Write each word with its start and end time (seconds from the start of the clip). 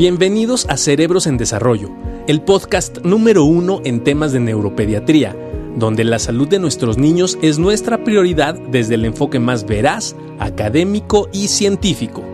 Bienvenidos 0.00 0.64
a 0.70 0.78
Cerebros 0.78 1.26
en 1.26 1.36
Desarrollo, 1.36 1.90
el 2.26 2.40
podcast 2.40 3.00
número 3.04 3.44
uno 3.44 3.82
en 3.84 4.02
temas 4.02 4.32
de 4.32 4.40
neuropediatría, 4.40 5.36
donde 5.76 6.04
la 6.04 6.18
salud 6.18 6.48
de 6.48 6.58
nuestros 6.58 6.96
niños 6.96 7.36
es 7.42 7.58
nuestra 7.58 8.02
prioridad 8.02 8.54
desde 8.54 8.94
el 8.94 9.04
enfoque 9.04 9.40
más 9.40 9.66
veraz, 9.66 10.16
académico 10.38 11.28
y 11.34 11.48
científico. 11.48 12.24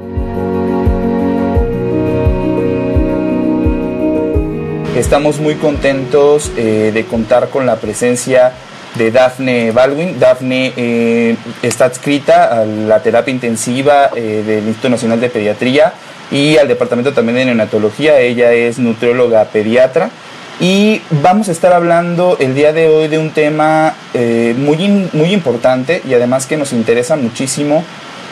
Estamos 4.96 5.40
muy 5.40 5.56
contentos 5.56 6.52
eh, 6.56 6.92
de 6.94 7.04
contar 7.06 7.48
con 7.48 7.66
la 7.66 7.80
presencia 7.80 8.52
de 8.94 9.10
Dafne 9.10 9.72
Baldwin. 9.72 10.20
Dafne 10.20 10.72
eh, 10.76 11.36
está 11.64 11.86
adscrita 11.86 12.60
a 12.60 12.64
la 12.64 13.02
terapia 13.02 13.34
intensiva 13.34 14.10
eh, 14.14 14.44
del 14.46 14.68
Instituto 14.68 14.90
Nacional 14.90 15.20
de 15.20 15.30
Pediatría 15.30 15.92
y 16.30 16.56
al 16.56 16.68
departamento 16.68 17.12
también 17.12 17.36
de 17.36 17.44
neonatología. 17.46 18.18
Ella 18.20 18.52
es 18.52 18.78
nutrióloga 18.78 19.44
pediatra. 19.44 20.10
Y 20.58 21.02
vamos 21.22 21.48
a 21.50 21.52
estar 21.52 21.74
hablando 21.74 22.38
el 22.40 22.54
día 22.54 22.72
de 22.72 22.88
hoy 22.88 23.08
de 23.08 23.18
un 23.18 23.30
tema 23.30 23.94
eh, 24.14 24.54
muy, 24.56 24.88
muy 25.12 25.32
importante 25.32 26.00
y 26.08 26.14
además 26.14 26.46
que 26.46 26.56
nos 26.56 26.72
interesa 26.72 27.16
muchísimo 27.16 27.84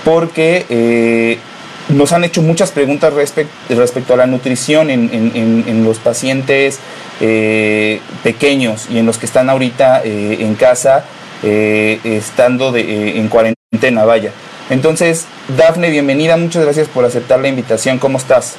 porque 0.06 0.64
eh, 0.70 1.38
nos 1.90 2.12
han 2.12 2.24
hecho 2.24 2.40
muchas 2.40 2.70
preguntas 2.70 3.12
respecto 3.12 4.14
a 4.14 4.16
la 4.16 4.26
nutrición 4.26 4.88
en, 4.88 5.84
los 5.84 5.98
pacientes 5.98 6.80
eh, 7.20 8.00
pequeños 8.22 8.86
y 8.90 8.98
en 8.98 9.04
los 9.04 9.18
que 9.18 9.26
están 9.26 9.50
ahorita 9.50 10.00
en 10.02 10.54
casa 10.54 11.04
estando 11.42 12.72
de, 12.72 13.18
en 13.18 13.28
cuarentena, 13.28 14.04
vaya. 14.06 14.30
Entonces, 14.70 15.26
Dafne, 15.48 15.90
bienvenida, 15.90 16.36
muchas 16.36 16.64
gracias 16.64 16.88
por 16.88 17.04
aceptar 17.04 17.40
la 17.40 17.48
invitación. 17.48 17.98
¿Cómo 17.98 18.18
estás? 18.18 18.56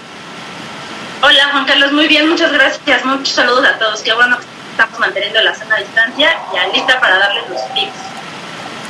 Hola 1.23 1.49
Juan 1.51 1.65
Carlos, 1.65 1.91
muy 1.93 2.07
bien, 2.07 2.29
muchas 2.29 2.51
gracias. 2.51 3.03
Muchos 3.03 3.29
saludos 3.29 3.65
a 3.65 3.79
todos. 3.79 4.01
Qué 4.01 4.13
bueno 4.13 4.37
que 4.37 4.45
estamos 4.71 4.99
manteniendo 4.99 5.41
la 5.41 5.55
sana 5.55 5.77
distancia 5.77 6.29
y 6.53 6.75
lista 6.75 6.99
para 6.99 7.17
darles 7.17 7.49
los 7.49 7.73
tips. 7.73 8.15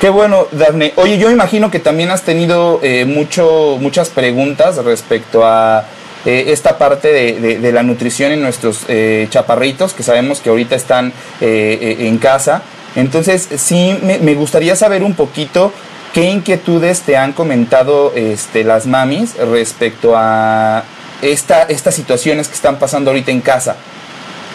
Qué 0.02 0.10
bueno, 0.10 0.48
Dafne. 0.52 0.92
Oye, 0.98 1.18
yo 1.18 1.32
imagino 1.32 1.72
que 1.72 1.80
también 1.80 2.12
has 2.12 2.24
tenido 2.24 2.82
eh, 2.84 3.06
mucho, 3.06 3.78
muchas 3.80 4.10
preguntas 4.10 4.76
respecto 4.84 5.46
a 5.46 5.86
eh, 6.26 6.46
esta 6.48 6.78
parte 6.78 7.14
de, 7.14 7.72
la 7.72 7.82
nutrición 7.82 8.34
en 8.34 8.42
nuestros 8.42 8.82
eh, 8.90 9.28
chaparritos, 9.30 9.94
que 9.94 10.04
sabemos 10.04 10.42
que 10.42 10.50
ahorita 10.50 10.76
están 10.76 11.14
en 11.40 12.18
casa. 12.18 12.62
Entonces, 12.98 13.48
sí, 13.58 13.98
me, 14.04 14.20
me, 14.20 14.34
gustaría 14.34 14.76
saber 14.76 15.02
un 15.02 15.16
poquito 15.16 15.72
¿Qué 16.16 16.24
inquietudes 16.24 17.02
te 17.02 17.18
han 17.18 17.34
comentado 17.34 18.14
este, 18.16 18.64
las 18.64 18.88
mamis 18.88 19.36
respecto 19.36 20.14
a 20.16 20.86
esta, 21.22 21.64
estas 21.64 21.94
situaciones 21.94 22.48
que 22.48 22.54
están 22.54 22.80
pasando 22.80 23.12
ahorita 23.12 23.32
en 23.32 23.42
casa? 23.42 23.76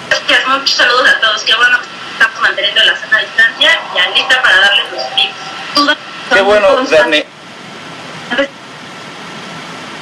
Gracias, 0.08 0.48
muchos 0.48 0.70
saludos 0.70 1.10
a 1.10 1.20
todos. 1.20 1.42
Qué 1.42 1.54
bueno 1.54 1.76
que 1.78 2.12
estamos 2.14 2.40
manteniendo 2.40 2.82
la 2.82 2.96
sana 2.96 3.18
distancia 3.18 3.78
y 3.94 4.18
lista 4.18 4.40
para 4.40 4.58
darles 4.58 4.84
los 4.90 5.14
tips. 5.14 6.32
Qué 6.32 6.40
bueno, 6.40 6.66
Dani. 6.90 7.24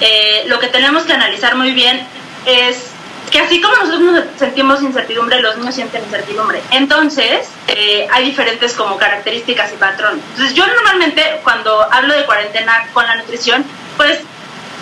Eh, 0.00 0.44
lo 0.46 0.60
que 0.60 0.68
tenemos 0.68 1.02
que 1.02 1.12
analizar 1.12 1.56
muy 1.56 1.72
bien 1.72 2.06
es 2.46 2.87
que 3.30 3.40
así 3.40 3.60
como 3.60 3.76
nosotros 3.76 4.00
nos 4.00 4.24
sentimos 4.38 4.82
incertidumbre, 4.82 5.40
los 5.40 5.56
niños 5.56 5.74
sienten 5.74 6.04
incertidumbre. 6.04 6.62
Entonces, 6.70 7.48
eh, 7.68 8.06
hay 8.10 8.24
diferentes 8.24 8.74
como 8.74 8.96
características 8.96 9.72
y 9.72 9.76
patrones. 9.76 10.22
Entonces, 10.30 10.54
yo 10.54 10.66
normalmente 10.66 11.40
cuando 11.42 11.82
hablo 11.92 12.14
de 12.14 12.24
cuarentena 12.24 12.88
con 12.92 13.06
la 13.06 13.16
nutrición, 13.16 13.64
pues 13.96 14.20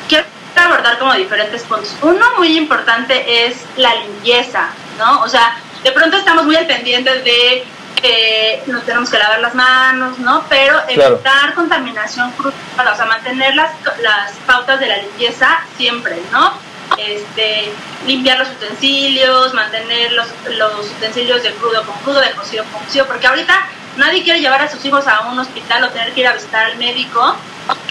quiero 0.09 0.25
abordar 0.57 0.99
como 0.99 1.15
diferentes 1.15 1.63
puntos. 1.63 1.95
Uno 2.03 2.25
muy 2.39 2.57
importante 2.57 3.47
es 3.47 3.57
la 3.77 3.95
limpieza, 3.95 4.69
¿no? 4.99 5.23
O 5.23 5.29
sea, 5.29 5.57
de 5.83 5.93
pronto 5.93 6.17
estamos 6.17 6.45
muy 6.45 6.57
al 6.57 6.67
pendiente 6.67 7.23
de 7.23 7.65
que 8.01 8.63
nos 8.67 8.85
tenemos 8.85 9.09
que 9.11 9.19
lavar 9.19 9.41
las 9.41 9.55
manos, 9.55 10.19
¿no? 10.19 10.45
Pero 10.49 10.81
evitar 10.89 11.55
contaminación 11.55 12.31
cruzada, 12.33 12.93
o 12.93 12.97
sea, 12.97 13.07
mantener 13.07 13.55
las, 13.55 13.73
las 14.03 14.33
pautas 14.47 14.79
de 14.81 14.87
la 14.87 14.99
limpieza 14.99 15.61
siempre, 15.77 16.21
¿no? 16.31 16.53
Este, 16.99 17.73
limpiar 18.07 18.39
los 18.39 18.49
utensilios, 18.49 19.55
mantener 19.55 20.13
los, 20.13 20.27
los 20.57 20.91
utensilios 20.93 21.43
de 21.43 21.53
crudo 21.55 21.85
con 21.85 21.97
crudo, 22.01 22.21
de 22.21 22.31
cocido 22.33 22.65
con 22.73 22.83
cocido, 22.85 23.07
porque 23.07 23.27
ahorita 23.27 23.69
nadie 23.97 24.23
quiere 24.23 24.41
llevar 24.41 24.63
a 24.63 24.71
sus 24.71 24.85
hijos 24.85 25.07
a 25.07 25.29
un 25.29 25.39
hospital 25.39 25.85
o 25.85 25.91
tener 25.91 26.13
que 26.13 26.21
ir 26.21 26.27
a 26.27 26.35
visitar 26.35 26.67
al 26.67 26.79
médico 26.79 27.37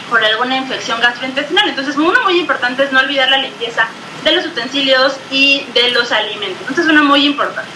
por 0.09 0.23
alguna 0.23 0.57
infección 0.57 0.99
gastrointestinal. 0.99 1.69
Entonces, 1.69 1.95
uno 1.97 2.21
muy 2.23 2.39
importante 2.39 2.83
es 2.83 2.91
no 2.91 2.99
olvidar 2.99 3.29
la 3.29 3.37
limpieza 3.37 3.87
de 4.23 4.31
los 4.31 4.45
utensilios 4.45 5.17
y 5.31 5.65
de 5.73 5.91
los 5.91 6.11
alimentos. 6.11 6.61
Entonces, 6.61 6.87
uno 6.87 7.03
muy 7.03 7.25
importante. 7.25 7.69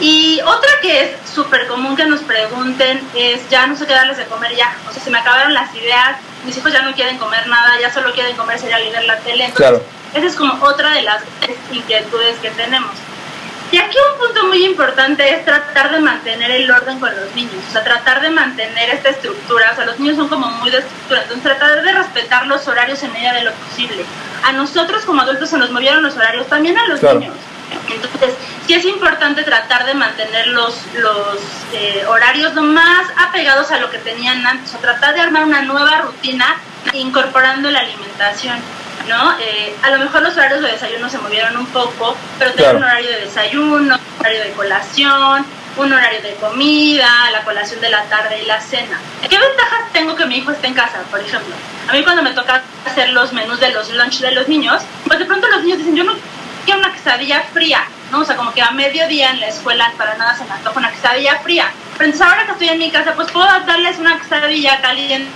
Y 0.00 0.40
otra 0.44 0.70
que 0.82 1.02
es 1.02 1.30
súper 1.30 1.66
común 1.66 1.96
que 1.96 2.04
nos 2.04 2.20
pregunten 2.20 3.00
es, 3.14 3.48
ya 3.48 3.66
no 3.66 3.76
sé 3.76 3.86
qué 3.86 3.94
darles 3.94 4.16
de 4.16 4.24
comer 4.26 4.54
ya, 4.56 4.76
o 4.88 4.92
sea, 4.92 5.02
se 5.02 5.10
me 5.10 5.18
acabaron 5.18 5.54
las 5.54 5.74
ideas, 5.74 6.16
mis 6.44 6.56
hijos 6.56 6.72
ya 6.72 6.82
no 6.82 6.92
quieren 6.94 7.18
comer 7.18 7.46
nada, 7.46 7.80
ya 7.80 7.92
solo 7.92 8.12
quieren 8.12 8.36
comer 8.36 8.58
cereal 8.58 8.86
y 8.86 8.90
ver 8.90 9.04
la 9.04 9.18
tele. 9.18 9.46
Entonces, 9.46 9.80
esa 10.14 10.26
es 10.26 10.36
como 10.36 10.62
otra 10.64 10.90
de 10.90 11.02
las 11.02 11.22
inquietudes 11.72 12.38
que 12.38 12.50
tenemos. 12.50 12.90
Y 13.72 13.78
aquí 13.78 13.96
un 14.12 14.18
punto 14.24 14.46
muy 14.46 14.64
importante 14.64 15.28
es 15.34 15.44
tratar 15.44 15.90
de 15.90 15.98
mantener 15.98 16.50
el 16.50 16.70
orden 16.70 17.00
con 17.00 17.10
los 17.16 17.34
niños, 17.34 17.56
o 17.68 17.72
sea, 17.72 17.82
tratar 17.82 18.22
de 18.22 18.30
mantener 18.30 18.90
esta 18.90 19.08
estructura, 19.08 19.70
o 19.72 19.74
sea, 19.74 19.84
los 19.86 19.98
niños 19.98 20.16
son 20.16 20.28
como 20.28 20.46
muy 20.46 20.70
de 20.70 20.78
estructura, 20.78 21.22
entonces 21.22 21.42
tratar 21.42 21.82
de 21.82 21.92
respetar 21.92 22.46
los 22.46 22.68
horarios 22.68 23.02
en 23.02 23.12
medida 23.12 23.32
de 23.32 23.42
lo 23.42 23.52
posible. 23.52 24.04
A 24.44 24.52
nosotros 24.52 25.04
como 25.04 25.22
adultos 25.22 25.50
se 25.50 25.58
nos 25.58 25.70
movieron 25.70 26.04
los 26.04 26.14
horarios, 26.14 26.46
también 26.46 26.78
a 26.78 26.86
los 26.86 27.02
niños. 27.02 27.34
Entonces, 27.88 28.34
sí 28.66 28.74
es 28.74 28.84
importante 28.84 29.42
tratar 29.42 29.86
de 29.86 29.94
mantener 29.94 30.48
los, 30.48 30.74
los 30.94 31.38
eh, 31.72 32.04
horarios 32.08 32.54
lo 32.54 32.62
más 32.62 33.06
apegados 33.16 33.70
a 33.70 33.78
lo 33.78 33.90
que 33.90 33.98
tenían 33.98 34.46
antes, 34.46 34.74
o 34.74 34.78
tratar 34.78 35.14
de 35.14 35.20
armar 35.20 35.44
una 35.44 35.62
nueva 35.62 36.02
rutina 36.02 36.56
incorporando 36.92 37.70
la 37.70 37.80
alimentación. 37.80 38.58
¿no? 39.08 39.38
Eh, 39.38 39.74
a 39.82 39.90
lo 39.90 39.98
mejor 39.98 40.22
los 40.22 40.34
horarios 40.36 40.62
de 40.62 40.72
desayuno 40.72 41.08
se 41.10 41.18
movieron 41.18 41.56
un 41.56 41.66
poco, 41.66 42.16
pero 42.38 42.52
tener 42.52 42.76
un 42.76 42.84
horario 42.84 43.10
de 43.10 43.20
desayuno, 43.20 43.96
un 43.96 44.20
horario 44.20 44.44
de 44.44 44.50
colación, 44.52 45.44
un 45.76 45.92
horario 45.92 46.22
de 46.22 46.34
comida, 46.36 47.08
la 47.32 47.42
colación 47.42 47.80
de 47.80 47.90
la 47.90 48.04
tarde 48.04 48.42
y 48.42 48.46
la 48.46 48.60
cena. 48.60 48.98
¿Qué 49.28 49.38
ventajas 49.38 49.92
tengo 49.92 50.14
que 50.14 50.26
mi 50.26 50.36
hijo 50.38 50.52
esté 50.52 50.68
en 50.68 50.74
casa, 50.74 51.02
por 51.10 51.20
ejemplo? 51.20 51.54
A 51.88 51.92
mí 51.92 52.02
cuando 52.02 52.22
me 52.22 52.30
toca 52.30 52.62
hacer 52.86 53.10
los 53.10 53.32
menús 53.32 53.60
de 53.60 53.70
los 53.70 53.90
lunch 53.90 54.20
de 54.20 54.32
los 54.32 54.48
niños, 54.48 54.82
pues 55.06 55.18
de 55.18 55.24
pronto 55.24 55.48
los 55.48 55.62
niños 55.62 55.78
dicen, 55.78 55.96
yo 55.96 56.04
no 56.04 56.14
quiero 56.64 56.80
una 56.80 56.92
quesadilla 56.92 57.42
fría, 57.52 57.84
¿no? 58.10 58.20
O 58.20 58.24
sea, 58.24 58.36
como 58.36 58.52
que 58.52 58.62
a 58.62 58.70
mediodía 58.70 59.30
en 59.30 59.40
la 59.40 59.48
escuela 59.48 59.92
para 59.96 60.16
nada 60.16 60.36
se 60.36 60.44
me 60.44 60.52
antoja 60.52 60.78
una 60.78 60.90
quesadilla 60.90 61.38
fría. 61.38 61.70
Entonces 61.92 62.20
ahora 62.20 62.46
que 62.46 62.52
estoy 62.52 62.68
en 62.68 62.78
mi 62.78 62.90
casa, 62.90 63.14
pues 63.14 63.30
puedo 63.30 63.46
darles 63.46 63.98
una 63.98 64.18
quesadilla 64.18 64.80
caliente, 64.80 65.30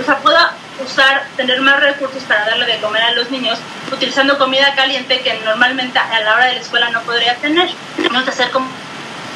o 0.00 0.04
sea, 0.04 0.18
puedo 0.18 0.38
usar, 0.84 1.26
tener 1.36 1.60
más 1.60 1.80
recursos 1.80 2.22
para 2.24 2.46
darle 2.46 2.66
de 2.66 2.80
comer 2.80 3.02
a 3.02 3.12
los 3.12 3.30
niños, 3.30 3.58
utilizando 3.92 4.38
comida 4.38 4.74
caliente 4.74 5.20
que 5.20 5.34
normalmente 5.44 5.98
a 5.98 6.20
la 6.20 6.34
hora 6.34 6.46
de 6.46 6.54
la 6.54 6.60
escuela 6.60 6.90
no 6.90 7.02
podría 7.02 7.36
tener. 7.36 7.68
Tenemos 7.96 8.22
que 8.24 8.30
hacer 8.30 8.50
como, 8.50 8.68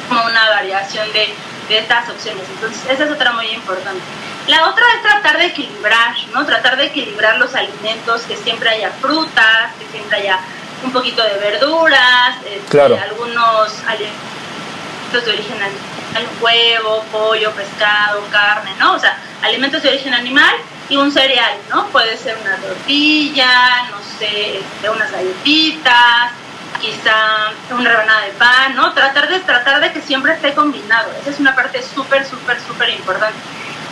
una 0.09 0.49
variación 0.49 1.11
de, 1.13 1.33
de 1.67 1.77
estas 1.79 2.09
opciones. 2.09 2.43
Entonces, 2.49 2.79
esa 2.89 3.05
es 3.05 3.11
otra 3.11 3.31
muy 3.33 3.47
importante. 3.47 4.01
La 4.47 4.69
otra 4.69 4.83
es 4.95 5.01
tratar 5.01 5.39
de 5.39 5.45
equilibrar, 5.47 6.13
¿no? 6.33 6.45
Tratar 6.45 6.77
de 6.77 6.85
equilibrar 6.85 7.37
los 7.37 7.55
alimentos, 7.55 8.21
que 8.23 8.37
siempre 8.37 8.69
haya 8.69 8.91
frutas, 8.91 9.73
que 9.79 9.85
siempre 9.87 10.19
haya 10.19 10.39
un 10.85 10.91
poquito 10.91 11.23
de 11.23 11.37
verduras, 11.37 12.37
este, 12.45 12.81
algunos 12.81 13.73
alimentos 13.87 15.25
de 15.25 15.31
origen 15.31 15.57
animal, 15.61 16.27
huevo, 16.39 17.03
pollo, 17.11 17.51
pescado, 17.51 18.21
carne, 18.31 18.71
¿no? 18.79 18.93
O 18.93 18.99
sea, 18.99 19.17
alimentos 19.41 19.81
de 19.81 19.89
origen 19.89 20.13
animal 20.13 20.55
y 20.89 20.97
un 20.97 21.11
cereal, 21.11 21.57
¿no? 21.69 21.87
Puede 21.87 22.15
ser 22.17 22.37
una 22.37 22.55
tortilla, 22.57 23.87
no 23.91 23.97
sé, 24.19 24.59
este, 24.59 24.89
unas 24.89 25.11
galletitas, 25.11 26.31
quizá 26.79 27.51
una 27.71 27.89
rebanada 27.89 28.21
de 28.21 28.31
pan, 28.33 28.75
¿no? 28.75 28.93
Tratar 28.93 29.27
de, 29.27 29.39
tratar 29.39 29.81
de 29.81 29.91
que 29.91 30.01
siempre 30.01 30.33
esté 30.33 30.53
combinado. 30.53 31.11
Esa 31.19 31.31
es 31.31 31.39
una 31.39 31.55
parte 31.55 31.81
súper, 31.81 32.25
súper, 32.25 32.59
súper 32.61 32.89
importante. 32.89 33.37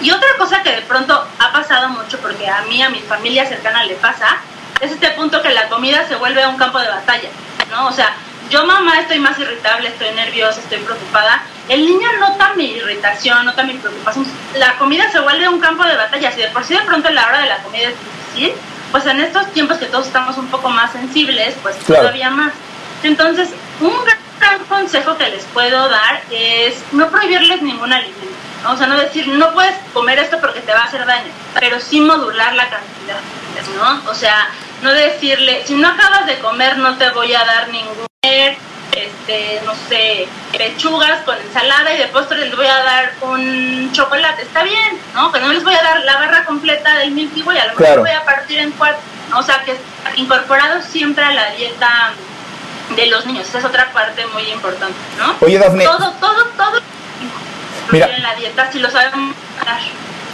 Y 0.01 0.12
otra 0.12 0.29
cosa 0.38 0.62
que 0.62 0.71
de 0.71 0.81
pronto 0.81 1.27
ha 1.39 1.51
pasado 1.51 1.89
mucho, 1.89 2.19
porque 2.19 2.47
a 2.47 2.62
mí, 2.63 2.81
a 2.83 2.89
mi 2.89 3.00
familia 3.00 3.47
cercana 3.47 3.83
le 3.85 3.95
pasa, 3.95 4.38
es 4.81 4.91
este 4.91 5.09
punto 5.11 5.41
que 5.41 5.49
la 5.49 5.69
comida 5.69 6.07
se 6.07 6.15
vuelve 6.15 6.45
un 6.47 6.57
campo 6.57 6.79
de 6.79 6.87
batalla, 6.87 7.29
¿no? 7.71 7.87
O 7.87 7.91
sea, 7.91 8.13
yo 8.49 8.65
mamá 8.65 8.99
estoy 8.99 9.19
más 9.19 9.37
irritable, 9.39 9.89
estoy 9.89 10.11
nerviosa, 10.11 10.59
estoy 10.59 10.79
preocupada. 10.79 11.41
El 11.69 11.85
niño 11.85 12.07
nota 12.19 12.53
mi 12.55 12.71
irritación, 12.71 13.45
nota 13.45 13.63
mi 13.63 13.73
preocupación. 13.73 14.27
La 14.55 14.77
comida 14.77 15.09
se 15.11 15.19
vuelve 15.19 15.47
un 15.47 15.59
campo 15.59 15.83
de 15.83 15.95
batalla. 15.95 16.31
Si 16.31 16.41
de 16.41 16.49
por 16.49 16.63
sí 16.63 16.73
de 16.73 16.81
pronto 16.81 17.09
la 17.09 17.25
hora 17.25 17.39
de 17.39 17.47
la 17.47 17.57
comida 17.59 17.89
es 17.89 17.95
difícil, 18.35 18.53
pues 18.91 19.05
en 19.05 19.21
estos 19.21 19.51
tiempos 19.53 19.77
que 19.77 19.85
todos 19.85 20.05
estamos 20.05 20.37
un 20.37 20.47
poco 20.47 20.69
más 20.69 20.91
sensibles, 20.91 21.55
pues 21.63 21.77
todavía 21.79 22.29
más. 22.29 22.53
Entonces, 23.01 23.49
un 23.79 23.93
gran 24.39 24.59
consejo 24.65 25.17
que 25.17 25.29
les 25.29 25.45
puedo 25.45 25.89
dar 25.89 26.21
es 26.29 26.75
no 26.91 27.09
prohibirles 27.09 27.61
ningún 27.61 27.91
alimento. 27.91 28.23
¿no? 28.63 28.73
O 28.73 28.77
sea, 28.77 28.87
no 28.87 28.97
decir, 28.97 29.27
no 29.27 29.53
puedes 29.53 29.75
comer 29.93 30.19
esto 30.19 30.39
porque 30.39 30.61
te 30.61 30.73
va 30.73 30.81
a 30.81 30.85
hacer 30.85 31.05
daño, 31.05 31.31
pero 31.59 31.79
sí 31.79 31.99
modular 31.99 32.53
la 32.53 32.69
cantidad, 32.69 33.19
¿no? 33.75 34.09
O 34.09 34.13
sea, 34.13 34.50
no 34.81 34.91
decirle, 34.94 35.63
si 35.65 35.75
no 35.75 35.88
acabas 35.88 36.25
de 36.25 36.39
comer 36.39 36.77
no 36.77 36.97
te 36.97 37.09
voy 37.11 37.33
a 37.33 37.45
dar 37.45 37.69
ningún 37.69 38.07
este, 38.95 39.61
no 39.65 39.73
sé, 39.89 40.27
pechugas 40.55 41.21
con 41.23 41.35
ensalada 41.38 41.94
y 41.94 41.97
de 41.97 42.07
postre 42.07 42.38
les 42.38 42.55
voy 42.55 42.67
a 42.67 42.83
dar 42.83 43.13
un 43.21 43.91
chocolate, 43.91 44.44
está 44.44 44.63
bien, 44.63 45.00
¿no? 45.15 45.31
Pero 45.31 45.47
no 45.47 45.53
les 45.53 45.63
voy 45.63 45.73
a 45.73 45.81
dar 45.81 46.01
la 46.01 46.17
barra 46.17 46.45
completa 46.45 46.97
del 47.00 47.11
Milky 47.11 47.41
Way, 47.41 47.57
a 47.57 47.67
lo 47.67 47.79
mejor 47.79 48.00
voy 48.00 48.11
a 48.11 48.23
partir 48.23 48.59
en 48.59 48.71
cuatro, 48.71 49.00
o 49.35 49.41
sea, 49.41 49.63
que 49.63 49.75
incorporado 50.15 50.81
siempre 50.81 51.23
a 51.23 51.33
la 51.33 51.51
dieta 51.51 52.13
de 52.95 53.07
los 53.07 53.25
niños, 53.25 53.47
esa 53.47 53.59
es 53.59 53.65
otra 53.65 53.91
parte 53.94 54.25
muy 54.27 54.44
importante, 54.51 54.97
¿no? 55.17 55.35
Oye, 55.41 55.57
Dafne. 55.57 55.85
Todo, 55.85 56.11
todo, 56.19 56.45
todo 56.57 56.79
Mira, 57.91 58.07
en 58.15 58.23
la 58.23 58.35
dieta 58.35 58.71
si 58.71 58.79
lo 58.79 58.89
sabemos 58.89 59.35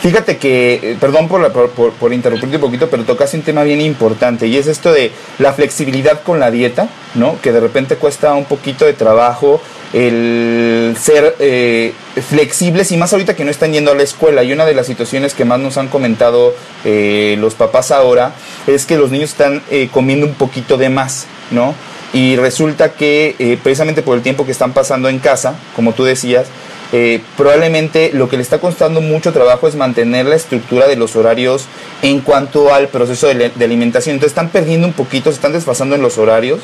Fíjate 0.10 0.38
que, 0.38 0.74
eh, 0.82 0.98
perdón 1.00 1.28
por, 1.28 1.52
por, 1.52 2.14
interrumpirte 2.14 2.56
un 2.56 2.62
poquito, 2.64 2.90
pero 2.90 3.04
tocaste 3.04 3.38
un 3.38 3.44
tema 3.44 3.62
bien 3.62 3.80
importante 3.80 4.48
y 4.48 4.58
es 4.58 4.66
esto 4.66 4.92
de 4.92 5.12
la 5.38 5.54
flexibilidad 5.54 6.24
con 6.24 6.40
la 6.40 6.50
dieta, 6.50 6.90
¿no? 7.14 7.40
Que 7.44 7.52
de 7.52 7.60
repente 7.60 7.96
cuesta 7.96 8.34
un 8.34 8.46
poquito 8.46 8.86
de 8.86 8.94
trabajo 8.94 9.62
el 9.94 10.96
ser 11.00 11.36
eh, 11.38 11.94
flexibles 12.28 12.92
y 12.92 12.98
más 12.98 13.14
ahorita 13.14 13.36
que 13.36 13.46
no 13.46 13.52
están 13.52 13.72
yendo 13.72 13.92
a 13.92 13.96
la 13.96 14.02
escuela. 14.02 14.42
Y 14.42 14.52
una 14.52 14.66
de 14.66 14.74
las 14.74 14.88
situaciones 14.88 15.36
que 15.36 15.46
más 15.46 15.60
nos 15.60 15.78
han 15.78 15.90
comentado 15.90 16.56
eh, 16.86 17.36
los 17.38 17.54
papás 17.54 17.92
ahora 17.92 18.34
es 18.66 18.88
que 18.88 18.98
los 18.98 19.12
niños 19.12 19.30
están 19.30 19.62
comiendo 19.92 20.26
un 20.26 20.34
poquito 20.34 20.78
de 20.78 20.90
más, 20.90 21.28
¿no? 21.52 21.76
Y 22.14 22.36
resulta 22.36 22.94
que 22.94 23.60
precisamente 23.62 24.02
por 24.02 24.18
el 24.18 24.24
tiempo 24.24 24.44
que 24.44 24.52
están 24.54 24.74
pasando 24.74 25.08
en 25.08 25.20
casa, 25.20 25.54
como 25.76 25.94
tú 25.94 26.04
decías, 26.04 26.48
eh, 26.92 27.22
probablemente 27.38 28.10
lo 28.14 28.30
que 28.30 28.38
le 28.38 28.42
está 28.42 28.60
costando 28.60 29.00
mucho 29.00 29.32
trabajo 29.32 29.68
es 29.68 29.76
mantener 29.76 30.26
la 30.26 30.36
estructura 30.36 30.88
de 30.88 30.96
los 30.96 31.16
horarios 31.16 31.66
en 32.02 32.22
cuanto 32.22 32.74
al 32.74 32.88
proceso 32.88 33.28
de, 33.28 33.52
alimentación. 33.64 34.16
Entonces 34.16 34.32
están 34.32 34.50
perdiendo 34.50 34.88
un 34.88 34.94
poquito, 34.94 35.30
se 35.30 35.36
están 35.36 35.54
desfasando 35.54 35.96
en 35.96 36.02
los 36.02 36.18
horarios 36.18 36.62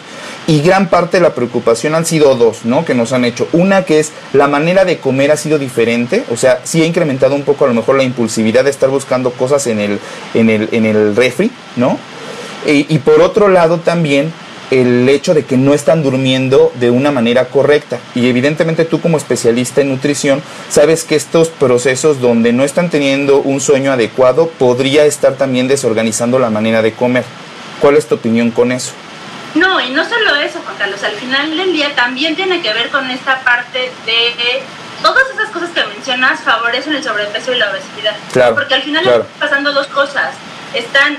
y 0.47 0.61
gran 0.61 0.89
parte 0.89 1.17
de 1.17 1.23
la 1.23 1.35
preocupación 1.35 1.93
han 1.93 2.05
sido 2.05 2.35
dos, 2.35 2.65
¿no? 2.65 2.85
Que 2.85 2.95
nos 2.95 3.13
han 3.13 3.23
hecho. 3.23 3.47
Una 3.53 3.83
que 3.85 3.99
es 3.99 4.11
la 4.33 4.47
manera 4.47 4.83
de 4.83 4.97
comer 4.97 5.31
ha 5.31 5.37
sido 5.37 5.59
diferente, 5.59 6.23
o 6.31 6.37
sea, 6.37 6.61
sí 6.63 6.81
ha 6.81 6.85
incrementado 6.85 7.35
un 7.35 7.43
poco 7.43 7.65
a 7.65 7.67
lo 7.67 7.75
mejor 7.75 7.95
la 7.95 8.03
impulsividad 8.03 8.63
de 8.63 8.71
estar 8.71 8.89
buscando 8.89 9.31
cosas 9.31 9.67
en 9.67 9.79
el, 9.79 9.99
en 10.33 10.49
el, 10.49 10.69
en 10.71 10.85
el 10.85 11.15
refri, 11.15 11.51
¿no? 11.75 11.99
y 12.67 12.97
por 12.97 13.21
otro 13.21 13.47
lado 13.47 13.77
también 13.77 14.33
el 14.71 15.07
hecho 15.09 15.33
de 15.33 15.45
que 15.45 15.57
no 15.57 15.73
están 15.73 16.03
durmiendo 16.03 16.71
de 16.75 16.89
una 16.89 17.11
manera 17.11 17.45
correcta. 17.45 17.99
Y 18.15 18.27
evidentemente 18.27 18.85
tú 18.85 19.01
como 19.01 19.17
especialista 19.17 19.81
en 19.81 19.89
nutrición 19.89 20.41
sabes 20.69 21.03
que 21.03 21.15
estos 21.15 21.49
procesos 21.49 22.19
donde 22.21 22.53
no 22.53 22.63
están 22.63 22.89
teniendo 22.89 23.37
un 23.37 23.61
sueño 23.61 23.91
adecuado 23.91 24.49
podría 24.49 25.05
estar 25.05 25.35
también 25.35 25.67
desorganizando 25.67 26.39
la 26.39 26.49
manera 26.49 26.81
de 26.81 26.93
comer. 26.93 27.25
¿Cuál 27.79 27.97
es 27.97 28.07
tu 28.07 28.15
opinión 28.15 28.51
con 28.51 28.71
eso? 28.71 28.91
No, 29.53 29.79
y 29.79 29.89
no 29.89 30.03
solo 30.03 30.35
eso, 30.35 30.59
Juan 30.63 30.75
Carlos, 30.77 31.01
al 31.03 31.13
final 31.13 31.55
del 31.55 31.71
día 31.71 31.95
también 31.95 32.35
tiene 32.35 32.61
que 32.61 32.73
ver 32.73 32.89
con 32.89 33.09
esta 33.09 33.39
parte 33.41 33.89
de 34.05 34.63
todas 35.01 35.23
esas 35.33 35.49
cosas 35.49 35.69
que 35.69 35.83
mencionas 35.85 36.41
favorecen 36.41 36.93
el 36.93 37.03
sobrepeso 37.03 37.53
y 37.53 37.57
la 37.57 37.69
obesidad. 37.69 38.15
Claro, 38.33 38.55
Porque 38.55 38.73
al 38.73 38.81
final 38.81 39.05
están 39.05 39.25
pasando 39.39 39.71
dos 39.71 39.87
cosas. 39.87 40.33
Están 40.73 41.17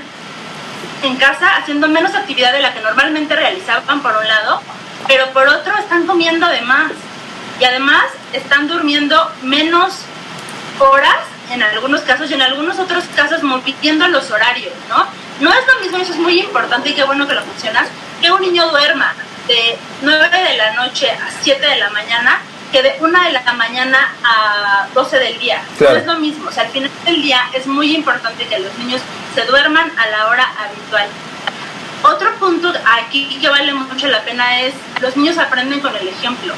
en 1.03 1.15
casa 1.17 1.57
haciendo 1.57 1.87
menos 1.87 2.15
actividad 2.15 2.53
de 2.53 2.61
la 2.61 2.73
que 2.73 2.81
normalmente 2.81 3.35
realizaban 3.35 4.01
por 4.01 4.15
un 4.15 4.27
lado, 4.27 4.61
pero 5.07 5.31
por 5.31 5.47
otro 5.47 5.75
están 5.77 6.07
comiendo 6.07 6.47
de 6.47 6.61
más 6.61 6.91
y 7.59 7.65
además 7.65 8.05
están 8.33 8.67
durmiendo 8.67 9.31
menos 9.43 10.01
horas 10.79 11.17
en 11.51 11.63
algunos 11.63 12.01
casos 12.01 12.29
y 12.29 12.33
en 12.33 12.41
algunos 12.41 12.77
otros 12.79 13.05
casos 13.15 13.41
moviendo 13.43 14.07
los 14.07 14.29
horarios, 14.31 14.73
¿no? 14.89 15.05
No 15.39 15.53
es 15.53 15.67
lo 15.67 15.81
mismo, 15.81 15.97
eso 15.97 16.13
es 16.13 16.19
muy 16.19 16.39
importante 16.39 16.89
y 16.89 16.93
qué 16.93 17.03
bueno 17.03 17.27
que 17.27 17.35
lo 17.35 17.45
mencionas, 17.45 17.87
que 18.21 18.31
un 18.31 18.41
niño 18.41 18.69
duerma 18.69 19.13
de 19.47 19.77
9 20.01 20.29
de 20.29 20.57
la 20.57 20.73
noche 20.73 21.09
a 21.11 21.29
7 21.41 21.65
de 21.65 21.77
la 21.77 21.89
mañana 21.91 22.41
que 22.71 22.83
de 22.83 22.95
1 22.99 23.23
de 23.23 23.31
la 23.31 23.53
mañana 23.53 24.13
a 24.23 24.87
12 24.93 25.19
del 25.19 25.39
día. 25.39 25.61
No 25.79 25.89
es 25.89 26.05
lo 26.05 26.19
mismo, 26.19 26.49
o 26.49 26.51
sea, 26.51 26.63
al 26.63 26.69
final 26.69 26.91
del 27.05 27.21
día 27.21 27.41
es 27.53 27.65
muy 27.67 27.95
importante 27.95 28.45
que 28.45 28.59
los 28.59 28.77
niños 28.77 29.01
se 29.33 29.45
duerman 29.45 29.91
a 29.97 30.07
la 30.07 30.27
hora 30.27 30.47
habitual. 30.59 31.07
Otro 32.03 32.33
punto 32.35 32.71
aquí 32.85 33.39
que 33.41 33.49
vale 33.49 33.73
mucho 33.73 34.07
la 34.07 34.23
pena 34.23 34.61
es 34.61 34.73
los 35.01 35.15
niños 35.17 35.37
aprenden 35.37 35.79
con 35.79 35.95
el 35.95 36.07
ejemplo. 36.07 36.53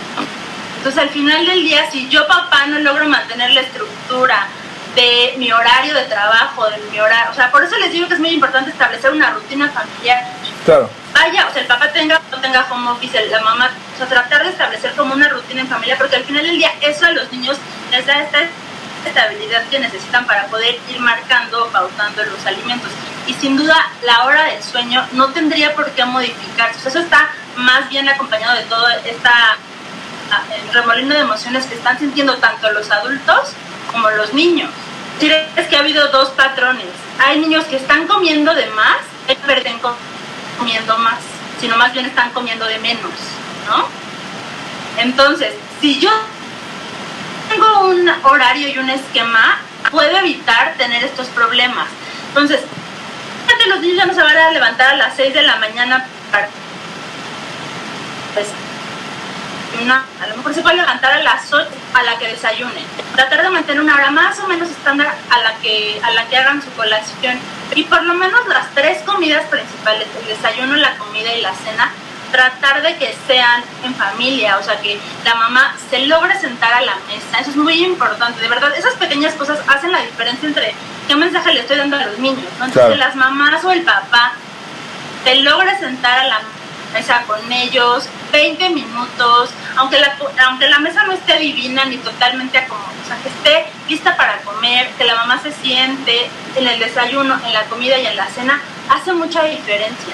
Entonces 0.77 1.01
al 1.01 1.09
final 1.09 1.45
del 1.45 1.63
día, 1.63 1.89
si 1.91 2.07
yo 2.09 2.25
papá 2.27 2.67
no 2.67 2.79
logro 2.79 3.07
mantener 3.07 3.51
la 3.51 3.61
estructura 3.61 4.47
de 4.95 5.35
mi 5.37 5.51
horario 5.51 5.93
de 5.93 6.03
trabajo, 6.05 6.69
de 6.69 6.77
mi 6.91 6.99
horario, 6.99 7.31
o 7.31 7.35
sea, 7.35 7.51
por 7.51 7.63
eso 7.63 7.77
les 7.77 7.91
digo 7.91 8.07
que 8.07 8.15
es 8.15 8.19
muy 8.19 8.31
importante 8.31 8.71
establecer 8.71 9.11
una 9.11 9.31
rutina 9.31 9.69
familiar. 9.69 10.25
Claro. 10.65 10.89
Vaya, 11.13 11.47
o 11.47 11.53
sea, 11.53 11.61
el 11.61 11.67
papá 11.67 11.91
tenga 11.91 12.17
o 12.17 12.35
no 12.35 12.41
tenga 12.41 12.65
home 12.69 12.91
office, 12.91 13.27
la 13.27 13.41
mamá, 13.41 13.69
o 13.93 13.97
sea, 13.97 14.07
tratar 14.07 14.43
de 14.43 14.49
establecer 14.49 14.93
como 14.95 15.13
una 15.13 15.29
rutina 15.29 15.61
en 15.61 15.67
familia, 15.67 15.97
porque 15.97 16.15
al 16.15 16.23
final 16.23 16.43
del 16.43 16.57
día 16.57 16.71
eso 16.81 17.05
a 17.05 17.11
los 17.11 17.31
niños 17.31 17.57
les 17.91 18.05
da 18.05 18.21
esta 18.21 18.39
estabilidad 19.05 19.63
que 19.69 19.79
necesitan 19.79 20.25
para 20.25 20.47
poder 20.47 20.77
ir 20.89 20.99
marcando 20.99 21.65
o 21.65 21.67
pautando 21.69 22.23
los 22.25 22.45
alimentos. 22.45 22.89
Y 23.27 23.33
sin 23.33 23.57
duda, 23.57 23.75
la 24.03 24.25
hora 24.25 24.45
del 24.45 24.63
sueño 24.63 25.07
no 25.13 25.29
tendría 25.29 25.73
por 25.75 25.89
qué 25.91 26.03
modificarse. 26.05 26.89
eso 26.89 26.99
está 26.99 27.29
más 27.55 27.89
bien 27.89 28.07
acompañado 28.09 28.55
de 28.55 28.63
todo 28.63 28.87
esta 29.05 29.31
ah, 30.31 30.43
remolino 30.73 31.13
de 31.13 31.21
emociones 31.21 31.65
que 31.65 31.75
están 31.75 31.99
sintiendo 31.99 32.37
tanto 32.37 32.71
los 32.71 32.89
adultos 32.91 33.53
como 33.91 34.09
los 34.11 34.33
niños. 34.33 34.69
Es 35.55 35.67
que 35.67 35.75
ha 35.75 35.79
habido 35.79 36.07
dos 36.09 36.29
patrones. 36.29 36.87
Hay 37.19 37.39
niños 37.39 37.65
que 37.65 37.75
están 37.75 38.07
comiendo 38.07 38.53
de 38.55 38.67
más, 38.67 38.97
y 39.27 39.35
perden 39.35 39.79
comiendo 40.57 40.97
más, 40.97 41.19
sino 41.59 41.77
más 41.77 41.93
bien 41.93 42.05
están 42.05 42.31
comiendo 42.31 42.65
de 42.65 42.79
menos, 42.79 43.11
¿no? 43.67 43.87
Entonces, 44.97 45.53
si 45.81 45.99
yo 45.99 46.09
tengo 47.49 47.81
un 47.81 48.09
horario 48.23 48.69
y 48.69 48.77
un 48.77 48.89
esquema, 48.89 49.59
puedo 49.91 50.17
evitar 50.17 50.75
tener 50.77 51.03
estos 51.03 51.27
problemas. 51.27 51.87
Entonces, 52.29 52.61
los 53.67 53.81
niños 53.81 53.97
ya 53.97 54.05
no 54.05 54.13
se 54.13 54.23
van 54.23 54.37
a 54.37 54.51
levantar 54.51 54.93
a 54.93 54.95
las 54.95 55.15
6 55.15 55.33
de 55.33 55.43
la 55.43 55.57
mañana 55.57 56.05
para... 56.31 56.49
Pues, 58.33 58.47
a 59.87 60.27
lo 60.27 60.37
mejor 60.37 60.53
se 60.53 60.61
puede 60.61 60.75
levantar 60.75 61.13
a 61.13 61.23
las 61.23 61.51
8 61.51 61.67
a 61.93 62.03
la 62.03 62.17
que 62.17 62.27
desayunen. 62.27 62.83
Tratar 63.15 63.43
de 63.43 63.49
mantener 63.49 63.81
una 63.81 63.95
hora 63.95 64.11
más 64.11 64.39
o 64.39 64.47
menos 64.47 64.69
estándar 64.69 65.15
a 65.29 65.37
la 65.39 65.53
que, 65.55 65.99
a 66.03 66.11
la 66.11 66.27
que 66.27 66.37
hagan 66.37 66.61
su 66.61 66.69
colación. 66.71 67.39
Y 67.75 67.83
por 67.83 68.03
lo 68.03 68.13
menos 68.13 68.47
las 68.47 68.69
tres 68.73 69.01
comidas 69.03 69.45
principales, 69.45 70.07
el 70.21 70.27
desayuno, 70.27 70.75
la 70.75 70.97
comida 70.97 71.33
y 71.33 71.41
la 71.41 71.53
cena, 71.53 71.91
tratar 72.31 72.81
de 72.81 72.97
que 72.97 73.15
sean 73.25 73.63
en 73.83 73.95
familia, 73.95 74.57
o 74.57 74.63
sea, 74.63 74.79
que 74.81 74.99
la 75.23 75.35
mamá 75.35 75.75
se 75.89 75.99
logre 76.07 76.37
sentar 76.39 76.73
a 76.73 76.81
la 76.81 76.95
mesa. 77.07 77.39
Eso 77.39 77.51
es 77.51 77.55
muy 77.55 77.83
importante, 77.83 78.41
de 78.41 78.49
verdad. 78.49 78.75
Esas 78.77 78.93
pequeñas 78.95 79.33
cosas 79.35 79.59
hacen 79.67 79.91
la 79.91 80.01
diferencia 80.01 80.47
entre 80.47 80.73
qué 81.07 81.15
mensaje 81.15 81.53
le 81.53 81.61
estoy 81.61 81.77
dando 81.77 81.95
a 81.95 82.05
los 82.05 82.19
niños, 82.19 82.45
¿no? 82.59 82.65
Entonces, 82.65 82.97
las 82.97 83.15
mamás 83.15 83.63
o 83.63 83.71
el 83.71 83.83
papá 83.83 84.33
se 85.23 85.35
logre 85.35 85.77
sentar 85.79 86.19
a 86.19 86.27
la 86.27 86.41
mesa 86.93 87.23
con 87.27 87.51
ellos 87.51 88.09
20 88.31 88.69
minutos, 88.69 89.49
aunque 89.75 89.99
la, 89.99 90.15
aunque 90.47 90.67
la 90.67 90.79
mesa 90.79 91.03
no 91.03 91.13
esté 91.13 91.37
divina 91.37 91.85
ni 91.85 91.97
totalmente 91.97 92.57
acomodada, 92.57 92.93
o 93.03 93.07
sea, 93.07 93.17
que 93.17 93.29
esté 93.29 93.71
lista 93.87 94.15
para 94.17 94.37
comer, 94.41 94.89
que 94.97 95.05
la 95.05 95.15
mamá 95.15 95.41
se 95.41 95.51
siente 95.51 96.29
en 96.55 96.67
el 96.67 96.79
desayuno, 96.79 97.39
en 97.45 97.53
la 97.53 97.63
comida 97.65 97.97
y 97.97 98.05
en 98.05 98.15
la 98.15 98.27
cena, 98.27 98.61
hace 98.89 99.13
mucha 99.13 99.43
diferencia, 99.43 100.13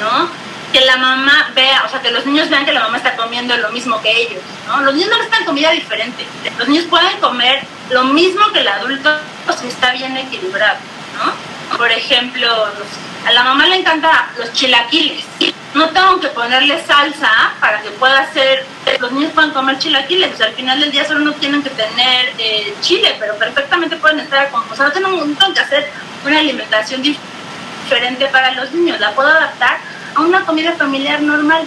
¿no? 0.00 0.46
que 0.72 0.84
la 0.84 0.96
mamá 0.96 1.52
vea, 1.54 1.84
o 1.86 1.88
sea, 1.88 2.02
que 2.02 2.10
los 2.10 2.26
niños 2.26 2.50
vean 2.50 2.66
que 2.66 2.72
la 2.72 2.82
mamá 2.82 2.96
está 2.96 3.16
comiendo 3.16 3.56
lo 3.56 3.70
mismo 3.70 4.00
que 4.02 4.10
ellos, 4.10 4.42
¿no? 4.66 4.82
Los 4.82 4.94
niños 4.94 5.10
no 5.10 5.16
necesitan 5.16 5.46
comida 5.46 5.70
diferente. 5.70 6.26
Los 6.58 6.68
niños 6.68 6.86
pueden 6.86 7.18
comer 7.20 7.62
lo 7.90 8.04
mismo 8.04 8.52
que 8.52 8.60
el 8.60 8.68
adulto 8.68 9.16
si 9.58 9.68
está 9.68 9.92
bien 9.92 10.16
equilibrado, 10.16 10.78
¿no? 11.16 11.76
Por 11.78 11.90
ejemplo, 11.90 12.48
a 13.26 13.32
la 13.32 13.42
mamá 13.42 13.66
le 13.66 13.76
encanta 13.76 14.28
los 14.38 14.52
chilaquiles. 14.52 15.24
No 15.74 15.90
tengo 15.90 16.20
que 16.20 16.28
ponerle 16.28 16.82
salsa 16.86 17.30
para 17.60 17.82
que 17.82 17.90
pueda 17.90 18.20
hacer, 18.20 18.64
los 19.00 19.10
niños 19.12 19.32
puedan 19.34 19.50
comer 19.50 19.78
chilaquiles. 19.78 20.32
O 20.32 20.36
sea, 20.36 20.46
al 20.46 20.54
final 20.54 20.78
del 20.78 20.92
día 20.92 21.04
solo 21.04 21.20
no 21.20 21.32
tienen 21.32 21.62
que 21.62 21.70
tener 21.70 22.32
eh, 22.38 22.72
chile, 22.80 23.16
pero 23.18 23.34
perfectamente 23.34 23.96
pueden 23.96 24.20
estar 24.20 24.48
con, 24.50 24.62
o 24.62 24.76
no 24.76 24.92
tengo 24.92 25.54
que 25.54 25.60
hacer 25.60 25.90
una 26.24 26.38
alimentación 26.38 27.02
diferente 27.02 28.26
para 28.26 28.52
los 28.52 28.72
niños. 28.72 29.00
La 29.00 29.12
puedo 29.12 29.28
adaptar 29.28 29.78
a 30.14 30.20
una 30.20 30.46
comida 30.46 30.72
familiar 30.74 31.20
normal. 31.20 31.64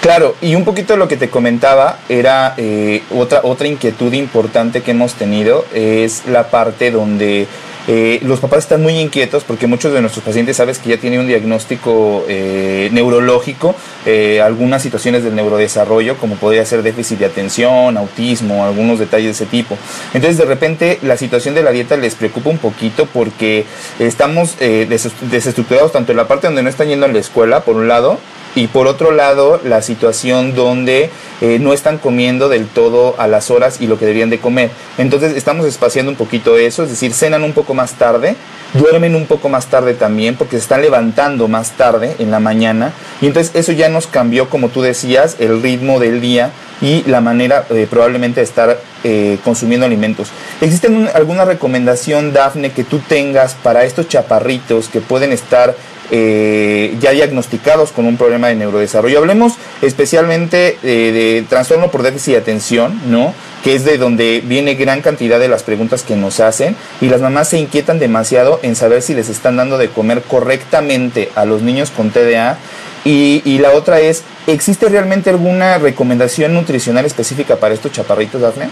Claro, 0.00 0.36
y 0.40 0.54
un 0.54 0.64
poquito 0.64 0.96
lo 0.96 1.08
que 1.08 1.16
te 1.16 1.30
comentaba 1.30 1.98
era 2.08 2.54
eh, 2.56 3.02
otra, 3.10 3.40
otra 3.44 3.66
inquietud 3.66 4.12
importante 4.12 4.82
que 4.82 4.92
hemos 4.92 5.14
tenido, 5.14 5.64
es 5.72 6.26
la 6.26 6.48
parte 6.50 6.90
donde 6.90 7.48
eh, 7.88 8.20
los 8.22 8.40
papás 8.40 8.60
están 8.60 8.82
muy 8.82 8.98
inquietos 8.98 9.44
porque 9.44 9.66
muchos 9.66 9.92
de 9.92 10.00
nuestros 10.00 10.24
pacientes 10.24 10.56
sabes 10.56 10.78
que 10.78 10.90
ya 10.90 10.98
tienen 10.98 11.20
un 11.20 11.28
diagnóstico 11.28 12.24
eh, 12.28 12.88
neurológico, 12.92 13.74
eh, 14.04 14.40
algunas 14.40 14.82
situaciones 14.82 15.22
del 15.22 15.34
neurodesarrollo, 15.34 16.16
como 16.16 16.36
podría 16.36 16.64
ser 16.64 16.82
déficit 16.82 17.18
de 17.18 17.26
atención, 17.26 17.96
autismo, 17.96 18.64
algunos 18.64 18.98
detalles 18.98 19.26
de 19.26 19.44
ese 19.44 19.46
tipo. 19.46 19.76
Entonces, 20.14 20.38
de 20.38 20.44
repente, 20.44 20.98
la 21.02 21.16
situación 21.16 21.54
de 21.54 21.62
la 21.62 21.70
dieta 21.70 21.96
les 21.96 22.14
preocupa 22.14 22.50
un 22.50 22.58
poquito 22.58 23.06
porque 23.06 23.64
estamos 23.98 24.56
desestructurados 24.58 25.92
tanto 25.92 26.12
en 26.12 26.18
la 26.18 26.28
parte 26.28 26.46
donde 26.46 26.62
no 26.62 26.68
están 26.68 26.88
yendo 26.88 27.06
a 27.06 27.08
la 27.08 27.18
escuela, 27.18 27.60
por 27.60 27.76
un 27.76 27.88
lado, 27.88 28.18
y 28.56 28.66
por 28.66 28.88
otro 28.88 29.12
lado 29.12 29.60
la 29.62 29.82
situación 29.82 30.56
donde 30.56 31.10
eh, 31.40 31.58
no 31.60 31.72
están 31.72 31.98
comiendo 31.98 32.48
del 32.48 32.66
todo 32.66 33.14
a 33.18 33.28
las 33.28 33.50
horas 33.50 33.80
y 33.80 33.86
lo 33.86 33.98
que 33.98 34.06
deberían 34.06 34.30
de 34.30 34.40
comer. 34.40 34.70
Entonces 34.98 35.36
estamos 35.36 35.66
espaciando 35.66 36.10
un 36.10 36.16
poquito 36.16 36.56
eso, 36.56 36.82
es 36.82 36.88
decir, 36.88 37.12
cenan 37.12 37.44
un 37.44 37.52
poco 37.52 37.74
más 37.74 37.92
tarde, 37.92 38.34
duermen 38.72 39.14
un 39.14 39.26
poco 39.26 39.48
más 39.48 39.66
tarde 39.66 39.94
también 39.94 40.36
porque 40.36 40.56
se 40.56 40.62
están 40.62 40.80
levantando 40.80 41.46
más 41.46 41.72
tarde 41.72 42.16
en 42.18 42.30
la 42.30 42.40
mañana 42.40 42.92
y 43.20 43.26
entonces 43.26 43.54
eso 43.54 43.72
ya 43.72 43.88
nos 43.90 44.06
cambió, 44.06 44.48
como 44.48 44.70
tú 44.70 44.80
decías, 44.80 45.36
el 45.38 45.62
ritmo 45.62 46.00
del 46.00 46.20
día 46.22 46.50
y 46.80 47.02
la 47.04 47.20
manera 47.20 47.66
eh, 47.70 47.86
probablemente 47.88 48.40
de 48.40 48.44
estar 48.44 48.80
eh, 49.04 49.38
consumiendo 49.44 49.86
alimentos. 49.86 50.28
¿Existe 50.62 50.88
alguna 51.14 51.44
recomendación, 51.44 52.32
Dafne, 52.32 52.72
que 52.72 52.84
tú 52.84 53.00
tengas 53.00 53.54
para 53.54 53.84
estos 53.84 54.08
chaparritos 54.08 54.88
que 54.88 55.00
pueden 55.00 55.32
estar 55.32 55.74
eh, 56.10 56.96
ya 57.00 57.10
diagnosticados 57.12 57.92
con 57.92 58.06
un 58.06 58.16
problema 58.16 58.48
de 58.48 58.56
neurodesarrollo. 58.56 59.18
Hablemos 59.18 59.54
especialmente 59.82 60.78
eh, 60.82 61.12
de 61.12 61.44
trastorno 61.48 61.90
por 61.90 62.02
déficit 62.02 62.34
de 62.34 62.40
atención, 62.40 63.00
¿no? 63.06 63.34
que 63.64 63.74
es 63.74 63.84
de 63.84 63.98
donde 63.98 64.42
viene 64.44 64.74
gran 64.74 65.02
cantidad 65.02 65.40
de 65.40 65.48
las 65.48 65.62
preguntas 65.62 66.02
que 66.02 66.14
nos 66.14 66.40
hacen 66.40 66.76
y 67.00 67.08
las 67.08 67.20
mamás 67.20 67.48
se 67.48 67.58
inquietan 67.58 67.98
demasiado 67.98 68.60
en 68.62 68.76
saber 68.76 69.02
si 69.02 69.14
les 69.14 69.28
están 69.28 69.56
dando 69.56 69.78
de 69.78 69.88
comer 69.88 70.22
correctamente 70.22 71.30
a 71.34 71.44
los 71.44 71.62
niños 71.62 71.90
con 71.90 72.10
TDA. 72.10 72.58
Y, 73.04 73.42
y 73.44 73.58
la 73.58 73.72
otra 73.72 74.00
es, 74.00 74.22
¿existe 74.46 74.88
realmente 74.88 75.30
alguna 75.30 75.78
recomendación 75.78 76.54
nutricional 76.54 77.04
específica 77.04 77.56
para 77.56 77.74
estos 77.74 77.92
chaparritos, 77.92 78.40
Dafne? 78.40 78.68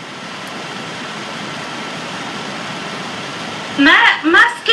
Más 3.79 4.53
que 4.65 4.73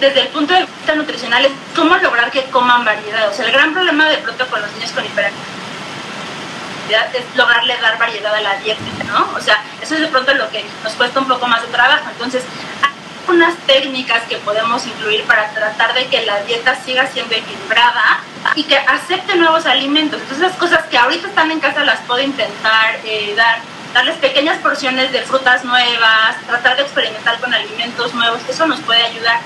desde 0.00 0.22
el 0.22 0.28
punto 0.28 0.54
de 0.54 0.60
vista 0.60 0.94
nutricional 0.94 1.44
es 1.44 1.52
cómo 1.74 1.96
lograr 1.96 2.30
que 2.30 2.44
coman 2.44 2.84
variedad. 2.84 3.28
O 3.28 3.32
sea, 3.32 3.46
el 3.46 3.52
gran 3.52 3.72
problema 3.72 4.08
de 4.08 4.18
pronto 4.18 4.46
con 4.46 4.60
los 4.60 4.72
niños 4.72 4.90
con 4.92 5.04
hiperactividad 5.04 7.14
es 7.14 7.36
lograrle 7.36 7.76
dar 7.78 7.98
variedad 7.98 8.34
a 8.34 8.40
la 8.40 8.56
dieta, 8.56 8.80
¿no? 9.06 9.28
O 9.36 9.40
sea, 9.40 9.62
eso 9.82 9.94
es 9.94 10.00
de 10.00 10.08
pronto 10.08 10.32
lo 10.34 10.48
que 10.50 10.64
nos 10.82 10.92
cuesta 10.94 11.20
un 11.20 11.28
poco 11.28 11.46
más 11.46 11.62
de 11.62 11.68
trabajo. 11.68 12.08
Entonces, 12.10 12.42
hay 12.82 13.34
unas 13.34 13.54
técnicas 13.66 14.22
que 14.22 14.36
podemos 14.38 14.86
incluir 14.86 15.24
para 15.24 15.50
tratar 15.50 15.94
de 15.94 16.06
que 16.06 16.24
la 16.24 16.42
dieta 16.42 16.74
siga 16.82 17.06
siendo 17.06 17.34
equilibrada 17.34 18.20
y 18.54 18.64
que 18.64 18.78
acepte 18.78 19.36
nuevos 19.36 19.66
alimentos. 19.66 20.20
Entonces, 20.22 20.46
las 20.46 20.56
cosas 20.56 20.86
que 20.86 20.96
ahorita 20.96 21.28
están 21.28 21.50
en 21.50 21.60
casa 21.60 21.84
las 21.84 22.00
puedo 22.00 22.20
intentar 22.20 22.98
eh, 23.04 23.34
dar 23.36 23.58
darles 23.94 24.16
pequeñas 24.16 24.58
porciones 24.58 25.12
de 25.12 25.22
frutas 25.22 25.64
nuevas, 25.64 26.36
tratar 26.46 26.76
de 26.76 26.82
experimentar 26.82 27.38
con 27.40 27.52
alimentos 27.52 28.14
nuevos, 28.14 28.40
eso 28.48 28.66
nos 28.66 28.80
puede 28.80 29.02
ayudar. 29.02 29.40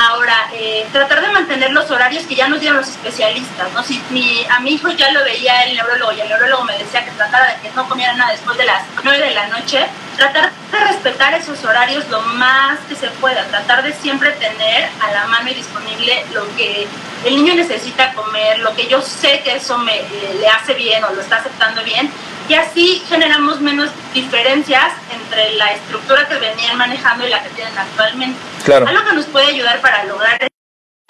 Ahora, 0.00 0.48
eh, 0.52 0.86
tratar 0.92 1.20
de 1.20 1.28
mantener 1.28 1.72
los 1.72 1.90
horarios 1.90 2.24
que 2.24 2.36
ya 2.36 2.46
nos 2.46 2.60
dieron 2.60 2.78
los 2.78 2.86
especialistas, 2.86 3.72
¿no? 3.72 3.82
Si 3.82 4.00
mi, 4.10 4.46
a 4.48 4.60
mi 4.60 4.74
hijo 4.74 4.88
ya 4.90 5.10
lo 5.10 5.24
veía 5.24 5.64
el 5.64 5.74
neurólogo 5.74 6.12
y 6.12 6.20
el 6.20 6.28
neurólogo 6.28 6.62
me 6.64 6.78
decía 6.78 7.04
que 7.04 7.10
tratara 7.10 7.54
de 7.54 7.60
que 7.62 7.74
no 7.74 7.88
comiera 7.88 8.12
nada 8.12 8.30
después 8.30 8.56
de 8.56 8.64
las 8.64 8.84
9 9.02 9.18
de 9.18 9.34
la 9.34 9.48
noche, 9.48 9.88
tratar 10.16 10.52
de 10.70 10.78
respetar 10.78 11.34
esos 11.34 11.64
horarios 11.64 12.08
lo 12.10 12.20
más 12.20 12.78
que 12.88 12.94
se 12.94 13.08
pueda, 13.08 13.44
tratar 13.46 13.82
de 13.82 13.92
siempre 13.92 14.30
tener 14.32 14.88
a 15.00 15.10
la 15.10 15.26
mano 15.26 15.50
y 15.50 15.54
disponible 15.54 16.24
lo 16.32 16.46
que 16.56 16.86
el 17.24 17.34
niño 17.34 17.54
necesita 17.54 18.12
comer, 18.12 18.60
lo 18.60 18.74
que 18.76 18.86
yo 18.86 19.02
sé 19.02 19.40
que 19.40 19.56
eso 19.56 19.78
me, 19.78 19.96
eh, 19.96 20.36
le 20.40 20.48
hace 20.48 20.74
bien 20.74 21.02
o 21.02 21.10
lo 21.10 21.20
está 21.20 21.38
aceptando 21.38 21.82
bien, 21.82 22.08
y 22.48 22.54
así 22.54 23.02
generamos 23.08 23.60
menos 23.60 23.90
diferencias 24.14 24.92
entre 25.12 25.52
la 25.54 25.72
estructura 25.72 26.26
que 26.28 26.36
venían 26.36 26.78
manejando 26.78 27.26
y 27.26 27.30
la 27.30 27.42
que 27.42 27.50
tienen 27.50 27.76
actualmente. 27.76 28.38
Claro. 28.64 28.86
Algo 28.86 29.04
que 29.04 29.12
nos 29.14 29.26
puede 29.26 29.48
ayudar 29.48 29.80
para 29.80 30.04
lograr 30.04 30.38
el 30.40 30.48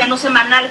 menú 0.00 0.16
semanal. 0.18 0.68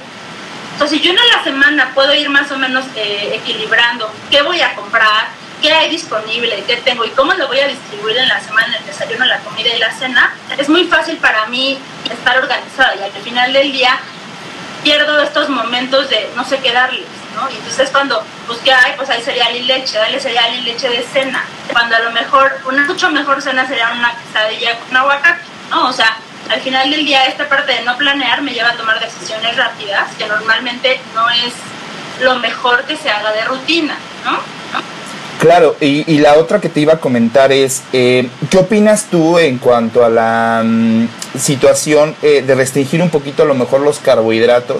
Entonces, 0.73 0.99
si 0.99 1.03
yo 1.03 1.11
en 1.11 1.17
la 1.35 1.43
semana 1.43 1.91
puedo 1.95 2.13
ir 2.13 2.29
más 2.29 2.51
o 2.51 2.57
menos 2.57 2.85
eh, 2.95 3.31
equilibrando 3.33 4.11
qué 4.29 4.41
voy 4.41 4.61
a 4.61 4.75
comprar, 4.75 5.29
qué 5.61 5.71
hay 5.71 5.89
disponible, 5.89 6.63
qué 6.67 6.77
tengo 6.77 7.03
y 7.05 7.09
cómo 7.11 7.33
lo 7.33 7.47
voy 7.47 7.59
a 7.59 7.67
distribuir 7.67 8.17
en 8.17 8.27
la 8.27 8.39
semana, 8.41 8.77
el 8.77 8.85
desayuno, 8.85 9.25
la 9.25 9.39
comida 9.39 9.73
y 9.75 9.79
la 9.79 9.91
cena, 9.91 10.35
es 10.57 10.69
muy 10.69 10.83
fácil 10.83 11.17
para 11.17 11.47
mí 11.47 11.79
estar 12.11 12.37
organizada 12.37 12.95
y 12.95 13.03
al 13.03 13.23
final 13.23 13.53
del 13.53 13.71
día 13.71 13.97
pierdo 14.83 15.19
estos 15.21 15.49
momentos 15.49 16.09
de 16.09 16.29
no 16.35 16.43
sé 16.45 16.59
qué 16.59 16.71
darles. 16.71 17.07
Y 17.51 17.55
entonces 17.55 17.89
cuando 17.91 18.23
busqué, 18.47 18.71
ay, 18.71 18.93
pues 18.95 19.09
hay 19.09 19.21
cereal 19.21 19.55
y 19.55 19.63
leche, 19.63 19.97
dale 19.97 20.19
cereal 20.19 20.53
y 20.55 20.61
leche 20.61 20.89
de 20.89 21.03
cena. 21.03 21.43
Cuando 21.71 21.95
a 21.95 21.99
lo 21.99 22.11
mejor, 22.11 22.51
una 22.67 22.85
mucho 22.85 23.09
mejor 23.11 23.41
cena 23.41 23.67
sería 23.67 23.91
una 23.91 24.13
quesadilla 24.17 24.79
con 24.79 24.97
aguacate, 24.97 25.41
¿no? 25.69 25.87
O 25.87 25.93
sea, 25.93 26.17
al 26.49 26.61
final 26.61 26.89
del 26.89 27.05
día 27.05 27.25
esta 27.25 27.47
parte 27.47 27.73
de 27.73 27.81
no 27.81 27.97
planear 27.97 28.41
me 28.41 28.53
lleva 28.53 28.69
a 28.69 28.77
tomar 28.77 28.99
decisiones 28.99 29.55
rápidas, 29.55 30.09
que 30.17 30.27
normalmente 30.27 30.99
no 31.13 31.29
es 31.29 31.53
lo 32.21 32.39
mejor 32.39 32.83
que 32.85 32.97
se 32.97 33.09
haga 33.09 33.31
de 33.33 33.45
rutina, 33.45 33.97
¿no? 34.25 34.57
Claro, 35.39 35.75
y, 35.79 36.17
la 36.17 36.33
otra 36.33 36.59
que 36.59 36.67
te 36.67 36.79
iba 36.79 36.93
a 36.93 36.99
comentar 36.99 37.51
es, 37.51 37.83
eh, 37.93 38.27
¿qué 38.49 38.57
opinas 38.57 39.05
tú 39.11 39.37
en 39.37 39.59
cuanto 39.59 40.03
a 40.03 40.09
la 40.09 40.63
mm, 40.65 41.07
situación 41.37 42.15
eh, 42.23 42.43
de 42.45 42.55
restringir 42.55 43.03
un 43.03 43.11
poquito 43.11 43.43
a 43.43 43.45
lo 43.45 43.53
mejor 43.53 43.81
los 43.81 43.99
carbohidratos? 43.99 44.77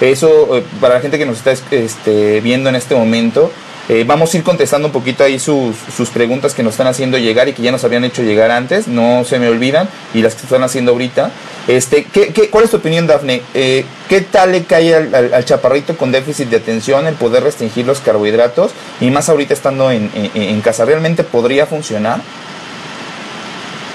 Eso, 0.00 0.56
eh, 0.56 0.64
para 0.80 0.94
la 0.94 1.00
gente 1.00 1.18
que 1.18 1.26
nos 1.26 1.38
está 1.38 1.52
este, 1.52 2.40
viendo 2.40 2.68
en 2.68 2.76
este 2.76 2.94
momento, 2.94 3.50
eh, 3.88 4.02
vamos 4.04 4.34
a 4.34 4.36
ir 4.36 4.42
contestando 4.42 4.88
un 4.88 4.92
poquito 4.92 5.22
ahí 5.22 5.38
sus, 5.38 5.76
sus, 5.96 6.10
preguntas 6.10 6.54
que 6.54 6.64
nos 6.64 6.72
están 6.72 6.88
haciendo 6.88 7.18
llegar 7.18 7.48
y 7.48 7.52
que 7.52 7.62
ya 7.62 7.70
nos 7.70 7.84
habían 7.84 8.02
hecho 8.04 8.22
llegar 8.22 8.50
antes, 8.50 8.88
no 8.88 9.24
se 9.24 9.38
me 9.38 9.48
olvidan, 9.48 9.88
y 10.12 10.22
las 10.22 10.34
que 10.34 10.42
están 10.42 10.64
haciendo 10.64 10.90
ahorita. 10.90 11.30
Este, 11.68 12.04
¿qué, 12.04 12.32
qué, 12.32 12.50
cuál 12.50 12.64
es 12.64 12.70
tu 12.70 12.78
opinión, 12.78 13.06
Dafne? 13.06 13.42
Eh, 13.54 13.84
¿Qué 14.08 14.22
tal 14.22 14.52
le 14.52 14.64
cae 14.64 14.94
al, 14.94 15.44
chaparrito 15.44 15.96
con 15.96 16.10
déficit 16.10 16.48
de 16.48 16.56
atención 16.56 17.06
el 17.06 17.14
poder 17.14 17.44
restringir 17.44 17.86
los 17.86 18.00
carbohidratos? 18.00 18.72
Y 19.00 19.10
más 19.10 19.28
ahorita 19.28 19.54
estando 19.54 19.92
en, 19.92 20.10
en, 20.14 20.60
casa, 20.62 20.84
¿realmente 20.84 21.22
podría 21.22 21.66
funcionar? 21.66 22.20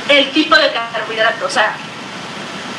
El 0.07 0.31
tipo 0.31 0.55
de 0.55 0.71
carbohidratos, 0.93 1.43
o 1.43 1.53
sea, 1.53 1.75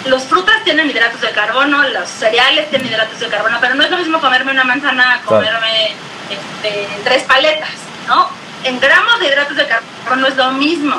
los 0.06 0.24
frutas 0.24 0.62
tienen 0.64 0.90
hidratos 0.90 1.20
de 1.20 1.30
carbono, 1.30 1.82
los 1.88 2.08
cereales 2.08 2.68
tienen 2.70 2.88
hidratos 2.88 3.18
de 3.20 3.28
carbono, 3.28 3.58
pero 3.60 3.74
no 3.74 3.84
es 3.84 3.90
lo 3.90 3.98
mismo 3.98 4.20
comerme 4.20 4.52
una 4.52 4.64
manzana 4.64 5.14
a 5.14 5.20
comerme 5.22 5.94
este, 6.30 6.88
tres 7.04 7.22
paletas, 7.24 7.70
¿no? 8.08 8.28
En 8.64 8.80
gramos 8.80 9.20
de 9.20 9.26
hidratos 9.26 9.56
de 9.56 9.66
carbono 9.66 10.26
es 10.26 10.36
lo 10.36 10.52
mismo, 10.52 10.96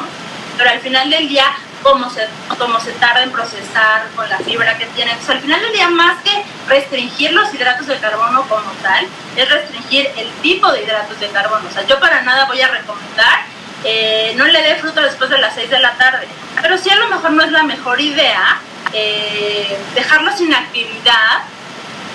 pero 0.58 0.70
al 0.70 0.80
final 0.80 1.10
del 1.10 1.28
día, 1.28 1.46
cómo 1.82 2.10
se, 2.10 2.28
cómo 2.58 2.80
se 2.80 2.92
tarda 2.94 3.24
en 3.24 3.32
procesar 3.32 4.08
con 4.16 4.30
la 4.30 4.38
fibra 4.40 4.78
que 4.78 4.86
tiene. 4.88 5.12
Entonces, 5.12 5.36
al 5.36 5.42
final 5.42 5.62
del 5.62 5.74
día, 5.74 5.90
más 5.90 6.22
que 6.24 6.44
restringir 6.68 7.34
los 7.34 7.54
hidratos 7.54 7.88
de 7.88 7.98
carbono 7.98 8.44
como 8.44 8.72
tal, 8.82 9.08
es 9.36 9.50
restringir 9.50 10.10
el 10.18 10.30
tipo 10.42 10.72
de 10.72 10.84
hidratos 10.84 11.20
de 11.20 11.28
carbono. 11.30 11.68
O 11.70 11.74
sea, 11.74 11.86
yo 11.86 12.00
para 12.00 12.22
nada 12.22 12.46
voy 12.46 12.62
a 12.62 12.68
recomendar 12.68 13.54
eh, 13.86 14.34
no 14.38 14.46
le 14.46 14.62
dé 14.62 14.76
fruta 14.76 15.02
después 15.02 15.30
de 15.30 15.38
las 15.40 15.56
6 15.56 15.70
de 15.70 15.80
la 15.80 15.94
tarde. 15.96 16.28
Pero 16.62 16.78
sí 16.78 16.90
a 16.90 16.96
lo 16.96 17.08
mejor 17.10 17.32
no 17.32 17.44
es 17.44 17.52
la 17.52 17.64
mejor 17.64 18.00
idea 18.00 18.60
eh, 18.92 19.78
dejarlo 19.96 20.36
sin 20.36 20.54
actividad 20.54 21.44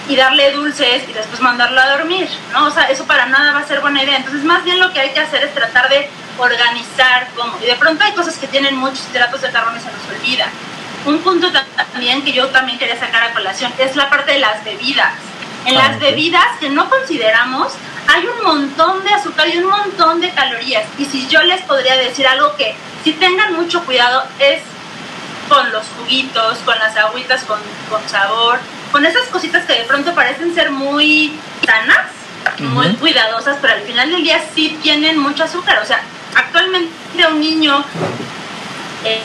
y 0.08 0.16
darle 0.16 0.52
dulces 0.52 1.02
y 1.08 1.12
después 1.12 1.40
mandarlo 1.40 1.80
a 1.80 1.96
dormir, 1.96 2.28
¿no? 2.52 2.66
O 2.66 2.70
sea, 2.70 2.84
eso 2.84 3.04
para 3.04 3.26
nada 3.26 3.52
va 3.52 3.60
a 3.60 3.66
ser 3.66 3.80
buena 3.80 4.02
idea. 4.02 4.16
Entonces, 4.16 4.42
más 4.44 4.64
bien 4.64 4.80
lo 4.80 4.92
que 4.92 5.00
hay 5.00 5.10
que 5.10 5.20
hacer 5.20 5.42
es 5.44 5.54
tratar 5.54 5.88
de 5.88 6.08
organizar 6.38 7.28
cómo. 7.36 7.58
Y 7.62 7.66
de 7.66 7.74
pronto 7.74 8.04
hay 8.04 8.12
cosas 8.12 8.38
que 8.38 8.46
tienen 8.46 8.76
muchos 8.76 9.06
hidratos 9.10 9.42
de 9.42 9.50
carbono 9.50 9.76
y 9.76 9.80
se 9.80 9.90
nos 9.90 10.18
olvida. 10.18 10.48
Un 11.04 11.18
punto 11.18 11.48
también 11.92 12.24
que 12.24 12.32
yo 12.32 12.48
también 12.48 12.78
quería 12.78 12.98
sacar 12.98 13.22
a 13.22 13.32
colación 13.32 13.72
es 13.78 13.96
la 13.96 14.08
parte 14.08 14.32
de 14.32 14.38
las 14.38 14.64
bebidas. 14.64 15.12
En 15.66 15.74
las 15.74 15.96
ah, 15.96 15.98
bebidas 16.00 16.46
que 16.60 16.70
no 16.70 16.88
consideramos 16.88 17.72
hay 18.06 18.26
un 18.26 18.42
montón 18.42 19.04
de 19.04 19.10
azúcar 19.10 19.48
y 19.48 19.58
un 19.58 19.68
montón 19.68 20.20
de 20.20 20.30
calorías. 20.30 20.84
Y 20.98 21.04
si 21.04 21.28
yo 21.28 21.42
les 21.42 21.60
podría 21.62 21.96
decir 21.96 22.26
algo 22.26 22.56
que 22.56 22.74
si 23.04 23.12
tengan 23.12 23.54
mucho 23.54 23.84
cuidado 23.84 24.24
es 24.38 24.62
con 25.48 25.70
los 25.72 25.84
juguitos, 25.98 26.58
con 26.58 26.78
las 26.78 26.96
agüitas 26.96 27.44
con, 27.44 27.58
sabor, 28.08 28.58
con 28.92 29.04
esas 29.04 29.26
cositas 29.28 29.64
que 29.64 29.74
de 29.74 29.84
pronto 29.84 30.14
parecen 30.14 30.54
ser 30.54 30.70
muy 30.70 31.38
sanas, 31.64 32.06
muy 32.60 32.94
cuidadosas, 32.94 33.58
pero 33.60 33.74
al 33.74 33.82
final 33.82 34.10
del 34.10 34.22
día 34.22 34.40
sí 34.54 34.78
tienen 34.82 35.18
mucho 35.18 35.44
azúcar. 35.44 35.80
O 35.82 35.86
sea, 35.86 36.00
actualmente 36.34 36.92
un 37.30 37.40
niño 37.40 37.84
eh, 39.04 39.20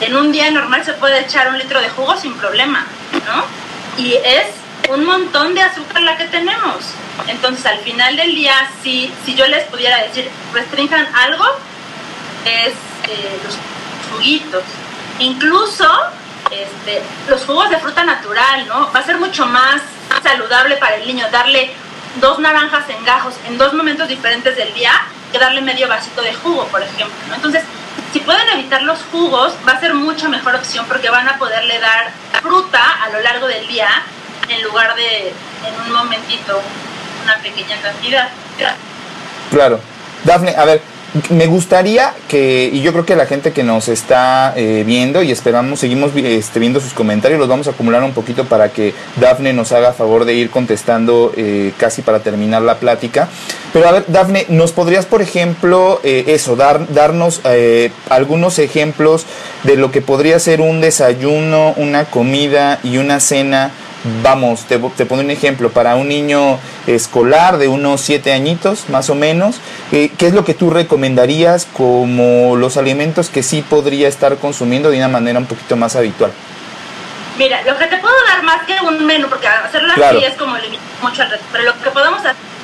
en 0.00 0.16
un 0.16 0.32
día 0.32 0.50
normal 0.50 0.84
se 0.84 0.92
puede 0.94 1.20
echar 1.20 1.48
un 1.48 1.58
litro 1.58 1.80
de 1.80 1.88
jugo 1.90 2.16
sin 2.16 2.34
problema, 2.34 2.86
¿no? 3.26 3.44
Y 4.02 4.14
es 4.14 4.46
un 4.88 5.04
montón 5.04 5.54
de 5.54 5.62
azúcar 5.62 6.02
la 6.02 6.16
que 6.16 6.24
tenemos. 6.26 6.76
Entonces, 7.26 7.66
al 7.66 7.78
final 7.78 8.16
del 8.16 8.34
día, 8.34 8.54
si, 8.82 9.12
si 9.24 9.34
yo 9.34 9.46
les 9.48 9.64
pudiera 9.64 10.02
decir, 10.04 10.30
restrinjan 10.54 11.06
algo, 11.14 11.44
es 12.44 12.72
eh, 13.08 13.40
los 13.44 13.58
juguitos. 14.12 14.62
Incluso 15.18 15.84
este, 16.50 17.02
los 17.28 17.44
jugos 17.44 17.68
de 17.70 17.78
fruta 17.78 18.04
natural, 18.04 18.66
¿no? 18.68 18.90
Va 18.92 19.00
a 19.00 19.04
ser 19.04 19.18
mucho 19.18 19.46
más 19.46 19.82
saludable 20.22 20.76
para 20.76 20.96
el 20.96 21.06
niño 21.06 21.26
darle 21.30 21.70
dos 22.20 22.38
naranjas 22.38 22.88
en 22.88 23.04
gajos 23.04 23.34
en 23.46 23.58
dos 23.58 23.74
momentos 23.74 24.08
diferentes 24.08 24.56
del 24.56 24.72
día 24.74 24.92
que 25.30 25.38
darle 25.38 25.60
medio 25.60 25.88
vasito 25.88 26.22
de 26.22 26.34
jugo, 26.34 26.64
por 26.68 26.82
ejemplo. 26.82 27.34
Entonces, 27.34 27.62
si 28.12 28.20
pueden 28.20 28.48
evitar 28.50 28.82
los 28.82 28.98
jugos, 29.12 29.52
va 29.66 29.72
a 29.72 29.80
ser 29.80 29.94
mucha 29.94 30.28
mejor 30.28 30.54
opción 30.54 30.86
porque 30.86 31.10
van 31.10 31.28
a 31.28 31.38
poderle 31.38 31.78
dar 31.80 32.10
fruta 32.40 32.82
a 33.02 33.10
lo 33.10 33.20
largo 33.20 33.46
del 33.46 33.66
día 33.66 33.88
en 34.48 34.62
lugar 34.62 34.94
de 34.94 35.28
en 35.28 35.80
un 35.86 35.92
momentito 35.92 36.62
una 37.22 37.36
pequeña 37.38 37.76
cantidad. 37.82 38.28
Claro. 39.50 39.80
Dafne, 40.24 40.54
a 40.56 40.64
ver, 40.64 40.82
me 41.30 41.46
gustaría 41.46 42.12
que, 42.28 42.68
y 42.70 42.82
yo 42.82 42.92
creo 42.92 43.06
que 43.06 43.16
la 43.16 43.26
gente 43.26 43.52
que 43.52 43.62
nos 43.62 43.88
está 43.88 44.52
eh, 44.56 44.84
viendo 44.86 45.22
y 45.22 45.30
esperamos, 45.30 45.80
seguimos 45.80 46.12
este, 46.14 46.60
viendo 46.60 46.80
sus 46.80 46.92
comentarios, 46.92 47.40
los 47.40 47.48
vamos 47.48 47.66
a 47.66 47.70
acumular 47.70 48.02
un 48.02 48.12
poquito 48.12 48.44
para 48.44 48.68
que 48.70 48.92
Dafne 49.16 49.52
nos 49.52 49.72
haga 49.72 49.94
favor 49.94 50.26
de 50.26 50.34
ir 50.34 50.50
contestando 50.50 51.32
eh, 51.36 51.72
casi 51.78 52.02
para 52.02 52.20
terminar 52.20 52.62
la 52.62 52.76
plática. 52.76 53.28
Pero 53.72 53.88
a 53.88 53.92
ver, 53.92 54.04
Dafne, 54.08 54.46
¿nos 54.48 54.72
podrías, 54.72 55.06
por 55.06 55.22
ejemplo, 55.22 56.00
eh, 56.04 56.24
eso, 56.28 56.56
dar, 56.56 56.92
darnos 56.92 57.40
algunos 58.08 58.58
ejemplos 58.58 59.26
de 59.64 59.76
lo 59.76 59.90
que 59.90 60.02
podría 60.02 60.38
ser 60.38 60.60
un 60.60 60.80
desayuno, 60.80 61.72
una 61.76 62.04
comida 62.04 62.80
y 62.82 62.98
una 62.98 63.20
cena? 63.20 63.70
Vamos, 64.22 64.64
te, 64.64 64.78
te 64.78 65.06
pongo 65.06 65.22
un 65.22 65.30
ejemplo, 65.30 65.70
para 65.70 65.96
un 65.96 66.08
niño 66.08 66.58
escolar 66.86 67.58
de 67.58 67.66
unos 67.66 68.00
siete 68.00 68.32
añitos, 68.32 68.88
más 68.88 69.10
o 69.10 69.16
menos, 69.16 69.60
eh, 69.90 70.10
¿qué 70.16 70.28
es 70.28 70.34
lo 70.34 70.44
que 70.44 70.54
tú 70.54 70.70
recomendarías 70.70 71.66
como 71.66 72.54
los 72.56 72.76
alimentos 72.76 73.28
que 73.28 73.42
sí 73.42 73.62
podría 73.62 74.06
estar 74.06 74.36
consumiendo 74.36 74.90
de 74.90 74.98
una 74.98 75.08
manera 75.08 75.40
un 75.40 75.46
poquito 75.46 75.76
más 75.76 75.96
habitual? 75.96 76.30
Mira, 77.36 77.62
lo 77.62 77.76
que 77.76 77.86
te 77.86 77.98
puedo 77.98 78.14
dar 78.26 78.42
más 78.44 78.64
que 78.66 78.80
un 78.80 79.04
menú, 79.04 79.28
porque 79.28 79.48
hacerlo 79.48 79.92
así 79.92 80.24
es 80.24 80.34
como 80.34 80.56
limitar 80.58 80.86
mucho 81.02 81.22
al 81.22 81.30
resto, 81.30 81.46
pero 81.50 81.64
lo 81.64 81.80
que 81.80 81.90
podemos 81.90 82.20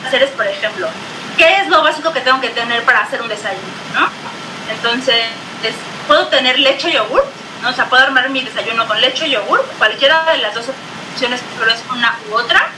hacer 0.06 0.22
es, 0.22 0.30
por 0.30 0.46
ejemplo, 0.46 0.88
¿qué 1.36 1.62
es 1.62 1.68
lo 1.68 1.82
básico 1.82 2.12
que 2.12 2.20
tengo 2.20 2.40
que 2.40 2.50
tener 2.50 2.82
para 2.84 3.00
hacer 3.00 3.20
un 3.20 3.28
desayuno? 3.28 3.62
¿no? 3.94 4.08
Entonces, 4.72 5.24
puedo 6.06 6.28
tener 6.28 6.58
leche 6.58 6.90
y 6.90 6.92
yogur, 6.94 7.24
¿no? 7.62 7.70
o 7.70 7.72
sea, 7.72 7.86
puedo 7.86 8.04
armar 8.04 8.30
mi 8.30 8.42
desayuno 8.42 8.86
con 8.86 9.00
leche 9.00 9.26
y 9.26 9.32
yogur, 9.32 9.64
cualquiera 9.78 10.24
de 10.32 10.38
las 10.38 10.54
dos 10.54 10.66
pero 11.58 11.70
es 11.70 11.82
una 11.90 12.16
u 12.30 12.34
otra. 12.34 12.68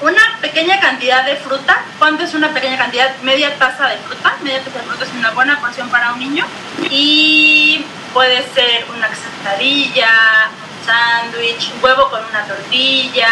Una 0.00 0.38
pequeña 0.40 0.80
cantidad 0.80 1.24
de 1.24 1.36
fruta. 1.36 1.82
¿Cuánto 1.98 2.24
es 2.24 2.34
una 2.34 2.52
pequeña 2.52 2.76
cantidad? 2.76 3.16
Media 3.22 3.56
taza 3.56 3.88
de 3.88 3.96
fruta. 3.98 4.36
Media 4.42 4.62
taza 4.62 4.78
de 4.78 4.84
fruta 4.84 5.04
es 5.04 5.12
una 5.12 5.30
buena 5.30 5.60
porción 5.60 5.88
para 5.88 6.12
un 6.12 6.18
niño. 6.18 6.44
Y 6.90 7.84
puede 8.12 8.42
ser 8.54 8.84
una 8.94 9.08
quesadilla, 9.08 10.50
un 10.50 10.86
sándwich, 10.86 11.72
un 11.74 11.84
huevo 11.84 12.10
con 12.10 12.24
una 12.24 12.44
tortilla. 12.44 13.28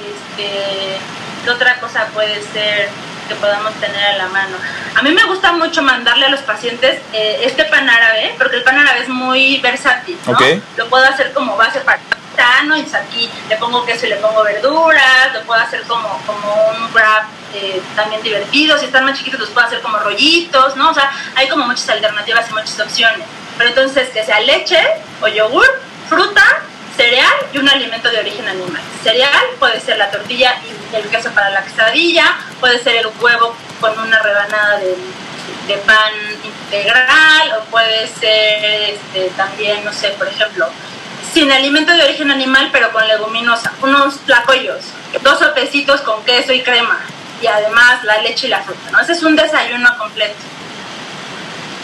Este, 0.00 0.98
¿Qué 1.44 1.50
otra 1.50 1.78
cosa 1.80 2.06
puede 2.12 2.42
ser 2.52 2.90
que 3.28 3.34
podamos 3.36 3.72
tener 3.74 4.04
a 4.04 4.16
la 4.18 4.26
mano? 4.28 4.56
A 4.94 5.02
mí 5.02 5.12
me 5.12 5.24
gusta 5.24 5.52
mucho 5.52 5.82
mandarle 5.82 6.26
a 6.26 6.30
los 6.30 6.40
pacientes 6.40 7.00
eh, 7.12 7.40
este 7.44 7.64
pan 7.64 7.88
árabe, 7.88 8.34
porque 8.36 8.56
el 8.56 8.64
pan 8.64 8.78
árabe 8.78 9.02
es 9.02 9.08
muy 9.08 9.58
versátil. 9.58 10.18
¿no? 10.26 10.36
Lo 10.76 10.88
puedo 10.88 11.04
hacer 11.04 11.32
como 11.32 11.56
base 11.56 11.80
para 11.80 11.98
y 12.76 12.96
aquí 12.96 13.30
le 13.48 13.56
pongo 13.56 13.84
queso 13.84 14.06
y 14.06 14.10
le 14.10 14.16
pongo 14.16 14.42
verduras, 14.42 15.32
lo 15.34 15.42
puedo 15.42 15.60
hacer 15.60 15.82
como, 15.82 16.08
como 16.26 16.70
un 16.70 16.92
wrap 16.92 17.24
eh, 17.54 17.82
también 17.96 18.22
divertido, 18.22 18.78
si 18.78 18.86
están 18.86 19.04
más 19.04 19.18
chiquitos 19.18 19.40
los 19.40 19.50
puedo 19.50 19.66
hacer 19.66 19.80
como 19.82 19.98
rollitos, 19.98 20.76
¿no? 20.76 20.90
O 20.90 20.94
sea, 20.94 21.10
hay 21.34 21.48
como 21.48 21.66
muchas 21.66 21.88
alternativas 21.88 22.48
y 22.48 22.52
muchas 22.54 22.80
opciones. 22.80 23.26
Pero 23.58 23.70
entonces 23.70 24.08
que 24.10 24.24
sea 24.24 24.40
leche 24.40 24.78
o 25.20 25.28
yogur, 25.28 25.66
fruta, 26.08 26.44
cereal 26.96 27.34
y 27.52 27.58
un 27.58 27.68
alimento 27.68 28.10
de 28.10 28.20
origen 28.20 28.48
animal. 28.48 28.80
Cereal 29.02 29.46
puede 29.58 29.80
ser 29.80 29.98
la 29.98 30.10
tortilla 30.10 30.54
y 30.92 30.96
el 30.96 31.08
queso 31.08 31.30
para 31.32 31.50
la 31.50 31.62
quesadilla, 31.62 32.36
puede 32.58 32.82
ser 32.82 32.96
el 32.96 33.08
huevo 33.20 33.54
con 33.80 33.98
una 33.98 34.22
rebanada 34.22 34.78
de, 34.78 34.96
de 35.66 35.76
pan 35.78 36.12
integral 36.44 37.52
o 37.58 37.64
puede 37.70 38.06
ser 38.06 38.94
este, 38.94 39.30
también, 39.36 39.84
no 39.84 39.92
sé, 39.92 40.08
por 40.10 40.28
ejemplo, 40.28 40.68
sin 41.32 41.50
alimento 41.52 41.92
de 41.92 42.02
origen 42.02 42.30
animal, 42.30 42.70
pero 42.72 42.92
con 42.92 43.06
leguminosa. 43.06 43.72
Unos 43.82 44.18
tlacoyos, 44.20 44.84
dos 45.22 45.38
sopecitos 45.38 46.00
con 46.02 46.24
queso 46.24 46.52
y 46.52 46.62
crema. 46.62 47.00
Y 47.40 47.46
además 47.46 48.04
la 48.04 48.18
leche 48.18 48.46
y 48.46 48.50
la 48.50 48.62
fruta, 48.62 48.90
¿no? 48.90 49.00
Ese 49.00 49.12
es 49.12 49.22
un 49.22 49.36
desayuno 49.36 49.96
completo. 49.98 50.36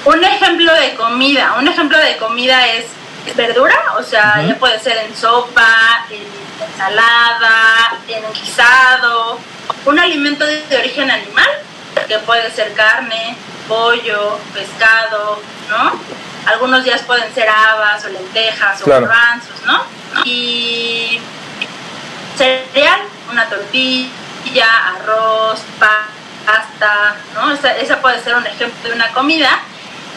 Un 0.04 0.22
ejemplo 0.22 0.72
de 0.74 0.94
comida, 0.94 1.56
un 1.58 1.66
ejemplo 1.66 1.98
de 1.98 2.16
comida 2.18 2.66
es 2.68 2.86
verdura, 3.34 3.76
o 3.98 4.02
sea, 4.02 4.44
ya 4.46 4.54
puede 4.56 4.78
ser 4.78 4.98
en 4.98 5.16
sopa, 5.16 6.06
en 6.10 6.22
ensalada, 6.68 7.98
en 8.06 8.32
guisado. 8.32 9.40
Un 9.84 9.98
alimento 9.98 10.44
de 10.44 10.76
origen 10.78 11.10
animal, 11.10 11.48
que 12.06 12.18
puede 12.20 12.50
ser 12.52 12.72
carne, 12.74 13.36
pollo, 13.68 14.38
pescado, 14.54 15.40
¿no? 15.68 15.98
Algunos 16.46 16.84
días 16.84 17.02
pueden 17.02 17.32
ser 17.34 17.48
habas 17.48 18.04
o 18.04 18.08
lentejas 18.08 18.80
o 18.82 18.86
garbanzos, 18.86 19.62
¿no? 19.66 19.82
Y 20.24 21.20
cereal, 22.36 23.00
una 23.30 23.46
tortilla, 23.46 24.68
arroz, 24.96 25.60
pasta, 25.78 27.16
¿no? 27.34 27.52
Esa, 27.52 28.00
puede 28.00 28.22
ser 28.22 28.36
un 28.36 28.46
ejemplo 28.46 28.88
de 28.88 28.94
una 28.94 29.12
comida. 29.12 29.60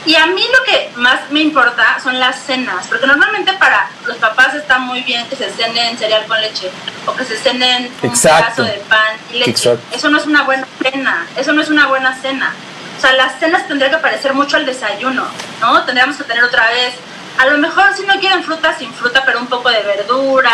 Y 0.05 0.15
a 0.15 0.27
mí 0.27 0.41
lo 0.57 0.63
que 0.63 0.91
más 0.95 1.29
me 1.29 1.41
importa 1.41 1.99
son 2.01 2.19
las 2.19 2.43
cenas, 2.43 2.88
porque 2.88 3.05
normalmente 3.05 3.51
para 3.53 3.89
los 4.05 4.15
papás 4.17 4.55
está 4.55 4.79
muy 4.79 5.01
bien 5.01 5.27
que 5.27 5.35
se 5.35 5.51
cenen 5.51 5.97
cereal 5.97 6.25
con 6.25 6.39
leche 6.39 6.71
o 7.05 7.13
que 7.13 7.25
se 7.25 7.38
cenen 7.38 7.91
un 8.01 8.12
pedazo 8.12 8.63
de 8.63 8.81
pan 8.88 9.17
y 9.33 9.39
leche. 9.39 9.77
Eso 9.91 10.09
no 10.09 10.17
es 10.17 10.25
una 10.25 10.43
buena 10.43 10.65
cena, 10.81 11.27
eso 11.35 11.51
no 11.51 11.62
es 11.62 11.69
una 11.69 11.88
buena 11.88 12.15
cena. 12.15 12.53
O 12.99 13.01
sea, 13.01 13.13
las 13.13 13.39
cenas 13.39 13.65
tendría 13.65 13.89
que 13.89 13.95
parecer 13.95 14.33
mucho 14.33 14.57
al 14.57 14.65
desayuno, 14.65 15.25
¿no? 15.62 15.85
Tendríamos 15.85 16.17
que 16.17 16.25
tener 16.25 16.43
otra 16.43 16.67
vez, 16.67 16.95
a 17.38 17.45
lo 17.45 17.57
mejor 17.57 17.93
si 17.95 18.05
no 18.05 18.19
quieren 18.19 18.43
fruta, 18.43 18.77
sin 18.77 18.93
fruta, 18.93 19.23
pero 19.25 19.39
un 19.39 19.47
poco 19.47 19.69
de 19.69 19.81
verdura, 19.83 20.51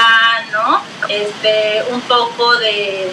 ¿no? 0.51 0.79
Este, 1.09 1.83
un 1.89 2.01
poco 2.01 2.55
de, 2.57 3.11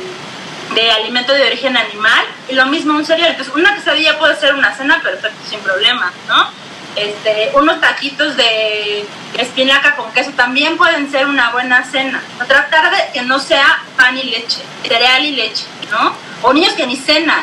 de 0.74 0.90
alimento 0.90 1.32
de 1.32 1.46
origen 1.46 1.74
animal 1.78 2.26
y 2.46 2.54
lo 2.54 2.66
mismo 2.66 2.92
un 2.94 3.06
cereal. 3.06 3.30
Entonces, 3.30 3.54
una 3.54 3.74
quesadilla 3.74 4.18
puede 4.18 4.36
ser 4.36 4.54
una 4.54 4.74
cena 4.74 5.00
perfecto, 5.00 5.38
sin 5.48 5.60
problema, 5.60 6.12
¿no? 6.28 6.50
Este, 6.94 7.52
unos 7.54 7.80
taquitos 7.80 8.36
de 8.36 9.06
espinaca 9.38 9.96
con 9.96 10.12
queso 10.12 10.32
también 10.32 10.76
pueden 10.76 11.10
ser 11.10 11.24
una 11.26 11.52
buena 11.52 11.82
cena. 11.84 12.22
tratar 12.46 12.90
de 12.90 13.12
que 13.14 13.22
no 13.22 13.38
sea 13.38 13.82
pan 13.96 14.18
y 14.18 14.24
leche, 14.24 14.60
cereal 14.86 15.24
y 15.24 15.36
leche, 15.36 15.64
¿no? 15.90 16.14
O 16.42 16.52
niños 16.52 16.74
que 16.74 16.86
ni 16.86 16.96
cenan, 16.96 17.42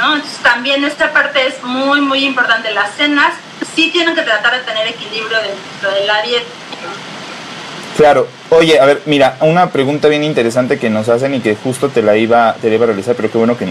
entonces 0.00 0.38
también 0.42 0.82
esta 0.84 1.12
parte 1.12 1.46
es 1.46 1.62
muy, 1.62 2.00
muy 2.00 2.24
importante. 2.24 2.72
Las 2.72 2.94
cenas 2.94 3.34
sí 3.74 3.90
tienen 3.90 4.14
que 4.14 4.22
tratar 4.22 4.58
de 4.58 4.64
tener 4.64 4.86
equilibrio 4.88 5.38
dentro 5.38 5.90
de 5.92 6.06
la 6.06 6.22
dieta. 6.22 6.46
Claro. 7.96 8.28
Oye, 8.48 8.80
a 8.80 8.86
ver, 8.86 9.02
mira, 9.04 9.36
una 9.40 9.70
pregunta 9.70 10.08
bien 10.08 10.24
interesante 10.24 10.78
que 10.78 10.90
nos 10.90 11.08
hacen 11.08 11.34
y 11.34 11.40
que 11.40 11.54
justo 11.54 11.90
te 11.90 12.02
la 12.02 12.16
iba, 12.16 12.56
te 12.60 12.72
iba 12.74 12.84
a 12.84 12.86
realizar, 12.86 13.14
pero 13.14 13.30
qué 13.30 13.38
bueno 13.38 13.56
que, 13.58 13.66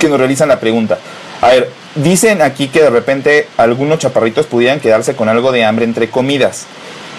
que 0.00 0.08
nos 0.08 0.18
realizan 0.18 0.48
la 0.48 0.58
pregunta. 0.58 0.98
A 1.42 1.48
ver, 1.48 1.70
dicen 1.94 2.40
aquí 2.40 2.68
que 2.68 2.80
de 2.80 2.90
repente 2.90 3.48
algunos 3.56 3.98
chaparritos 3.98 4.46
pudieran 4.46 4.80
quedarse 4.80 5.14
con 5.14 5.28
algo 5.28 5.52
de 5.52 5.64
hambre 5.64 5.84
entre 5.84 6.08
comidas. 6.08 6.66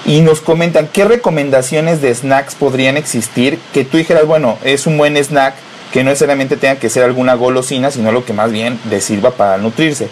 Y 0.05 0.21
nos 0.21 0.41
comentan 0.41 0.87
qué 0.87 1.05
recomendaciones 1.05 2.01
de 2.01 2.13
snacks 2.13 2.55
podrían 2.55 2.97
existir 2.97 3.59
que 3.73 3.85
tú 3.85 3.97
dijeras, 3.97 4.25
bueno, 4.25 4.57
es 4.63 4.87
un 4.87 4.97
buen 4.97 5.15
snack, 5.15 5.55
que 5.93 6.03
no 6.03 6.09
necesariamente 6.09 6.57
tenga 6.57 6.77
que 6.77 6.89
ser 6.89 7.03
alguna 7.03 7.35
golosina, 7.35 7.91
sino 7.91 8.11
lo 8.11 8.25
que 8.25 8.33
más 8.33 8.51
bien 8.51 8.79
le 8.89 8.99
sirva 8.99 9.29
para 9.29 9.59
nutrirse. 9.59 10.09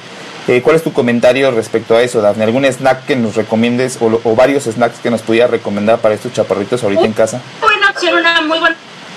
Eh, 0.47 0.61
¿Cuál 0.61 0.75
es 0.75 0.83
tu 0.83 0.93
comentario 0.93 1.49
respecto 1.49 1.95
a 1.95 2.03
eso, 2.03 2.21
Dafne? 2.21 2.43
¿Algún 2.43 2.65
snack 2.65 3.07
que 3.07 3.15
nos 3.15 3.35
recomiendes 3.35 3.97
o, 3.99 4.35
varios 4.35 4.65
snacks 4.65 4.99
que 4.99 5.09
nos 5.09 5.23
pudiera 5.23 5.47
recomendar 5.47 5.97
para 5.97 6.13
estos 6.13 6.33
chaparritos 6.33 6.83
ahorita 6.83 7.03
en 7.03 7.13
casa? 7.13 7.41
Buena 7.59 7.89
opción, 7.89 8.13
una 8.13 8.41
muy 8.41 8.59
buena 8.59 8.75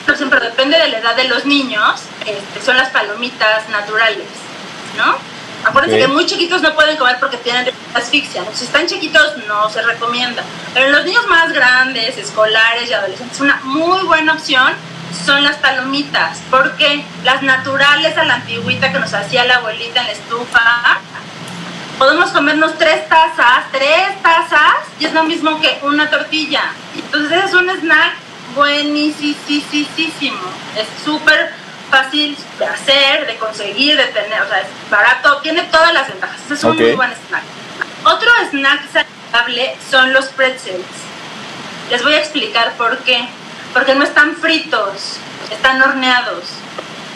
opción, 0.08 0.30
pero 0.30 0.42
depende 0.42 0.78
de 0.78 0.88
la 0.88 0.98
edad 1.00 1.14
de 1.14 1.24
los 1.24 1.44
niños. 1.44 2.00
Este, 2.20 2.64
son 2.64 2.78
las 2.78 2.88
palomitas 2.88 3.68
naturales, 3.68 4.24
¿no? 4.96 5.16
Acuérdense 5.68 5.98
que 5.98 6.08
muy 6.08 6.24
chiquitos 6.24 6.62
no 6.62 6.74
pueden 6.74 6.96
comer 6.96 7.18
porque 7.20 7.36
tienen 7.36 7.70
asfixia. 7.92 8.42
Si 8.54 8.64
están 8.64 8.86
chiquitos 8.86 9.36
no 9.46 9.68
se 9.68 9.82
recomienda. 9.82 10.42
Pero 10.72 10.86
en 10.86 10.92
los 10.92 11.04
niños 11.04 11.26
más 11.28 11.52
grandes, 11.52 12.16
escolares 12.16 12.88
y 12.88 12.94
adolescentes, 12.94 13.36
es 13.36 13.40
una 13.42 13.60
muy 13.64 14.02
buena 14.04 14.32
opción 14.32 14.72
son 15.24 15.42
las 15.44 15.56
palomitas, 15.56 16.38
porque 16.50 17.04
las 17.24 17.42
naturales 17.42 18.16
a 18.16 18.24
la 18.24 18.34
antigüita 18.36 18.92
que 18.92 18.98
nos 18.98 19.14
hacía 19.14 19.44
la 19.44 19.56
abuelita 19.56 20.00
en 20.00 20.06
la 20.06 20.12
estufa, 20.12 21.00
podemos 21.98 22.30
comernos 22.30 22.76
tres 22.78 23.08
tazas, 23.08 23.64
tres 23.72 24.22
tazas, 24.22 24.76
y 24.98 25.06
es 25.06 25.12
lo 25.12 25.24
mismo 25.24 25.60
que 25.60 25.78
una 25.82 26.10
tortilla. 26.10 26.62
Entonces 26.94 27.44
es 27.44 27.54
un 27.54 27.70
snack 27.70 28.14
buenísimo, 28.54 29.36
es 30.76 31.04
súper 31.04 31.52
fácil 31.90 32.36
de 32.58 32.66
hacer, 32.66 33.26
de 33.26 33.36
conseguir, 33.36 33.96
de 33.96 34.06
tener, 34.06 34.42
o 34.42 34.48
sea, 34.48 34.60
es 34.60 34.68
barato, 34.90 35.38
tiene 35.42 35.62
todas 35.64 35.92
las 35.92 36.08
ventajas, 36.08 36.38
es 36.50 36.64
un 36.64 36.76
muy 36.76 36.92
buen 36.92 37.12
snack. 37.28 37.42
Otro 38.04 38.30
snack 38.50 38.82
saludable 38.92 39.76
son 39.90 40.12
los 40.12 40.26
pretzels 40.26 40.84
Les 41.90 42.02
voy 42.02 42.14
a 42.14 42.18
explicar 42.18 42.72
por 42.76 42.98
qué. 42.98 43.26
Porque 43.74 43.94
no 43.94 44.04
están 44.04 44.36
fritos, 44.36 45.18
están 45.50 45.82
horneados. 45.82 46.44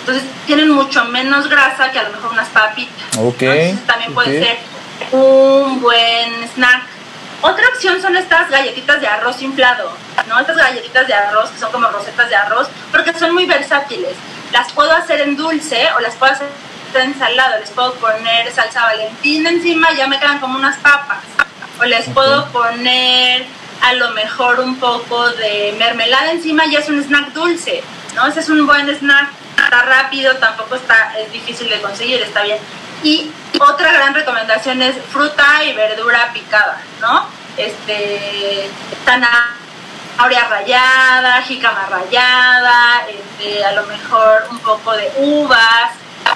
Entonces 0.01 0.25
tienen 0.47 0.71
mucho 0.71 1.05
menos 1.07 1.49
grasa 1.49 1.90
que 1.90 1.99
a 1.99 2.03
lo 2.03 2.11
mejor 2.11 2.33
unas 2.33 2.49
papitas. 2.49 3.16
Ok. 3.16 3.42
Entonces 3.42 3.87
también 3.87 4.14
puede 4.14 4.44
ser 4.44 4.59
un 5.12 5.81
buen 5.81 6.49
snack. 6.55 6.83
Otra 7.40 7.68
opción 7.68 8.03
son 8.03 8.16
estas 8.16 8.51
galletitas 8.51 9.01
de 9.01 9.07
arroz 9.07 9.40
inflado, 9.42 9.92
¿no? 10.27 10.40
Estas 10.40 10.57
galletitas 10.57 11.07
de 11.07 11.14
arroz 11.14 11.51
que 11.51 11.59
son 11.59 11.71
como 11.71 11.88
rosetas 11.88 12.29
de 12.29 12.35
arroz, 12.35 12.68
porque 12.90 13.16
son 13.16 13.33
muy 13.33 13.47
versátiles. 13.47 14.16
Las 14.53 14.73
puedo 14.73 14.90
hacer 14.92 15.21
en 15.21 15.37
dulce 15.37 15.88
o 15.97 16.01
las 16.01 16.16
puedo 16.16 16.33
hacer 16.33 16.49
en 16.94 17.16
salado. 17.18 17.61
Les 17.61 17.71
puedo 17.71 17.94
poner 17.94 18.53
salsa 18.53 18.83
valentina 18.83 19.51
encima, 19.51 19.92
ya 19.92 20.09
me 20.09 20.18
quedan 20.18 20.40
como 20.40 20.59
unas 20.59 20.79
papas. 20.79 21.18
O 21.81 21.85
les 21.85 22.09
puedo 22.09 22.47
poner 22.47 23.47
a 23.83 23.93
lo 23.95 24.11
mejor 24.11 24.61
un 24.61 24.79
poco 24.79 25.31
de 25.31 25.75
mermelada 25.79 26.33
encima, 26.33 26.67
ya 26.67 26.81
es 26.81 26.88
un 26.88 27.03
snack 27.03 27.33
dulce, 27.33 27.83
¿no? 28.14 28.27
Ese 28.27 28.41
es 28.41 28.49
un 28.49 28.67
buen 28.67 28.88
snack. 28.88 29.31
Está 29.57 29.83
rápido, 29.83 30.37
tampoco 30.37 30.77
está, 30.77 31.19
es 31.19 31.33
difícil 31.33 31.69
de 31.69 31.81
conseguir, 31.81 32.23
está 32.23 32.43
bien. 32.43 32.59
Y 33.03 33.31
otra 33.61 33.93
gran 33.93 34.14
recomendación 34.14 34.83
es 34.83 34.97
fruta 35.11 35.64
y 35.64 35.73
verdura 35.75 36.33
picada, 36.33 36.81
¿no? 37.01 37.27
Este, 37.57 38.69
zanahoria 39.05 40.49
rallada, 40.49 41.43
jícama 41.43 41.87
rallada, 41.91 43.07
este, 43.09 43.64
a 43.64 43.73
lo 43.73 43.85
mejor 43.87 44.47
un 44.51 44.59
poco 44.61 44.93
de 44.93 45.12
uvas. 45.19 45.93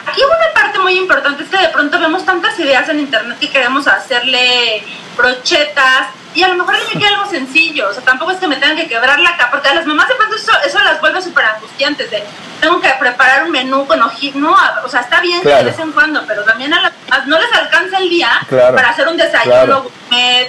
Aquí 0.07 0.21
una 0.25 0.55
parte 0.55 0.79
muy 0.79 0.99
importante 0.99 1.45
es 1.45 1.49
que 1.49 1.59
de 1.59 1.69
pronto 1.69 1.99
vemos 1.99 2.25
tantas 2.25 2.59
ideas 2.59 2.89
en 2.89 3.01
internet 3.01 3.39
que 3.39 3.51
queremos 3.51 3.87
hacerle 3.87 4.85
brochetas 5.17 6.09
y 6.35 6.43
a 6.43 6.49
lo 6.49 6.55
mejor 6.55 6.77
le 6.79 6.99
queda 6.99 7.09
algo 7.11 7.31
sencillo, 7.31 7.89
o 7.89 7.93
sea, 7.93 8.03
tampoco 8.03 8.31
es 8.33 8.39
que 8.39 8.49
me 8.49 8.57
tengan 8.57 8.77
que 8.77 8.89
quebrar 8.89 9.19
la 9.21 9.37
capa, 9.37 9.53
porque 9.53 9.69
a 9.69 9.75
las 9.75 9.87
mamás 9.87 10.09
de 10.09 10.15
pronto 10.15 10.37
eso, 10.37 10.53
eso 10.67 10.79
las 10.81 11.01
vuelve 11.01 11.21
súper 11.21 11.45
angustiantes, 11.45 12.11
de 12.11 12.23
tengo 12.61 12.81
que 12.81 12.91
preparar 13.01 13.45
un 13.45 13.51
menú 13.51 13.87
con 13.87 14.01
ojitos, 14.03 14.41
no, 14.41 14.57
o 14.85 14.89
sea, 14.89 15.01
está 15.01 15.21
bien 15.21 15.43
de 15.43 15.65
vez 15.65 15.79
en 15.79 15.93
cuando, 15.93 16.25
pero 16.27 16.45
también 16.45 16.73
a 16.73 16.81
las 16.81 16.93
mamás 17.09 17.27
no 17.27 17.39
les 17.39 17.53
alcanza 17.53 17.99
el 17.99 18.09
día 18.09 18.31
para 18.49 18.91
hacer 18.91 19.09
un 19.09 19.17
desayuno, 19.17 19.87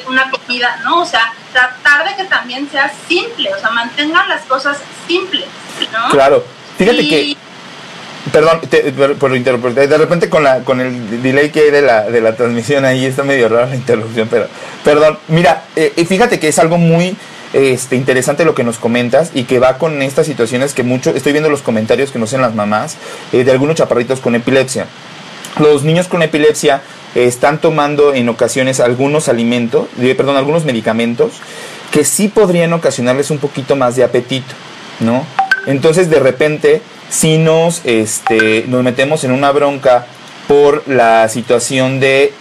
una 0.08 0.30
comida, 0.30 0.80
¿no? 0.84 1.02
O 1.02 1.06
sea, 1.06 1.34
tratar 1.52 2.08
de 2.08 2.16
que 2.16 2.26
también 2.26 2.70
sea 2.70 2.92
simple, 3.08 3.54
o 3.54 3.60
sea, 3.60 3.72
mantengan 3.72 4.30
las 4.30 4.42
cosas 4.44 4.78
simples, 5.08 5.46
¿no? 5.92 6.10
Claro, 6.10 6.46
fíjate 6.78 7.08
que 7.08 7.38
Perdón, 8.32 8.62
por 9.20 9.36
interrumpir. 9.36 9.74
De 9.74 9.98
repente 9.98 10.30
con 10.30 10.44
la 10.44 10.60
con 10.60 10.80
el 10.80 11.22
delay 11.22 11.50
que 11.50 11.62
hay 11.62 11.72
de 11.72 11.82
la, 11.82 12.10
de 12.10 12.22
la 12.22 12.36
transmisión 12.36 12.86
ahí 12.86 13.06
está 13.06 13.24
medio 13.24 13.50
rara 13.50 13.68
la 13.68 13.76
interrupción, 13.76 14.28
pero 14.32 14.48
perdón. 14.84 15.18
Mira, 15.28 15.66
eh, 15.76 15.92
fíjate 16.08 16.40
que 16.40 16.48
es 16.48 16.58
algo 16.58 16.78
muy 16.78 17.18
este, 17.52 17.96
interesante 17.96 18.46
lo 18.46 18.56
que 18.56 18.64
nos 18.64 18.78
comentas 18.78 19.32
y 19.34 19.44
que 19.44 19.60
va 19.60 19.78
con 19.78 20.02
estas 20.02 20.26
situaciones 20.26 20.74
que 20.74 20.84
mucho, 20.84 21.12
estoy 21.12 21.34
viendo 21.34 21.50
los 21.50 21.62
comentarios 21.62 22.12
que 22.12 22.20
nos 22.20 22.30
hacen 22.30 22.42
las 22.42 22.56
mamás 22.56 22.98
eh, 23.32 23.44
de 23.44 23.52
algunos 23.52 23.76
chaparritos 23.76 24.22
con 24.22 24.36
epilepsia. 24.36 24.88
Los 25.60 25.84
niños 25.84 26.08
con 26.08 26.24
epilepsia 26.24 26.82
están 27.14 27.60
tomando 27.60 28.14
en 28.14 28.28
ocasiones 28.28 28.80
algunos 28.80 29.30
alimentos, 29.30 29.88
perdón, 30.18 30.36
algunos 30.36 30.66
medicamentos 30.66 31.34
que 31.92 32.04
sí 32.04 32.28
podrían 32.28 32.74
ocasionarles 32.74 33.30
un 33.30 33.38
poquito 33.38 33.76
más 33.76 33.96
de 33.96 34.04
apetito, 34.04 34.56
¿no? 35.00 35.24
Entonces 35.68 36.10
de 36.10 36.20
repente 36.20 36.82
si 37.10 37.38
nos, 37.38 37.82
este, 37.86 38.66
nos 38.68 38.84
metemos 38.84 39.24
en 39.24 39.32
una 39.32 39.52
bronca 39.52 40.06
por 40.48 40.88
la 40.88 41.28
situación 41.30 42.00
de 42.00 42.34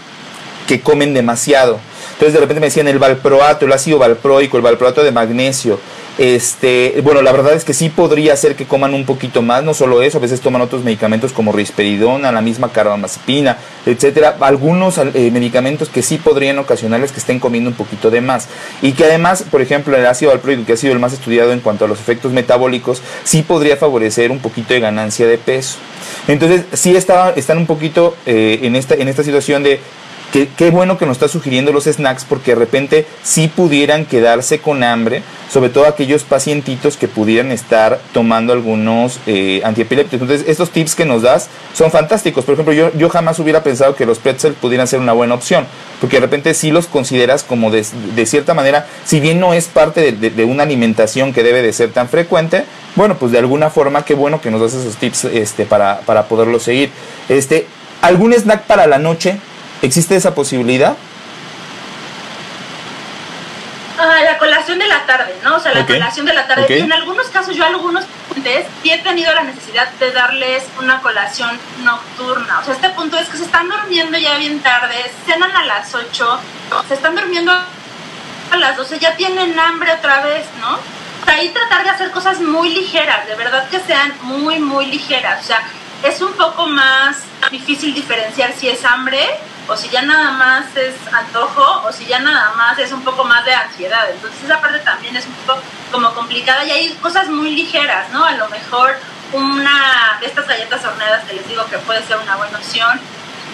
que 0.66 0.80
comen 0.80 1.14
demasiado. 1.14 1.78
Entonces 2.12 2.34
de 2.34 2.40
repente 2.40 2.60
me 2.60 2.66
decían 2.66 2.88
el 2.88 2.98
valproato, 2.98 3.66
el 3.66 3.72
ácido 3.72 3.98
valproico, 3.98 4.56
el 4.56 4.62
valproato 4.62 5.02
de 5.02 5.12
magnesio, 5.12 5.80
este, 6.18 7.00
bueno, 7.02 7.22
la 7.22 7.32
verdad 7.32 7.54
es 7.54 7.64
que 7.64 7.72
sí 7.72 7.88
podría 7.88 8.36
ser 8.36 8.54
que 8.54 8.66
coman 8.66 8.94
un 8.94 9.06
poquito 9.06 9.42
más, 9.42 9.64
no 9.64 9.74
solo 9.74 10.02
eso, 10.02 10.18
a 10.18 10.20
veces 10.20 10.40
toman 10.40 10.60
otros 10.60 10.84
medicamentos 10.84 11.32
como 11.32 11.52
risperidona, 11.52 12.32
la 12.32 12.42
misma 12.42 12.70
carbamazepina, 12.70 13.58
etcétera, 13.86 14.36
algunos 14.40 14.98
eh, 14.98 15.30
medicamentos 15.32 15.88
que 15.88 16.02
sí 16.02 16.18
podrían 16.18 16.58
ocasionarles 16.58 17.12
que 17.12 17.20
estén 17.20 17.40
comiendo 17.40 17.70
un 17.70 17.76
poquito 17.76 18.10
de 18.10 18.20
más 18.20 18.48
y 18.82 18.92
que 18.92 19.04
además, 19.04 19.44
por 19.50 19.62
ejemplo, 19.62 19.96
el 19.96 20.06
ácido 20.06 20.30
valproico 20.30 20.66
que 20.66 20.74
ha 20.74 20.76
sido 20.76 20.92
el 20.92 20.98
más 20.98 21.12
estudiado 21.12 21.52
en 21.52 21.60
cuanto 21.60 21.84
a 21.84 21.88
los 21.88 22.00
efectos 22.00 22.32
metabólicos, 22.32 23.02
sí 23.24 23.42
podría 23.42 23.76
favorecer 23.76 24.30
un 24.30 24.40
poquito 24.40 24.74
de 24.74 24.80
ganancia 24.80 25.26
de 25.26 25.38
peso. 25.38 25.78
Entonces, 26.28 26.64
sí 26.74 26.94
está, 26.94 27.30
están 27.30 27.58
un 27.58 27.66
poquito 27.66 28.16
eh, 28.26 28.60
en 28.62 28.76
esta 28.76 29.22
situación 29.22 29.62
de 29.62 29.80
qué 30.32 30.70
bueno 30.70 30.96
que 30.96 31.04
nos 31.04 31.16
está 31.16 31.28
sugiriendo 31.28 31.72
los 31.72 31.84
snacks 31.84 32.24
porque 32.24 32.52
de 32.52 32.58
repente 32.58 33.06
sí 33.22 33.48
pudieran 33.48 34.06
quedarse 34.06 34.60
con 34.60 34.82
hambre, 34.82 35.22
sobre 35.50 35.68
todo 35.68 35.86
aquellos 35.86 36.24
pacientitos 36.24 36.96
que 36.96 37.06
pudieran 37.06 37.52
estar 37.52 38.00
tomando 38.14 38.54
algunos 38.54 39.20
eh, 39.26 39.60
antiepilépticos. 39.64 40.22
Entonces, 40.22 40.48
estos 40.48 40.70
tips 40.70 40.94
que 40.94 41.04
nos 41.04 41.20
das 41.22 41.48
son 41.74 41.90
fantásticos. 41.90 42.44
Por 42.44 42.54
ejemplo, 42.54 42.72
yo, 42.72 42.90
yo 42.96 43.10
jamás 43.10 43.38
hubiera 43.38 43.62
pensado 43.62 43.94
que 43.94 44.06
los 44.06 44.18
pretzels 44.18 44.56
pudieran 44.56 44.86
ser 44.86 45.00
una 45.00 45.12
buena 45.12 45.34
opción, 45.34 45.66
porque 46.00 46.16
de 46.16 46.22
repente 46.22 46.54
sí 46.54 46.70
los 46.70 46.86
consideras 46.86 47.42
como 47.42 47.70
de, 47.70 47.84
cierta 48.24 48.54
manera, 48.54 48.86
si 49.04 49.20
bien 49.20 49.38
no 49.38 49.52
es 49.52 49.66
parte 49.66 50.12
de, 50.12 50.44
una 50.44 50.62
alimentación 50.62 51.34
que 51.34 51.42
debe 51.42 51.60
de 51.60 51.72
ser 51.74 51.92
tan 51.92 52.08
frecuente, 52.08 52.64
bueno, 52.96 53.16
pues 53.18 53.32
de 53.32 53.38
alguna 53.38 53.68
forma, 53.68 54.04
qué 54.04 54.14
bueno 54.14 54.40
que 54.40 54.50
nos 54.50 54.62
das 54.62 54.74
esos 54.74 54.96
tips 54.96 55.26
este, 55.26 55.66
para, 55.66 56.00
para 56.00 56.24
poderlo 56.24 56.58
seguir. 56.58 56.90
Este, 57.28 57.66
¿Algún 58.00 58.32
snack 58.32 58.62
para 58.62 58.86
la 58.86 58.98
noche? 58.98 59.38
¿Existe 59.82 60.14
esa 60.14 60.32
posibilidad? 60.32 60.96
Ah, 63.98 64.20
la 64.24 64.38
colación 64.38 64.78
de 64.78 64.86
la 64.86 65.04
tarde, 65.06 65.34
¿no? 65.44 65.56
O 65.56 65.60
sea, 65.60 65.74
la 65.74 65.84
colación 65.84 66.24
de 66.24 66.32
la 66.32 66.46
tarde. 66.46 66.66
Y 66.68 66.80
en 66.80 66.92
algunos 66.92 67.26
casos, 67.28 67.54
yo 67.54 67.64
a 67.64 67.68
algunos 67.68 68.04
pacientes 68.04 68.66
sí 68.82 68.90
he 68.90 68.98
tenido 68.98 69.32
la 69.34 69.42
necesidad 69.42 69.90
de 70.00 70.10
darles 70.12 70.64
una 70.80 71.00
colación 71.02 71.58
nocturna. 71.84 72.60
O 72.60 72.64
sea, 72.64 72.74
este 72.74 72.90
punto 72.90 73.18
es 73.18 73.28
que 73.28 73.36
se 73.36 73.44
están 73.44 73.68
durmiendo 73.68 74.16
ya 74.18 74.38
bien 74.38 74.60
tarde, 74.60 74.94
cenan 75.26 75.54
a 75.54 75.64
las 75.66 75.94
8, 75.94 76.40
se 76.88 76.94
están 76.94 77.14
durmiendo 77.14 77.52
a 77.52 78.56
las 78.56 78.76
12, 78.76 78.98
ya 78.98 79.16
tienen 79.16 79.58
hambre 79.58 79.92
otra 79.92 80.22
vez, 80.22 80.46
¿no? 80.60 80.78
Ahí 81.26 81.50
tratar 81.50 81.84
de 81.84 81.90
hacer 81.90 82.10
cosas 82.10 82.40
muy 82.40 82.70
ligeras, 82.70 83.26
de 83.26 83.34
verdad 83.34 83.68
que 83.68 83.80
sean 83.80 84.14
muy, 84.22 84.58
muy 84.58 84.86
ligeras. 84.86 85.44
O 85.44 85.46
sea, 85.46 85.62
es 86.02 86.20
un 86.20 86.32
poco 86.32 86.66
más 86.66 87.18
difícil 87.52 87.94
diferenciar 87.94 88.52
si 88.54 88.68
es 88.68 88.84
hambre 88.84 89.24
o 89.68 89.76
si 89.76 89.88
ya 89.90 90.02
nada 90.02 90.32
más 90.32 90.76
es 90.76 90.94
antojo, 91.12 91.82
o 91.86 91.92
si 91.92 92.04
ya 92.06 92.18
nada 92.18 92.52
más 92.56 92.78
es 92.78 92.92
un 92.92 93.02
poco 93.02 93.24
más 93.24 93.44
de 93.44 93.54
ansiedad. 93.54 94.10
Entonces 94.10 94.42
esa 94.42 94.60
parte 94.60 94.80
también 94.80 95.14
es 95.16 95.26
un 95.26 95.34
poco 95.46 95.60
como 95.92 96.12
complicada 96.14 96.64
y 96.64 96.70
hay 96.70 96.88
cosas 96.94 97.28
muy 97.28 97.54
ligeras, 97.54 98.10
¿no? 98.10 98.24
A 98.24 98.32
lo 98.32 98.48
mejor 98.48 98.96
una 99.32 100.18
de 100.20 100.26
estas 100.26 100.46
galletas 100.46 100.84
horneadas 100.84 101.24
que 101.24 101.34
les 101.34 101.48
digo 101.48 101.64
que 101.66 101.78
puede 101.78 102.02
ser 102.02 102.16
una 102.18 102.36
buena 102.36 102.58
opción. 102.58 103.00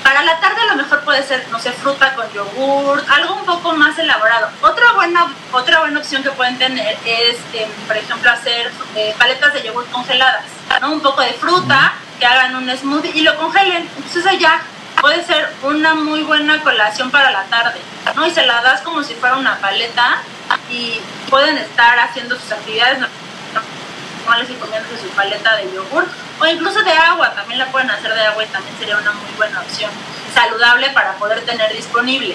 Para 0.02 0.22
la 0.22 0.40
tarde 0.40 0.60
a 0.62 0.74
lo 0.74 0.76
mejor 0.76 1.04
puede 1.04 1.22
ser, 1.22 1.46
no 1.50 1.58
sé, 1.58 1.72
fruta 1.72 2.14
con 2.14 2.30
yogur, 2.32 3.04
algo 3.10 3.34
un 3.34 3.44
poco 3.44 3.72
más 3.72 3.98
elaborado. 3.98 4.48
Otra 4.62 4.92
buena, 4.94 5.26
otra 5.52 5.80
buena 5.80 5.98
opción 5.98 6.22
que 6.22 6.30
pueden 6.30 6.56
tener 6.56 6.96
es, 7.04 7.36
em, 7.52 7.68
por 7.86 7.96
ejemplo, 7.96 8.30
hacer 8.30 8.72
eh, 8.94 9.14
paletas 9.18 9.52
de 9.52 9.64
yogur 9.64 9.86
congeladas, 9.90 10.44
¿no? 10.80 10.92
Un 10.92 11.00
poco 11.00 11.20
de 11.20 11.34
fruta, 11.34 11.94
que 12.18 12.26
hagan 12.26 12.56
un 12.56 12.76
smoothie 12.76 13.12
y 13.14 13.22
lo 13.22 13.36
congelen. 13.36 13.88
Entonces 13.96 14.38
ya 14.38 14.60
puede 15.00 15.24
ser 15.24 15.48
una 15.62 15.94
muy 15.94 16.22
buena 16.22 16.60
colación 16.62 17.10
para 17.10 17.30
la 17.30 17.44
tarde, 17.44 17.78
¿no? 18.14 18.26
Y 18.26 18.30
se 18.30 18.44
la 18.46 18.62
das 18.62 18.80
como 18.82 19.02
si 19.02 19.14
fuera 19.14 19.36
una 19.36 19.58
paleta 19.58 20.22
y 20.70 21.00
pueden 21.30 21.56
estar 21.58 21.98
haciendo 21.98 22.38
sus 22.38 22.50
actividades 22.52 22.98
normales 22.98 24.50
y 24.50 24.54
comiéndose 24.54 24.98
su 25.00 25.08
paleta 25.10 25.56
de 25.56 25.72
yogur 25.72 26.06
o 26.40 26.46
incluso 26.46 26.82
de 26.82 26.92
agua, 26.92 27.34
también 27.34 27.58
la 27.58 27.66
pueden 27.66 27.90
hacer 27.90 28.14
de 28.14 28.22
agua 28.22 28.44
y 28.44 28.46
también 28.48 28.76
sería 28.78 28.96
una 28.96 29.12
muy 29.12 29.30
buena 29.36 29.60
opción 29.60 29.90
saludable 30.34 30.90
para 30.90 31.14
poder 31.14 31.40
tener 31.40 31.74
disponible. 31.74 32.34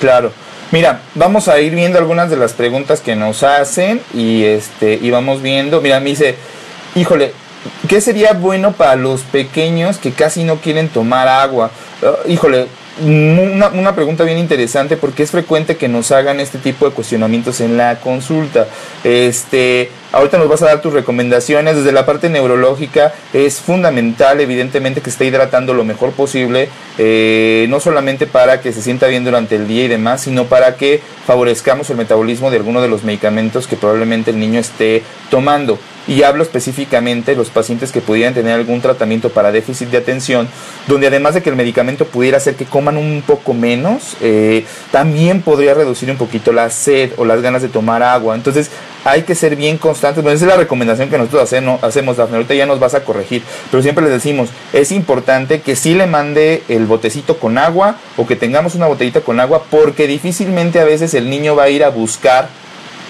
Claro. 0.00 0.32
Mira, 0.70 1.00
vamos 1.14 1.48
a 1.48 1.60
ir 1.60 1.74
viendo 1.74 1.98
algunas 1.98 2.30
de 2.30 2.36
las 2.36 2.52
preguntas 2.52 3.00
que 3.00 3.14
nos 3.14 3.42
hacen 3.42 4.02
y 4.12 4.44
este 4.44 4.94
y 5.00 5.10
vamos 5.10 5.40
viendo. 5.40 5.80
Mira, 5.80 6.00
me 6.00 6.10
dice, 6.10 6.36
híjole, 6.94 7.32
¿qué 7.88 8.00
sería 8.00 8.32
bueno 8.32 8.72
para 8.72 8.96
los 8.96 9.22
pequeños 9.22 9.98
que 9.98 10.12
casi 10.12 10.44
no 10.44 10.56
quieren 10.56 10.88
tomar 10.88 11.28
agua? 11.28 11.70
Ah, 12.02 12.16
híjole, 12.26 12.66
una, 13.02 13.68
una, 13.68 13.94
pregunta 13.94 14.24
bien 14.24 14.38
interesante 14.38 14.96
porque 14.96 15.24
es 15.24 15.30
frecuente 15.30 15.76
que 15.76 15.88
nos 15.88 16.12
hagan 16.12 16.38
este 16.38 16.58
tipo 16.58 16.88
de 16.88 16.94
cuestionamientos 16.94 17.60
en 17.60 17.76
la 17.76 18.00
consulta. 18.00 18.66
Este, 19.02 19.90
ahorita 20.14 20.38
nos 20.38 20.48
vas 20.48 20.62
a 20.62 20.66
dar 20.66 20.80
tus 20.80 20.92
recomendaciones. 20.92 21.76
Desde 21.76 21.92
la 21.92 22.06
parte 22.06 22.30
neurológica 22.30 23.12
es 23.32 23.60
fundamental, 23.60 24.40
evidentemente, 24.40 25.00
que 25.00 25.10
esté 25.10 25.26
hidratando 25.26 25.74
lo 25.74 25.84
mejor 25.84 26.12
posible, 26.12 26.68
eh, 26.98 27.66
no 27.68 27.80
solamente 27.80 28.26
para 28.26 28.60
que 28.60 28.72
se 28.72 28.80
sienta 28.80 29.08
bien 29.08 29.24
durante 29.24 29.56
el 29.56 29.66
día 29.66 29.84
y 29.84 29.88
demás, 29.88 30.22
sino 30.22 30.44
para 30.44 30.76
que 30.76 31.02
favorezcamos 31.26 31.90
el 31.90 31.96
metabolismo 31.96 32.50
de 32.50 32.58
alguno 32.58 32.80
de 32.80 32.88
los 32.88 33.02
medicamentos 33.02 33.66
que 33.66 33.76
probablemente 33.76 34.30
el 34.30 34.38
niño 34.38 34.60
esté 34.60 35.02
tomando 35.30 35.78
y 36.06 36.22
hablo 36.22 36.42
específicamente 36.42 37.30
de 37.32 37.36
los 37.36 37.48
pacientes 37.48 37.90
que 37.90 38.02
pudieran 38.02 38.34
tener 38.34 38.52
algún 38.52 38.80
tratamiento 38.82 39.30
para 39.30 39.52
déficit 39.52 39.88
de 39.88 39.96
atención, 39.98 40.48
donde 40.86 41.06
además 41.06 41.34
de 41.34 41.42
que 41.42 41.50
el 41.50 41.56
medicamento 41.56 42.04
pudiera 42.04 42.36
hacer 42.36 42.56
que 42.56 42.66
coman 42.66 42.98
un 42.98 43.22
poco 43.26 43.54
menos, 43.54 44.16
eh, 44.20 44.66
también 44.90 45.40
podría 45.40 45.72
reducir 45.72 46.10
un 46.10 46.18
poquito 46.18 46.52
la 46.52 46.68
sed 46.70 47.12
o 47.16 47.24
las 47.24 47.40
ganas 47.40 47.62
de 47.62 47.68
tomar 47.68 48.02
agua. 48.02 48.34
Entonces 48.34 48.70
hay 49.04 49.22
que 49.22 49.34
ser 49.34 49.56
bien 49.56 49.78
constantes. 49.78 50.22
Bueno, 50.22 50.36
esa 50.36 50.46
es 50.46 50.50
la 50.50 50.56
recomendación 50.56 51.10
que 51.10 51.18
nosotros 51.18 51.42
hacemos, 51.42 51.82
hacemos, 51.82 52.16
Dafne. 52.16 52.36
Ahorita 52.36 52.54
ya 52.54 52.66
nos 52.66 52.80
vas 52.80 52.94
a 52.94 53.04
corregir, 53.04 53.42
pero 53.70 53.82
siempre 53.82 54.04
les 54.04 54.12
decimos, 54.12 54.48
es 54.72 54.90
importante 54.92 55.60
que 55.60 55.76
sí 55.76 55.94
le 55.94 56.06
mande 56.06 56.62
el 56.68 56.86
botecito 56.86 57.38
con 57.38 57.58
agua 57.58 57.96
o 58.16 58.26
que 58.26 58.36
tengamos 58.36 58.74
una 58.74 58.86
botellita 58.86 59.20
con 59.20 59.40
agua, 59.40 59.64
porque 59.70 60.06
difícilmente 60.06 60.80
a 60.80 60.84
veces 60.84 61.14
el 61.14 61.30
niño 61.30 61.54
va 61.54 61.64
a 61.64 61.68
ir 61.68 61.84
a 61.84 61.90
buscar 61.90 62.48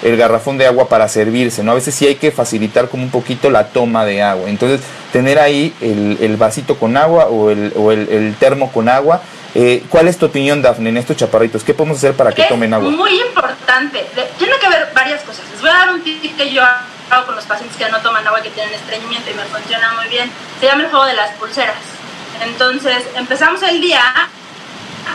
el 0.03 0.17
garrafón 0.17 0.59
de 0.59 0.67
agua 0.67 0.89
para 0.89 1.09
servirse, 1.09 1.63
¿no? 1.63 1.73
A 1.73 1.75
veces 1.75 1.95
sí 1.95 2.07
hay 2.07 2.17
que 2.17 2.31
facilitar 2.31 2.89
como 2.89 3.03
un 3.03 3.11
poquito 3.11 3.51
la 3.51 3.69
toma 3.69 4.05
de 4.05 4.23
agua. 4.23 4.51
Entonces, 4.51 4.81
tener 5.13 5.39
ahí 5.39 5.73
el, 5.81 6.37
vasito 6.37 6.77
con 6.77 6.97
agua 6.97 7.27
o 7.27 7.51
el, 7.51 7.73
o 7.77 7.91
el, 7.91 8.35
termo 8.39 8.71
con 8.71 8.89
agua. 8.89 9.23
Eh, 9.55 9.85
¿Cuál 9.89 10.09
es 10.09 10.19
tu 10.19 10.27
opinión, 10.27 10.61
Dafne, 10.63 10.89
en 10.89 10.97
estos 10.97 11.17
chaparritos? 11.17 11.63
¿Qué 11.63 11.75
podemos 11.75 11.99
hacer 11.99 12.15
para 12.15 12.33
que 12.33 12.43
tomen 12.45 12.75
agua? 12.75 12.91
Muy 12.91 13.21
importante. 13.21 14.05
Tiene 14.37 14.59
que 14.59 14.67
haber 14.67 14.93
varias 14.93 15.23
cosas. 15.23 15.45
Les 15.53 15.61
voy 15.61 15.71
a 15.71 15.75
dar 15.75 15.91
un 15.91 16.03
tip 16.03 16.37
que 16.37 16.53
yo 16.53 16.63
hago 17.11 17.27
con 17.27 17.37
los 17.37 17.45
pacientes 17.45 17.77
que 17.77 17.89
no 17.89 18.01
toman 18.01 18.27
agua 18.27 18.41
y 18.41 18.43
que 18.43 18.51
tienen 18.51 18.75
estreñimiento 18.75 19.31
y 19.31 19.35
me 19.35 19.45
funciona 19.45 19.93
muy 19.93 20.09
bien. 20.09 20.31
Se 20.59 20.67
llama 20.67 20.83
el 20.83 20.91
juego 20.91 21.07
de 21.07 21.15
las 21.15 21.31
pulseras. 21.35 21.77
Entonces, 22.43 23.05
empezamos 23.15 23.63
el 23.63 23.81
día 23.81 24.03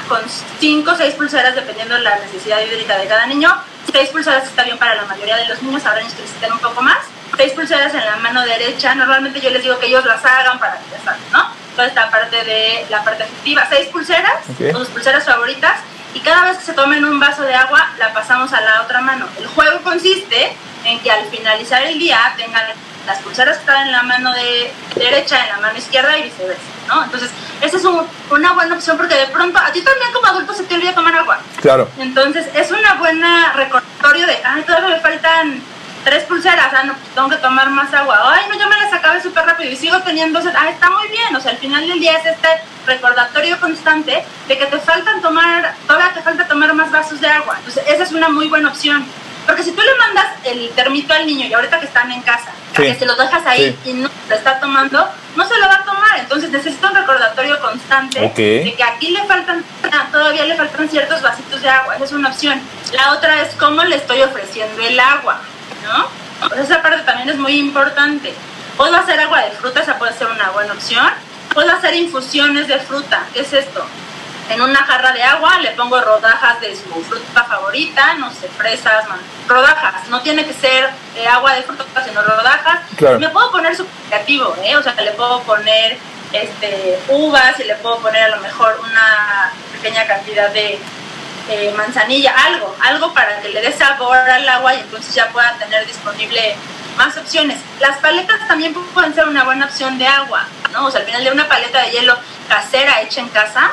con 0.08 0.22
5 0.60 0.92
o 0.92 0.96
6 0.96 1.16
pulseras 1.16 1.56
dependiendo 1.56 1.96
de 1.96 2.02
la 2.02 2.18
necesidad 2.20 2.62
hídrica 2.62 2.98
de 2.98 3.08
cada 3.08 3.26
niño. 3.26 3.54
6 3.92 4.10
pulseras 4.10 4.46
está 4.46 4.64
bien 4.64 4.78
para 4.78 4.96
la 4.96 5.04
mayoría 5.04 5.36
de 5.36 5.48
los 5.48 5.62
niños, 5.62 5.86
habrá 5.86 6.00
niños 6.00 6.14
que 6.14 6.22
necesiten 6.22 6.54
un 6.54 6.60
poco 6.60 6.82
más. 6.82 7.00
6 7.36 7.54
pulseras 7.54 7.94
en 7.94 8.06
la 8.06 8.16
mano 8.18 8.46
derecha, 8.46 8.96
normalmente 8.96 9.42
yo 9.42 9.50
les 9.50 9.64
digo 9.64 9.78
que 9.80 9.88
ellos 9.88 10.06
las 10.06 10.24
hagan 10.24 10.60
para 10.60 10.78
que 10.78 10.92
ya 10.92 11.04
saben, 11.04 11.22
¿no? 11.32 11.46
Toda 11.80 11.88
esta 11.88 12.12
parte 12.12 12.44
de 12.44 12.86
la 12.90 13.06
parte 13.06 13.24
afectiva. 13.24 13.66
6 13.70 13.88
pulseras, 13.88 14.50
okay. 14.54 14.74
sus 14.74 14.90
pulseras 14.90 15.24
favoritas, 15.24 15.80
y 16.14 16.20
cada 16.20 16.44
vez 16.44 16.58
que 16.58 16.66
se 16.66 16.74
tomen 16.74 17.06
un 17.06 17.22
vaso 17.22 17.44
de 17.44 17.56
agua, 17.56 17.92
la 17.98 18.14
pasamos 18.14 18.52
a 18.52 18.60
la 18.60 18.82
otra 18.82 19.00
mano. 19.00 19.26
El 19.40 19.48
juego 19.48 19.80
consiste 19.82 20.52
en 20.84 21.00
que 21.00 21.10
al 21.10 21.24
finalizar 21.30 21.82
el 21.84 21.98
día 21.98 22.34
tengan 22.36 22.66
las 23.08 23.20
pulseras 23.20 23.56
que 23.56 23.62
están 23.62 23.88
en 23.88 23.94
la 23.94 24.04
mano 24.04 24.34
de 24.34 24.74
derecha 24.96 25.42
en 25.42 25.52
la 25.52 25.58
mano 25.60 25.78
izquierda 25.78 26.18
y 26.18 26.24
viceversa, 26.24 26.62
¿no? 26.90 27.02
Entonces, 27.06 27.32
esa 27.62 27.78
es 27.78 27.84
una 27.86 28.52
buena 28.52 28.76
opción 28.76 28.98
porque 28.98 29.16
de 29.16 29.28
pronto 29.28 29.58
a 29.58 29.72
ti 29.72 29.82
también 29.82 30.12
como 30.12 30.28
adulto 30.28 30.54
se 30.54 30.64
te 30.64 30.76
olvida 30.76 30.94
tomar 30.94 31.16
agua. 31.16 31.40
Claro. 31.62 31.90
Entonces, 31.98 32.46
es 32.56 32.72
una 32.72 32.96
buena 32.96 33.54
recordatorio 33.54 34.28
de, 34.28 34.38
ay, 34.44 34.64
todavía 34.64 34.98
me 34.98 35.00
faltan 35.00 35.62
tres 36.04 36.24
pulseras, 36.24 36.74
ah, 36.74 36.84
no, 36.84 36.94
pues 36.94 37.14
tengo 37.14 37.30
que 37.30 37.38
tomar 37.38 37.70
más 37.70 37.94
agua. 37.94 38.20
Ay, 38.34 38.46
no, 38.50 38.58
ya 38.58 38.68
me 38.68 38.78
las 38.78 38.94
acabé 38.94 39.22
súper 39.22 39.46
rápido 39.46 39.70
y 39.72 39.76
sigo 39.76 40.00
teniendo 40.02 40.40
Ah, 40.40 40.70
está 40.70 40.90
muy 40.90 41.08
bien. 41.10 41.36
O 41.36 41.40
sea, 41.42 41.52
al 41.52 41.58
final 41.58 41.88
del 41.88 42.00
día 42.00 42.18
es 42.18 42.26
este 42.26 42.48
recordatorio 42.86 43.60
constante 43.60 44.24
de 44.48 44.58
que 44.58 44.66
te 44.66 44.80
faltan 44.80 45.22
tomar, 45.22 45.74
todavía 45.88 46.14
te 46.14 46.22
falta 46.22 46.48
tomar 46.48 46.74
más 46.74 46.92
vasos 46.92 47.20
de 47.22 47.28
agua. 47.28 47.56
Entonces, 47.58 47.84
esa 47.88 48.04
es 48.04 48.12
una 48.12 48.30
muy 48.30 48.48
buena 48.48 48.70
opción. 48.70 49.06
Porque 49.46 49.64
si 49.64 49.72
tú 49.72 49.82
le 49.82 49.96
mandas 49.96 50.28
el 50.44 50.70
termito 50.72 51.14
al 51.14 51.26
niño 51.26 51.48
y 51.48 51.54
ahorita 51.54 51.80
que 51.80 51.88
están 51.88 52.12
en 52.12 52.22
casa, 52.22 52.52
que 52.76 52.94
se 52.96 53.06
lo 53.06 53.16
dejas 53.16 53.46
ahí 53.46 53.78
y 53.84 53.94
no 53.94 54.10
lo 54.30 54.36
está 54.36 54.60
tomando, 54.60 55.10
no 55.36 55.48
se 55.48 55.58
lo 55.58 55.68
va 55.68 55.76
a 55.76 55.86
tomar. 55.86 56.20
Entonces 56.20 56.52
necesita 56.52 56.90
un 56.90 56.96
recordatorio 56.96 57.60
constante 57.60 58.20
de 58.20 58.76
que 58.76 58.84
aquí 58.84 59.10
le 59.10 59.24
faltan, 59.26 59.64
todavía 60.12 60.46
le 60.46 60.56
faltan 60.56 60.88
ciertos 60.88 61.22
vasitos 61.22 61.62
de 61.62 61.70
agua. 61.70 61.96
Esa 61.96 62.06
es 62.06 62.12
una 62.12 62.30
opción. 62.30 62.62
La 62.94 63.14
otra 63.14 63.42
es 63.42 63.56
cómo 63.56 63.84
le 63.84 63.96
estoy 63.96 64.22
ofreciendo 64.22 64.82
el 64.84 65.00
agua, 65.00 65.42
¿no? 65.84 66.08
Pues 66.48 66.62
esa 66.62 66.82
parte 66.82 67.04
también 67.04 67.30
es 67.30 67.38
muy 67.38 67.60
importante. 67.60 68.34
Puedo 68.78 68.96
hacer 68.96 69.20
agua 69.20 69.42
de 69.42 69.52
fruta, 69.52 69.82
esa 69.82 69.98
puede 69.98 70.14
ser 70.14 70.28
una 70.28 70.50
buena 70.52 70.74
opción. 70.74 71.08
Puedo 71.54 71.72
hacer 71.72 71.96
infusiones 71.96 72.68
de 72.68 72.80
fruta. 72.80 73.26
¿Qué 73.34 73.42
es 73.42 73.54
esto? 73.54 73.86
en 74.50 74.62
una 74.62 74.84
jarra 74.84 75.12
de 75.14 75.24
agua 75.24 75.60
le 75.60 75.72
pongo 75.72 76.02
rodajas 76.02 76.60
de 76.60 76.76
su 76.76 76.90
fruta 77.04 77.44
favorita, 77.44 78.16
no 78.16 78.32
sé, 78.32 78.50
fresas, 78.50 79.06
rodajas, 79.48 80.08
no 80.10 80.22
tiene 80.22 80.46
que 80.46 80.54
ser 80.54 80.90
eh, 81.16 81.28
agua 81.28 81.54
de 81.54 81.64
fruta, 81.64 81.84
sino 82.04 82.22
rodajas. 82.24 82.80
Me 83.20 83.30
puedo 83.30 83.52
poner 83.52 83.76
su 83.76 83.86
creativo, 84.08 84.56
¿eh? 84.64 84.76
o 84.76 84.84
sea, 84.84 84.94
le 84.96 85.12
puedo 85.12 85.42
poner 85.44 85.98
este, 86.34 87.00
uvas 87.10 87.60
y 87.60 87.64
le 87.64 87.76
puedo 87.76 88.00
poner 88.00 88.24
a 88.24 88.36
lo 88.36 88.42
mejor 88.42 88.80
una 88.84 89.52
pequeña 89.72 90.06
cantidad 90.08 90.50
de 90.50 90.80
manzanilla, 91.76 92.34
algo, 92.46 92.76
algo 92.82 93.14
para 93.14 93.42
que 93.42 93.50
le 93.50 93.62
dé 93.62 93.72
sabor 93.72 94.18
al 94.18 94.48
agua 94.48 94.76
y 94.76 94.80
entonces 94.82 95.14
ya 95.14 95.30
pueda 95.30 95.58
tener 95.58 95.86
disponible 95.86 96.56
más 96.98 97.18
opciones. 97.18 97.58
Las 97.80 97.98
paletas 97.98 98.48
también 98.48 98.74
pueden 98.74 99.14
ser 99.14 99.28
una 99.28 99.44
buena 99.44 99.66
opción 99.66 99.98
de 99.98 100.06
agua, 100.06 100.46
¿no? 100.74 100.88
O 100.88 100.92
sea, 100.92 101.02
al 101.02 101.06
final 101.06 101.24
de 101.24 101.32
una 101.32 101.48
paleta 101.48 101.82
de 101.84 101.92
hielo 101.92 102.16
casera 102.48 103.02
hecha 103.02 103.22
en 103.22 103.30
casa, 103.30 103.72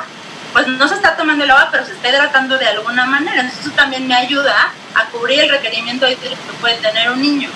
pues 0.53 0.67
no 0.67 0.87
se 0.87 0.95
está 0.95 1.15
tomando 1.15 1.43
el 1.43 1.51
agua, 1.51 1.69
pero 1.71 1.85
se 1.85 1.91
está 1.91 2.09
hidratando 2.09 2.57
de 2.57 2.67
alguna 2.67 3.05
manera. 3.05 3.41
Entonces 3.41 3.65
eso 3.65 3.75
también 3.75 4.07
me 4.07 4.15
ayuda 4.15 4.71
a 4.95 5.05
cubrir 5.09 5.41
el 5.41 5.49
requerimiento 5.49 6.07
que 6.07 6.17
puede 6.61 6.75
tener 6.77 7.11
un 7.11 7.21
niño. 7.21 7.49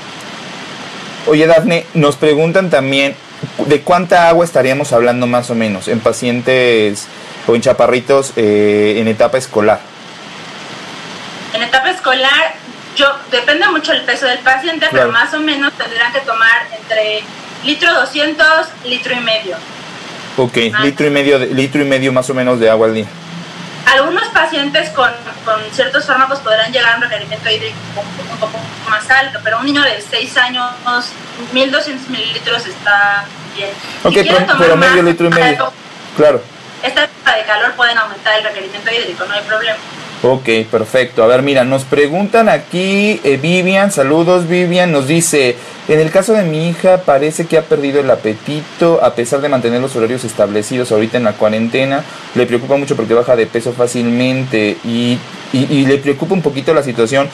Oye, 1.28 1.48
Dafne, 1.48 1.86
nos 1.94 2.16
preguntan 2.16 2.70
también 2.70 3.16
de 3.66 3.82
cuánta 3.82 4.28
agua 4.28 4.46
estaríamos 4.46 4.92
hablando 4.94 5.28
más 5.28 5.50
o 5.50 5.56
menos 5.56 5.88
en 5.88 6.00
pacientes 6.00 7.08
o 7.48 7.56
en 7.56 7.62
chaparritos 7.62 8.34
eh, 8.36 8.96
en 8.98 9.08
etapa 9.08 9.38
escolar. 9.38 9.91
En 11.54 11.64
etapa 11.64 11.90
escolar, 11.92 12.54
yo 12.96 13.08
depende 13.30 13.68
mucho 13.70 13.92
el 13.94 14.02
peso 14.04 14.26
del 14.26 14.40
paciente, 14.40 14.88
pero 14.92 15.12
más 15.12 15.34
o 15.34 15.40
menos 15.40 15.74
tendrán 15.74 16.12
que 16.14 16.22
tomar 16.22 16.68
entre 16.78 17.24
litro 17.64 17.94
200, 17.94 18.48
litro 18.86 19.14
y 19.14 19.20
medio. 19.20 19.58
Ok, 20.38 20.58
litro 20.84 21.08
y 21.08 21.10
medio, 21.10 21.38
litro 21.40 21.82
y 21.82 21.86
medio 21.86 22.12
más 22.14 22.30
o 22.30 22.34
menos 22.34 22.60
de 22.60 22.70
agua 22.70 22.88
al 22.88 22.94
día. 22.94 23.06
Algunos 23.86 24.28
pacientes 24.30 24.90
con, 24.92 25.12
con 25.44 25.60
ciertos 25.72 26.06
fármacos 26.06 26.40
podrán 26.40 26.72
llegar 26.72 26.94
a 26.94 26.96
un 26.98 27.02
requerimiento 27.02 27.50
hídrico 27.50 27.76
un, 27.98 28.38
poco 28.40 28.58
más 28.90 29.10
alto, 29.10 29.40
pero 29.44 29.60
un 29.60 29.66
niño 29.66 29.82
de 29.82 30.02
6 30.02 30.38
años, 30.38 30.72
1200 31.52 32.10
mililitros 32.10 32.66
está 32.66 33.26
bien. 33.56 33.72
Ok, 34.04 34.14
pero, 34.58 34.78
medio 34.78 35.04
litro 35.04 35.28
y 35.28 35.30
medio. 35.30 35.74
Claro. 36.16 36.42
Esta 36.84 37.04
época 37.04 37.36
de 37.36 37.44
calor 37.44 37.74
pueden 37.74 37.98
aumentar 37.98 38.38
el 38.38 38.44
requerimiento 38.44 38.90
hídrico, 38.92 39.26
no 39.26 39.34
hay 39.34 39.42
problema. 39.42 39.78
Ok, 40.24 40.50
perfecto. 40.70 41.24
A 41.24 41.28
ver, 41.28 41.42
mira, 41.42 41.64
nos 41.64 41.84
preguntan 41.84 42.48
aquí, 42.48 43.20
eh, 43.24 43.40
Vivian, 43.42 43.92
saludos 43.92 44.48
Vivian, 44.48 44.92
nos 44.92 45.08
dice, 45.08 45.56
en 45.88 46.00
el 46.00 46.12
caso 46.12 46.34
de 46.34 46.44
mi 46.44 46.70
hija 46.70 47.02
parece 47.06 47.48
que 47.48 47.58
ha 47.58 47.64
perdido 47.64 48.02
el 48.02 48.12
apetito 48.12 49.04
a 49.04 49.16
pesar 49.16 49.42
de 49.42 49.50
mantener 49.50 49.82
los 49.82 49.96
horarios 49.96 50.24
establecidos 50.24 50.92
ahorita 50.92 51.18
en 51.18 51.24
la 51.24 51.34
cuarentena, 51.34 52.04
le 52.36 52.46
preocupa 52.46 52.78
mucho 52.78 52.96
porque 52.96 53.16
baja 53.16 53.36
de 53.36 53.48
peso 53.48 53.74
fácilmente 53.74 54.78
y, 54.84 55.18
y, 55.54 55.86
le 55.88 55.98
preocupa 55.98 56.36
un 56.36 56.44
poquito 56.44 56.72
la 56.76 56.84
situación 56.84 57.28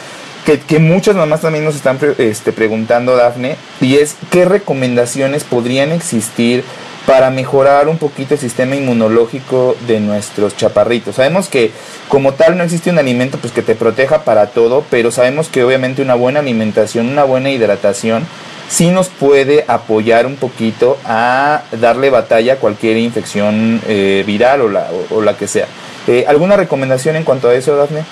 que, 0.46 0.62
que, 0.62 0.80
muchas 0.80 1.18
mamás 1.18 1.42
también 1.42 1.66
nos 1.66 1.76
están 1.76 2.00
este, 2.18 2.54
preguntando, 2.54 3.18
Dafne, 3.18 3.58
y 3.82 3.98
es 3.98 4.16
qué 4.32 4.46
recomendaciones 4.46 5.44
podrían 5.44 5.92
existir 5.92 6.64
para 7.08 7.30
mejorar 7.30 7.88
un 7.88 7.98
poquito 7.98 8.34
el 8.34 8.40
sistema 8.42 8.76
inmunológico 8.76 9.78
de 9.88 10.02
nuestros 10.02 10.58
chaparritos. 10.58 11.16
Sabemos 11.16 11.48
que 11.48 11.72
como 12.10 12.34
tal 12.34 12.58
no 12.58 12.66
existe 12.66 12.90
un 12.90 13.00
alimento 13.00 13.38
pues 13.38 13.54
que 13.54 13.62
te 13.62 13.76
proteja 13.76 14.26
para 14.26 14.48
todo, 14.48 14.84
pero 14.92 15.10
sabemos 15.10 15.48
que 15.48 15.64
obviamente 15.64 16.02
una 16.02 16.16
buena 16.16 16.42
alimentación, 16.42 17.08
una 17.08 17.24
buena 17.24 17.50
hidratación 17.50 18.28
sí 18.68 18.90
nos 18.90 19.08
puede 19.08 19.64
apoyar 19.70 20.26
un 20.26 20.36
poquito 20.36 20.98
a 21.06 21.62
darle 21.72 22.10
batalla 22.10 22.54
a 22.54 22.58
cualquier 22.58 22.98
infección 22.98 23.82
eh, 23.88 24.26
viral 24.28 24.60
o 24.60 24.68
la, 24.68 24.90
o, 25.10 25.22
la, 25.22 25.38
que 25.38 25.48
sea. 25.48 25.68
Eh, 26.08 26.26
¿Alguna 26.28 26.58
recomendación 26.58 27.16
en 27.16 27.24
cuanto 27.24 27.48
a 27.48 27.56
eso, 27.56 27.74
Dafne? 27.78 28.04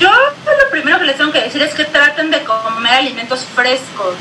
Yo 0.00 0.08
lo 0.08 0.70
primero 0.70 0.98
que 1.00 1.04
les 1.04 1.18
tengo 1.18 1.32
que 1.32 1.42
decir 1.42 1.60
es 1.60 1.74
que 1.74 1.84
traten 1.84 2.30
de 2.30 2.42
comer 2.44 2.94
alimentos 2.94 3.44
frescos 3.44 4.14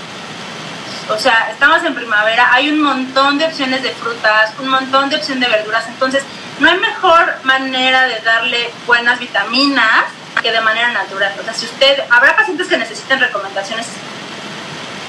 o 1.09 1.17
sea, 1.17 1.49
estamos 1.51 1.83
en 1.83 1.93
primavera, 1.95 2.53
hay 2.53 2.69
un 2.69 2.81
montón 2.81 3.37
de 3.37 3.45
opciones 3.45 3.83
de 3.83 3.91
frutas, 3.91 4.51
un 4.59 4.69
montón 4.69 5.09
de 5.09 5.17
opciones 5.17 5.47
de 5.47 5.55
verduras, 5.55 5.85
entonces 5.87 6.23
no 6.59 6.69
hay 6.69 6.77
mejor 6.77 7.43
manera 7.43 8.07
de 8.07 8.19
darle 8.21 8.71
buenas 8.85 9.19
vitaminas 9.19 10.05
que 10.41 10.51
de 10.51 10.61
manera 10.61 10.91
natural. 10.91 11.33
O 11.39 11.43
sea, 11.43 11.53
si 11.53 11.65
usted, 11.65 12.03
habrá 12.09 12.35
pacientes 12.35 12.67
que 12.67 12.77
necesiten 12.77 13.19
recomendaciones 13.19 13.87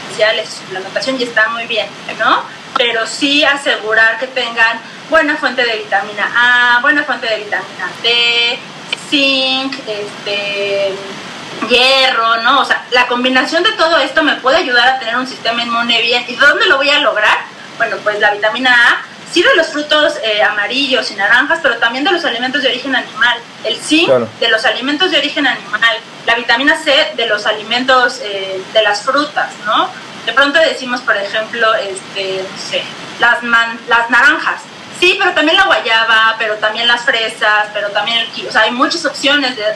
especiales, 0.02 0.48
suplementación 0.48 1.20
y 1.20 1.24
está 1.24 1.48
muy 1.48 1.66
bien, 1.66 1.88
¿no? 2.18 2.42
Pero 2.76 3.06
sí 3.06 3.44
asegurar 3.44 4.18
que 4.18 4.26
tengan 4.26 4.80
buena 5.10 5.36
fuente 5.36 5.64
de 5.64 5.76
vitamina 5.76 6.30
A, 6.36 6.80
buena 6.80 7.04
fuente 7.04 7.26
de 7.26 7.36
vitamina 7.36 7.90
D, 8.02 8.58
zinc, 9.10 9.74
este 9.86 10.94
hierro, 11.68 12.36
¿no? 12.42 12.60
O 12.60 12.64
sea, 12.64 12.84
la 12.90 13.06
combinación 13.06 13.62
de 13.62 13.72
todo 13.72 13.98
esto 13.98 14.22
me 14.22 14.36
puede 14.36 14.58
ayudar 14.58 14.88
a 14.88 14.98
tener 14.98 15.16
un 15.16 15.26
sistema 15.26 15.62
inmune 15.62 16.00
bien. 16.02 16.24
¿Y 16.28 16.36
dónde 16.36 16.66
lo 16.66 16.76
voy 16.76 16.90
a 16.90 17.00
lograr? 17.00 17.38
Bueno, 17.76 17.96
pues 18.02 18.20
la 18.20 18.32
vitamina 18.32 18.70
A, 18.72 19.02
sí 19.30 19.42
de 19.42 19.54
los 19.56 19.68
frutos 19.68 20.14
eh, 20.22 20.42
amarillos 20.42 21.10
y 21.10 21.14
naranjas, 21.14 21.58
pero 21.62 21.76
también 21.78 22.04
de 22.04 22.12
los 22.12 22.24
alimentos 22.24 22.62
de 22.62 22.68
origen 22.68 22.94
animal. 22.94 23.38
El 23.64 23.76
zinc 23.76 24.08
de 24.40 24.48
los 24.48 24.64
alimentos 24.64 25.10
de 25.10 25.18
origen 25.18 25.46
animal. 25.46 25.96
La 26.26 26.36
vitamina 26.36 26.76
C 26.76 27.12
de 27.16 27.26
los 27.26 27.46
alimentos 27.46 28.20
eh, 28.22 28.62
de 28.72 28.82
las 28.82 29.02
frutas, 29.02 29.50
¿no? 29.64 29.90
De 30.26 30.32
pronto 30.32 30.58
decimos, 30.58 31.00
por 31.02 31.16
ejemplo, 31.16 31.74
este, 31.74 32.44
no 32.50 32.70
sé, 32.70 32.82
las, 33.18 33.42
las 33.88 34.10
naranjas 34.10 34.62
Sí, 35.04 35.16
pero 35.18 35.32
también 35.32 35.58
la 35.58 35.66
guayaba, 35.66 36.34
pero 36.38 36.54
también 36.54 36.88
las 36.88 37.04
fresas, 37.04 37.66
pero 37.74 37.90
también 37.90 38.20
el 38.20 38.28
kiwi. 38.28 38.48
O 38.48 38.50
sea, 38.50 38.62
hay 38.62 38.70
muchas 38.70 39.04
opciones 39.04 39.54
de 39.54 39.62
eh, 39.62 39.74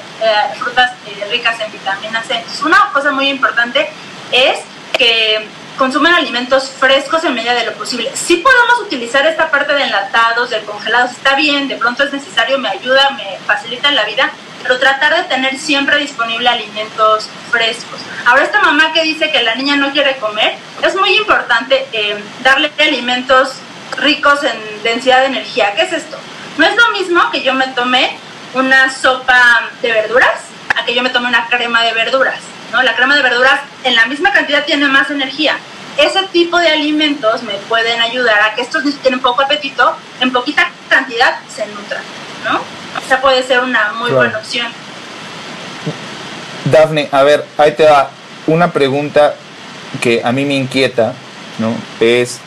frutas 0.58 0.92
eh, 1.06 1.28
ricas 1.30 1.60
en 1.60 1.70
vitamina 1.70 2.22
C. 2.22 2.36
Entonces, 2.36 2.62
una 2.62 2.90
cosa 2.94 3.12
muy 3.12 3.28
importante 3.28 3.90
es 4.32 4.60
que 4.96 5.46
consumen 5.76 6.14
alimentos 6.14 6.70
frescos 6.70 7.24
en 7.24 7.34
medida 7.34 7.52
de 7.52 7.66
lo 7.66 7.74
posible. 7.74 8.10
Sí 8.14 8.36
podemos 8.36 8.86
utilizar 8.86 9.26
esta 9.26 9.50
parte 9.50 9.74
de 9.74 9.82
enlatados, 9.82 10.48
de 10.48 10.62
congelados, 10.62 11.10
está 11.10 11.34
bien, 11.34 11.68
de 11.68 11.76
pronto 11.76 12.04
es 12.04 12.12
necesario, 12.14 12.58
me 12.58 12.70
ayuda, 12.70 13.10
me 13.10 13.38
facilita 13.46 13.92
la 13.92 14.04
vida, 14.04 14.32
pero 14.62 14.78
tratar 14.78 15.14
de 15.14 15.24
tener 15.24 15.58
siempre 15.58 15.98
disponible 15.98 16.48
alimentos 16.48 17.28
frescos. 17.50 18.00
Ahora, 18.24 18.44
esta 18.44 18.62
mamá 18.62 18.94
que 18.94 19.02
dice 19.02 19.30
que 19.30 19.42
la 19.42 19.56
niña 19.56 19.76
no 19.76 19.92
quiere 19.92 20.16
comer, 20.16 20.56
es 20.82 20.96
muy 20.96 21.14
importante 21.18 21.86
eh, 21.92 22.16
darle 22.42 22.72
alimentos 22.78 23.56
ricos 24.00 24.42
en 24.44 24.82
densidad 24.82 25.20
de 25.20 25.26
energía. 25.26 25.74
¿Qué 25.74 25.82
es 25.82 25.92
esto? 25.92 26.16
No 26.56 26.66
es 26.66 26.74
lo 26.76 26.98
mismo 26.98 27.30
que 27.30 27.42
yo 27.42 27.54
me 27.54 27.68
tome 27.68 28.18
una 28.54 28.92
sopa 28.92 29.70
de 29.82 29.92
verduras 29.92 30.40
a 30.76 30.84
que 30.84 30.94
yo 30.94 31.02
me 31.02 31.10
tome 31.10 31.28
una 31.28 31.46
crema 31.48 31.82
de 31.82 31.92
verduras. 31.92 32.40
¿no? 32.72 32.82
La 32.82 32.94
crema 32.94 33.16
de 33.16 33.22
verduras 33.22 33.60
en 33.84 33.94
la 33.94 34.06
misma 34.06 34.32
cantidad 34.32 34.64
tiene 34.64 34.86
más 34.88 35.10
energía. 35.10 35.56
Ese 35.96 36.22
tipo 36.32 36.58
de 36.58 36.68
alimentos 36.68 37.42
me 37.42 37.54
pueden 37.68 38.00
ayudar 38.00 38.40
a 38.42 38.54
que 38.54 38.62
estos 38.62 38.84
niños 38.84 39.00
tienen 39.00 39.20
poco 39.20 39.42
apetito, 39.42 39.96
en 40.20 40.32
poquita 40.32 40.70
cantidad 40.88 41.38
se 41.54 41.66
nutran. 41.66 42.02
¿no? 42.44 42.60
Esa 43.04 43.20
puede 43.20 43.42
ser 43.42 43.60
una 43.60 43.92
muy 43.94 44.10
buena 44.12 44.38
opción. 44.38 44.66
Dafne, 46.64 47.08
a 47.10 47.22
ver, 47.22 47.44
ahí 47.56 47.72
te 47.72 47.84
va 47.84 48.10
una 48.46 48.70
pregunta 48.72 49.34
que 50.00 50.20
a 50.22 50.32
mí 50.32 50.44
me 50.44 50.54
inquieta, 50.54 51.14
¿no? 51.58 51.74
Es 52.00 52.40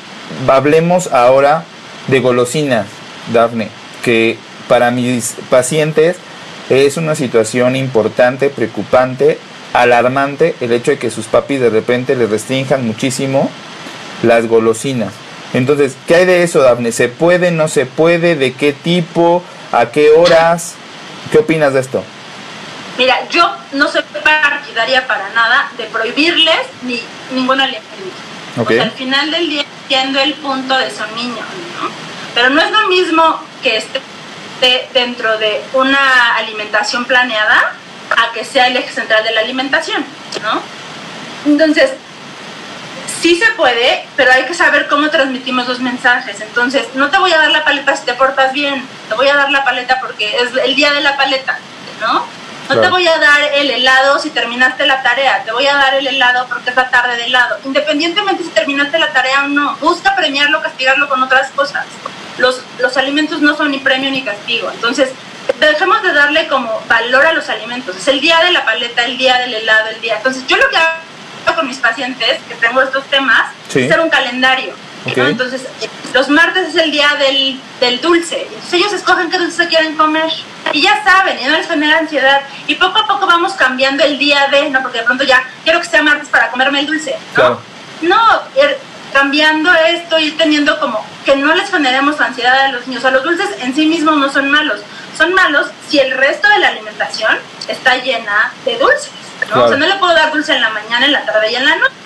hablemos 0.47 1.11
ahora 1.11 1.63
de 2.07 2.19
golosinas, 2.19 2.87
Dafne, 3.33 3.69
que 4.03 4.37
para 4.67 4.91
mis 4.91 5.35
pacientes 5.49 6.17
es 6.69 6.97
una 6.97 7.15
situación 7.15 7.75
importante, 7.75 8.49
preocupante, 8.49 9.37
alarmante 9.73 10.55
el 10.61 10.71
hecho 10.71 10.91
de 10.91 10.97
que 10.97 11.11
sus 11.11 11.25
papis 11.25 11.59
de 11.59 11.69
repente 11.69 12.15
les 12.15 12.29
restrinjan 12.29 12.85
muchísimo 12.85 13.49
las 14.23 14.47
golosinas. 14.47 15.13
Entonces, 15.53 15.95
¿qué 16.07 16.15
hay 16.15 16.25
de 16.25 16.43
eso, 16.43 16.61
Dafne? 16.61 16.91
¿Se 16.91 17.09
puede, 17.09 17.51
no 17.51 17.67
se 17.67 17.85
puede? 17.85 18.35
¿De 18.35 18.53
qué 18.53 18.71
tipo? 18.73 19.43
¿A 19.71 19.87
qué 19.87 20.11
horas? 20.11 20.75
¿Qué 21.31 21.39
opinas 21.39 21.73
de 21.73 21.81
esto? 21.81 22.03
Mira, 22.97 23.27
yo 23.29 23.53
no 23.73 23.87
soy 23.87 24.03
partidaria 24.23 25.07
para 25.07 25.29
nada 25.29 25.71
de 25.77 25.85
prohibirles 25.85 26.59
ni 26.83 27.01
ningún 27.33 27.59
alimento. 27.59 27.85
Al 28.57 28.91
final 28.91 29.31
del 29.31 29.49
día 29.49 29.65
el 29.93 30.33
punto 30.35 30.77
de 30.77 30.89
son 30.89 31.13
niños, 31.15 31.45
¿no? 31.81 31.89
Pero 32.33 32.49
no 32.49 32.61
es 32.61 32.71
lo 32.71 32.87
mismo 32.87 33.41
que 33.61 33.77
esté 33.77 34.87
dentro 34.93 35.37
de 35.37 35.61
una 35.73 36.35
alimentación 36.37 37.05
planeada 37.05 37.73
a 38.09 38.31
que 38.33 38.45
sea 38.45 38.67
el 38.67 38.77
eje 38.77 38.91
central 38.93 39.23
de 39.23 39.31
la 39.31 39.41
alimentación, 39.41 40.05
¿no? 40.41 40.61
Entonces, 41.45 41.91
sí 43.21 43.35
se 43.35 43.51
puede, 43.51 44.05
pero 44.15 44.31
hay 44.31 44.45
que 44.45 44.53
saber 44.53 44.87
cómo 44.87 45.09
transmitimos 45.09 45.67
los 45.67 45.79
mensajes. 45.79 46.39
Entonces, 46.39 46.87
no 46.93 47.09
te 47.09 47.17
voy 47.17 47.33
a 47.33 47.37
dar 47.37 47.51
la 47.51 47.63
paleta 47.63 47.95
si 47.95 48.05
te 48.05 48.13
portas 48.13 48.53
bien, 48.53 48.85
te 49.09 49.15
voy 49.15 49.27
a 49.27 49.35
dar 49.35 49.51
la 49.51 49.63
paleta 49.63 49.99
porque 49.99 50.37
es 50.37 50.49
el 50.63 50.75
día 50.75 50.93
de 50.93 51.01
la 51.01 51.17
paleta, 51.17 51.57
¿no? 51.99 52.25
No 52.75 52.81
te 52.81 52.89
voy 52.89 53.07
a 53.07 53.17
dar 53.17 53.41
el 53.55 53.69
helado 53.69 54.19
si 54.19 54.29
terminaste 54.29 54.85
la 54.85 55.03
tarea, 55.03 55.43
te 55.43 55.51
voy 55.51 55.67
a 55.67 55.75
dar 55.75 55.95
el 55.95 56.07
helado 56.07 56.47
porque 56.47 56.69
es 56.69 56.75
la 56.75 56.89
tarde 56.89 57.17
de 57.17 57.25
helado. 57.25 57.57
Independientemente 57.65 58.43
si 58.43 58.49
terminaste 58.49 58.97
la 58.97 59.11
tarea 59.11 59.43
o 59.43 59.47
no, 59.47 59.75
busca 59.77 60.15
premiarlo, 60.15 60.61
castigarlo 60.61 61.09
con 61.09 61.21
otras 61.21 61.51
cosas. 61.51 61.85
Los, 62.37 62.61
los 62.79 62.95
alimentos 62.97 63.41
no 63.41 63.55
son 63.57 63.71
ni 63.71 63.79
premio 63.79 64.09
ni 64.09 64.23
castigo. 64.23 64.71
Entonces, 64.71 65.09
dejemos 65.59 66.01
de 66.01 66.13
darle 66.13 66.47
como 66.47 66.81
valor 66.87 67.25
a 67.25 67.33
los 67.33 67.49
alimentos. 67.49 67.95
Es 67.97 68.07
el 68.07 68.21
día 68.21 68.39
de 68.39 68.51
la 68.51 68.63
paleta, 68.63 69.03
el 69.03 69.17
día 69.17 69.37
del 69.39 69.53
helado, 69.53 69.89
el 69.89 69.99
día. 69.99 70.17
Entonces, 70.17 70.45
yo 70.47 70.57
lo 70.57 70.69
que 70.69 70.77
hago 70.77 71.55
con 71.55 71.67
mis 71.67 71.77
pacientes 71.77 72.39
que 72.47 72.55
tengo 72.55 72.81
estos 72.81 73.03
temas 73.05 73.51
es 73.69 73.91
hacer 73.91 73.99
un 73.99 74.09
calendario 74.09 74.73
entonces, 75.05 75.65
los 76.13 76.29
martes 76.29 76.69
es 76.69 76.75
el 76.75 76.91
día 76.91 77.15
del, 77.17 77.59
del 77.79 78.01
dulce. 78.01 78.43
Entonces 78.43 78.73
ellos 78.73 78.93
escogen 78.93 79.29
qué 79.29 79.39
dulce 79.39 79.67
quieren 79.67 79.95
comer. 79.95 80.31
Y 80.73 80.81
ya 80.81 81.03
saben, 81.03 81.39
y 81.39 81.45
no 81.45 81.57
les 81.57 81.67
genera 81.67 81.99
ansiedad. 81.99 82.41
Y 82.67 82.75
poco 82.75 82.99
a 82.99 83.07
poco 83.07 83.25
vamos 83.25 83.53
cambiando 83.53 84.03
el 84.03 84.17
día 84.19 84.47
de, 84.51 84.69
no, 84.69 84.81
porque 84.81 84.99
de 84.99 85.03
pronto 85.03 85.23
ya 85.23 85.43
quiero 85.63 85.79
que 85.81 85.87
sea 85.87 86.03
martes 86.03 86.29
para 86.29 86.51
comerme 86.51 86.81
el 86.81 86.87
dulce. 86.87 87.15
No, 87.35 87.59
no 88.01 88.41
ir 88.55 88.77
cambiando 89.11 89.73
esto, 89.73 90.19
y 90.19 90.31
teniendo 90.31 90.79
como 90.79 91.03
que 91.25 91.35
no 91.35 91.53
les 91.53 91.69
generemos 91.69 92.19
ansiedad 92.21 92.65
a 92.65 92.71
los 92.71 92.87
niños. 92.87 93.03
O 93.03 93.07
sea, 93.07 93.11
los 93.11 93.23
dulces 93.23 93.49
en 93.59 93.75
sí 93.75 93.85
mismos 93.87 94.17
no 94.17 94.31
son 94.31 94.49
malos. 94.49 94.81
Son 95.17 95.33
malos 95.33 95.67
si 95.89 95.99
el 95.99 96.11
resto 96.11 96.47
de 96.47 96.59
la 96.59 96.69
alimentación 96.69 97.37
está 97.67 97.97
llena 97.97 98.53
de 98.65 98.77
dulces. 98.77 99.11
¿no? 99.53 99.65
O 99.65 99.67
sea, 99.67 99.77
no 99.77 99.87
le 99.87 99.95
puedo 99.95 100.13
dar 100.13 100.31
dulce 100.31 100.53
en 100.53 100.61
la 100.61 100.69
mañana, 100.69 101.05
en 101.05 101.11
la 101.11 101.25
tarde 101.25 101.51
y 101.51 101.55
en 101.55 101.65
la 101.65 101.75
noche 101.75 102.00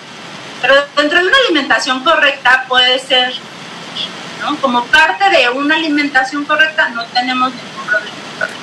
pero 0.65 0.81
dentro 0.97 1.19
de 1.19 1.27
una 1.27 1.37
alimentación 1.45 2.03
correcta 2.03 2.65
puede 2.67 2.97
ser, 2.97 3.33
¿no? 4.41 4.57
Como 4.57 4.83
parte 4.85 5.25
de 5.29 5.49
una 5.49 5.75
alimentación 5.75 6.43
correcta 6.45 6.89
no 6.89 7.05
tenemos 7.05 7.51
ningún 7.51 7.87
problema. 7.87 8.15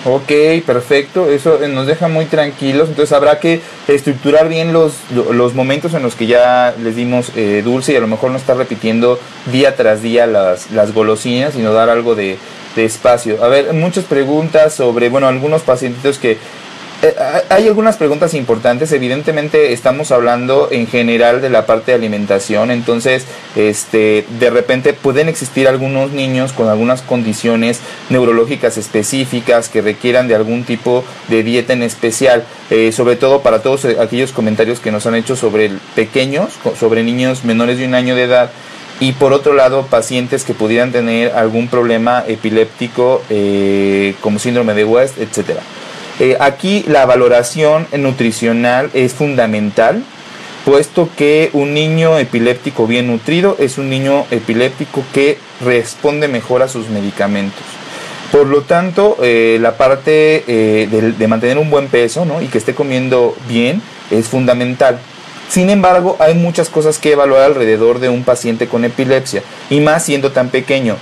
Ok, 0.04 0.66
perfecto, 0.66 1.30
eso 1.30 1.62
eh, 1.62 1.68
nos 1.68 1.86
deja 1.86 2.08
muy 2.08 2.26
tranquilos, 2.26 2.88
entonces 2.88 3.12
habrá 3.12 3.38
que 3.38 3.62
estructurar 3.88 4.48
bien 4.48 4.72
los, 4.72 4.94
los 5.10 5.54
momentos 5.54 5.94
en 5.94 6.02
los 6.02 6.14
que 6.14 6.26
ya 6.26 6.74
les 6.82 6.96
dimos 6.96 7.30
eh, 7.36 7.62
dulce 7.64 7.92
y 7.92 7.96
a 7.96 8.00
lo 8.00 8.08
mejor 8.08 8.32
no 8.32 8.36
estar 8.36 8.56
repitiendo 8.56 9.18
día 9.46 9.76
tras 9.76 10.02
día 10.02 10.26
las, 10.26 10.72
las 10.72 10.92
golosinas, 10.92 11.54
sino 11.54 11.72
dar 11.72 11.88
algo 11.88 12.14
de, 12.14 12.36
de 12.74 12.84
espacio. 12.84 13.42
A 13.42 13.48
ver, 13.48 13.72
muchas 13.72 14.04
preguntas 14.04 14.74
sobre, 14.74 15.08
bueno, 15.08 15.28
algunos 15.28 15.62
pacientitos 15.62 16.18
que 16.18 16.36
eh, 17.02 17.16
hay 17.48 17.66
algunas 17.66 17.96
preguntas 17.96 18.32
importantes. 18.34 18.92
Evidentemente 18.92 19.72
estamos 19.72 20.12
hablando 20.12 20.68
en 20.70 20.86
general 20.86 21.42
de 21.42 21.50
la 21.50 21.66
parte 21.66 21.90
de 21.90 21.96
alimentación. 21.96 22.70
Entonces, 22.70 23.26
este, 23.56 24.24
de 24.38 24.50
repente 24.50 24.92
pueden 24.92 25.28
existir 25.28 25.66
algunos 25.66 26.12
niños 26.12 26.52
con 26.52 26.68
algunas 26.68 27.02
condiciones 27.02 27.80
neurológicas 28.08 28.78
específicas 28.78 29.68
que 29.68 29.82
requieran 29.82 30.28
de 30.28 30.36
algún 30.36 30.62
tipo 30.62 31.04
de 31.28 31.42
dieta 31.42 31.72
en 31.72 31.82
especial. 31.82 32.44
Eh, 32.70 32.92
sobre 32.92 33.16
todo 33.16 33.42
para 33.42 33.62
todos 33.62 33.84
aquellos 33.84 34.32
comentarios 34.32 34.80
que 34.80 34.92
nos 34.92 35.04
han 35.06 35.16
hecho 35.16 35.34
sobre 35.34 35.70
pequeños, 35.96 36.54
sobre 36.78 37.02
niños 37.02 37.44
menores 37.44 37.78
de 37.78 37.86
un 37.86 37.94
año 37.94 38.14
de 38.14 38.22
edad 38.22 38.50
y 39.00 39.12
por 39.12 39.32
otro 39.32 39.52
lado 39.54 39.86
pacientes 39.86 40.44
que 40.44 40.54
pudieran 40.54 40.92
tener 40.92 41.32
algún 41.32 41.66
problema 41.66 42.24
epiléptico 42.26 43.22
eh, 43.28 44.14
como 44.20 44.38
síndrome 44.38 44.74
de 44.74 44.84
West, 44.84 45.18
etcétera. 45.18 45.62
Eh, 46.20 46.37
aquí 46.40 46.85
la 46.87 47.07
valoración 47.07 47.87
nutricional 47.96 48.90
es 48.94 49.14
fundamental, 49.14 50.03
puesto 50.64 51.09
que 51.16 51.51
un 51.53 51.75
niño 51.75 52.18
epiléptico 52.18 52.87
bien 52.87 53.07
nutrido 53.07 53.57
es 53.59 53.79
un 53.79 53.90
niño 53.90 54.27
epiléptico 54.31 55.05
que 55.12 55.38
responde 55.64 56.29
mejor 56.29 56.62
a 56.62 56.68
sus 56.68 56.88
medicamentos. 56.88 57.62
Por 58.31 58.46
lo 58.46 58.62
tanto, 58.62 59.18
eh, 59.20 59.59
la 59.61 59.77
parte 59.77 60.44
eh, 60.46 60.88
de, 61.18 61.29
mantener 61.29 61.59
un 61.59 61.68
buen 61.68 61.88
peso 61.88 62.27
y 62.40 62.46
que 62.46 62.57
esté 62.57 62.75
comiendo 62.75 63.37
bien 63.46 63.83
es 64.11 64.27
fundamental. 64.29 64.98
Sin 65.51 65.68
embargo, 65.68 66.16
hay 66.18 66.33
muchas 66.33 66.70
cosas 66.70 66.98
que 66.98 67.12
evaluar 67.12 67.42
alrededor 67.42 67.98
de 67.98 68.09
un 68.09 68.25
paciente 68.25 68.68
con 68.68 68.87
epilepsia, 68.87 69.42
y 69.68 69.81
más 69.81 70.07
siendo 70.07 70.33
tan 70.33 70.48
pequeño. 70.48 70.96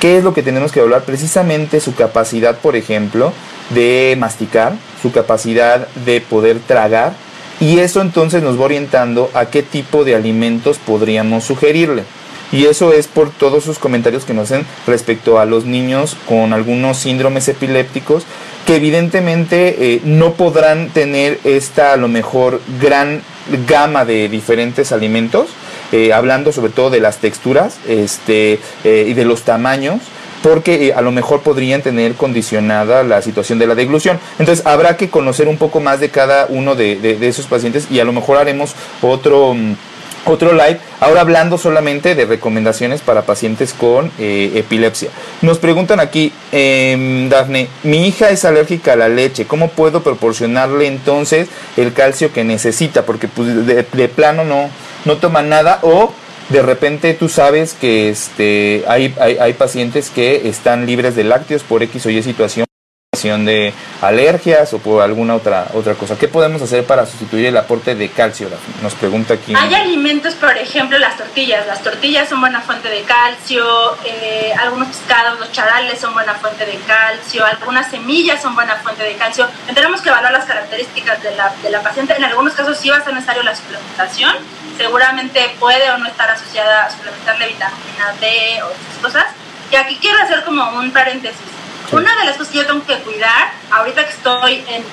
¿Qué 0.00 0.18
es 0.18 0.24
lo 0.24 0.34
que 0.34 0.42
tenemos 0.42 0.72
que 0.72 0.80
evaluar? 0.80 1.04
Precisamente 1.04 1.78
su 1.78 1.94
capacidad, 1.94 2.58
por 2.58 2.74
ejemplo, 2.74 3.32
de 3.74 4.16
masticar, 4.18 4.74
su 5.00 5.12
capacidad 5.12 5.88
de 6.04 6.20
poder 6.20 6.58
tragar 6.60 7.14
y 7.60 7.78
eso 7.78 8.00
entonces 8.00 8.42
nos 8.42 8.58
va 8.58 8.64
orientando 8.64 9.30
a 9.34 9.46
qué 9.46 9.62
tipo 9.62 10.04
de 10.04 10.14
alimentos 10.14 10.78
podríamos 10.78 11.44
sugerirle. 11.44 12.04
Y 12.50 12.66
eso 12.66 12.92
es 12.92 13.06
por 13.06 13.30
todos 13.30 13.64
sus 13.64 13.78
comentarios 13.78 14.24
que 14.24 14.34
nos 14.34 14.50
hacen 14.50 14.66
respecto 14.86 15.38
a 15.38 15.46
los 15.46 15.64
niños 15.64 16.16
con 16.28 16.52
algunos 16.52 16.98
síndromes 16.98 17.48
epilépticos 17.48 18.24
que 18.66 18.76
evidentemente 18.76 19.94
eh, 19.94 20.00
no 20.04 20.34
podrán 20.34 20.90
tener 20.90 21.40
esta 21.44 21.94
a 21.94 21.96
lo 21.96 22.08
mejor 22.08 22.60
gran 22.80 23.22
gama 23.66 24.04
de 24.04 24.28
diferentes 24.28 24.92
alimentos, 24.92 25.48
eh, 25.92 26.12
hablando 26.12 26.52
sobre 26.52 26.72
todo 26.72 26.90
de 26.90 27.00
las 27.00 27.18
texturas 27.18 27.78
este, 27.88 28.60
eh, 28.84 29.06
y 29.08 29.14
de 29.14 29.24
los 29.24 29.42
tamaños, 29.42 30.02
porque 30.42 30.88
eh, 30.88 30.92
a 30.94 31.00
lo 31.02 31.12
mejor 31.12 31.42
podrían 31.42 31.82
tener 31.82 32.14
condicionada 32.14 33.02
la 33.02 33.22
situación 33.22 33.58
de 33.58 33.66
la 33.66 33.74
deglución. 33.74 34.18
Entonces 34.38 34.66
habrá 34.66 34.96
que 34.96 35.10
conocer 35.10 35.48
un 35.48 35.56
poco 35.56 35.80
más 35.80 36.00
de 36.00 36.10
cada 36.10 36.46
uno 36.48 36.74
de, 36.74 36.96
de 36.96 37.28
esos 37.28 37.46
pacientes 37.46 37.88
y 37.90 38.00
a 38.00 38.04
lo 38.04 38.12
mejor 38.12 38.38
haremos 38.38 38.74
otro 39.02 39.54
mm, 39.54 39.74
otro 40.24 40.52
live, 40.52 40.78
ahora 41.00 41.22
hablando 41.22 41.58
solamente 41.58 42.14
de 42.14 42.24
recomendaciones 42.24 43.00
para 43.00 43.22
pacientes 43.22 43.72
con 43.72 44.12
eh, 44.18 44.52
epilepsia. 44.54 45.10
Nos 45.40 45.58
preguntan 45.58 46.00
aquí, 46.00 46.32
eh, 46.52 47.26
Dafne, 47.28 47.68
mi 47.82 48.06
hija 48.06 48.30
es 48.30 48.44
alérgica 48.44 48.92
a 48.92 48.96
la 48.96 49.08
leche, 49.08 49.46
¿cómo 49.46 49.68
puedo 49.68 50.02
proporcionarle 50.02 50.86
entonces 50.86 51.48
el 51.76 51.92
calcio 51.92 52.32
que 52.32 52.44
necesita? 52.44 53.02
Porque 53.02 53.28
pues, 53.28 53.66
de, 53.66 54.08
plano 54.08 54.44
no, 54.44 54.70
no 55.04 55.16
toma 55.16 55.42
nada 55.42 55.80
o 55.82 56.12
de 56.52 56.62
repente 56.62 57.14
tú 57.14 57.28
sabes 57.28 57.74
que 57.74 58.10
este, 58.10 58.84
hay, 58.86 59.14
hay, 59.18 59.38
hay 59.38 59.52
pacientes 59.54 60.10
que 60.10 60.48
están 60.48 60.86
libres 60.86 61.16
de 61.16 61.24
lácteos 61.24 61.62
por 61.62 61.82
X 61.82 62.06
o 62.06 62.10
Y 62.10 62.22
situación 62.22 62.66
de 63.22 63.72
alergias 64.00 64.72
o 64.74 64.78
por 64.78 65.00
alguna 65.00 65.36
otra 65.36 65.68
otra 65.74 65.94
cosa. 65.94 66.18
¿Qué 66.18 66.26
podemos 66.26 66.60
hacer 66.60 66.84
para 66.84 67.06
sustituir 67.06 67.46
el 67.46 67.56
aporte 67.56 67.94
de 67.94 68.08
calcio? 68.08 68.48
Nos 68.82 68.94
pregunta 68.94 69.34
aquí. 69.34 69.54
Hay 69.56 69.74
alimentos, 69.74 70.34
por 70.34 70.56
ejemplo, 70.56 70.98
las 70.98 71.16
tortillas. 71.16 71.66
Las 71.68 71.82
tortillas 71.82 72.28
son 72.28 72.40
buena 72.40 72.60
fuente 72.60 72.88
de 72.88 73.02
calcio, 73.02 73.64
eh, 74.04 74.52
algunos 74.58 74.88
pescados, 74.88 75.38
los 75.38 75.52
charales 75.52 76.00
son 76.00 76.12
buena 76.14 76.34
fuente 76.34 76.66
de 76.66 76.76
calcio, 76.86 77.44
algunas 77.44 77.88
semillas 77.90 78.42
son 78.42 78.54
buena 78.56 78.76
fuente 78.76 79.04
de 79.04 79.14
calcio. 79.14 79.48
Tenemos 79.72 80.00
que 80.00 80.08
evaluar 80.08 80.32
las 80.32 80.44
características 80.44 81.22
de 81.22 81.36
la, 81.36 81.52
de 81.62 81.70
la 81.70 81.80
paciente. 81.80 82.14
En 82.16 82.24
algunos 82.24 82.54
casos 82.54 82.76
sí 82.76 82.90
va 82.90 82.96
a 82.96 83.04
ser 83.04 83.14
necesario 83.14 83.44
la 83.44 83.54
suplementación. 83.54 84.34
Seguramente 84.76 85.54
puede 85.60 85.90
o 85.90 85.98
no 85.98 86.08
estar 86.08 86.28
asociada 86.28 86.86
a 86.86 86.90
suplementarle 86.90 87.46
vitamina 87.46 88.14
D 88.20 88.62
o 88.62 88.66
otras 88.66 88.98
cosas. 89.00 89.26
Y 89.70 89.76
aquí 89.76 89.96
quiero 90.00 90.18
hacer 90.18 90.44
como 90.44 90.68
un 90.78 90.90
paréntesis 90.90 91.38
una 91.92 92.16
de 92.16 92.24
las 92.24 92.36
cosas 92.36 92.52
que 92.52 92.58
yo 92.58 92.66
tengo 92.66 92.84
que 92.86 92.98
cuidar, 93.00 93.52
ahorita 93.70 94.04
que 94.04 94.12
estoy 94.12 94.64
en, 94.68 94.84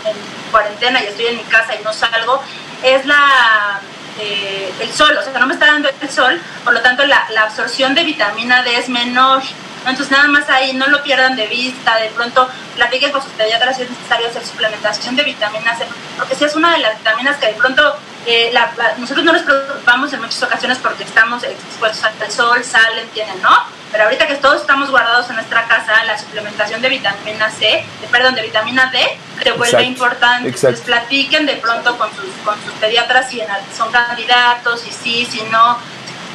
cuarentena 0.51 1.01
y 1.03 1.07
estoy 1.07 1.27
en 1.27 1.37
mi 1.37 1.43
casa 1.43 1.75
y 1.75 1.83
no 1.83 1.93
salgo, 1.93 2.41
es 2.83 3.05
la 3.05 3.79
eh, 4.19 4.73
el 4.81 4.91
sol, 4.91 5.15
o 5.17 5.23
sea, 5.23 5.39
no 5.39 5.47
me 5.47 5.53
está 5.53 5.67
dando 5.67 5.89
el 5.89 6.09
sol, 6.09 6.41
por 6.63 6.73
lo 6.73 6.81
tanto 6.81 7.05
la, 7.05 7.25
absorción 7.41 7.95
de 7.95 8.03
vitamina 8.03 8.63
D 8.63 8.77
es 8.77 8.89
menor. 8.89 9.41
Entonces 9.85 10.11
nada 10.11 10.27
más 10.27 10.49
ahí, 10.49 10.73
no 10.73 10.87
lo 10.87 11.01
pierdan 11.03 11.37
de 11.37 11.47
vista, 11.47 11.95
de 11.95 12.09
pronto 12.09 12.49
platiquen 12.75 13.13
con 13.13 13.21
sus 13.21 13.31
pediatras 13.31 13.77
si 13.77 13.83
es 13.83 13.89
necesario 13.89 14.27
hacer 14.27 14.45
suplementación 14.45 15.15
de 15.15 15.23
vitamina 15.23 15.77
C, 15.77 15.87
porque 16.17 16.35
si 16.35 16.43
es 16.43 16.55
una 16.55 16.73
de 16.73 16.79
las 16.79 16.97
vitaminas 16.97 17.37
que 17.37 17.47
de 17.47 17.53
pronto 17.53 17.95
eh, 18.25 18.53
nosotros 18.97 19.23
no 19.23 19.31
nos 19.31 19.43
preocupamos 19.43 20.11
en 20.11 20.19
muchas 20.19 20.43
ocasiones 20.43 20.77
porque 20.79 21.05
estamos 21.05 21.43
expuestos 21.43 22.03
al 22.03 22.31
sol, 22.31 22.63
salen, 22.63 23.07
tienen, 23.09 23.41
¿no? 23.41 23.78
Pero 23.91 24.03
ahorita 24.03 24.27
que 24.27 24.35
todos 24.35 24.61
estamos 24.61 24.91
guardados 24.91 25.29
en 25.29 25.35
nuestra 25.35 25.67
casa, 25.67 26.03
la 26.05 26.17
suplementación 26.17 26.81
de 26.81 26.89
vitamina 26.89 27.49
C, 27.49 27.83
de, 28.01 28.07
perdón, 28.11 28.35
de 28.35 28.43
vitamina 28.43 28.91
D, 28.91 28.99
se 29.41 29.51
vuelve 29.53 29.83
importante. 29.83 30.49
Entonces 30.49 30.81
platiquen 30.81 31.45
de 31.47 31.55
pronto 31.55 31.97
con 31.97 32.09
sus, 32.15 32.29
con 32.45 32.55
sus 32.63 32.73
pediatras 32.73 33.29
si 33.29 33.41
son 33.75 33.91
candidatos, 33.91 34.85
y 34.87 34.91
sí, 34.91 35.27
si 35.29 35.41
no. 35.43 35.77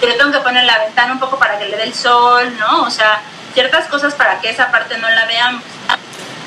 Yo 0.03 0.17
tengo 0.17 0.33
que 0.33 0.41
poner 0.41 0.65
la 0.65 0.79
ventana 0.79 1.13
un 1.13 1.21
poco 1.21 1.39
para 1.39 1.59
que 1.59 1.67
le 1.67 1.77
dé 1.77 1.85
el 1.85 1.95
sol, 1.95 2.53
¿no? 2.59 2.83
O 2.83 2.91
sea, 2.91 3.21
ciertas 3.55 3.87
cosas 3.87 4.15
para 4.15 4.41
que 4.41 4.51
esa 4.51 4.71
parte 4.73 4.99
no 4.99 5.09
la 5.09 5.25
veamos. 5.27 5.63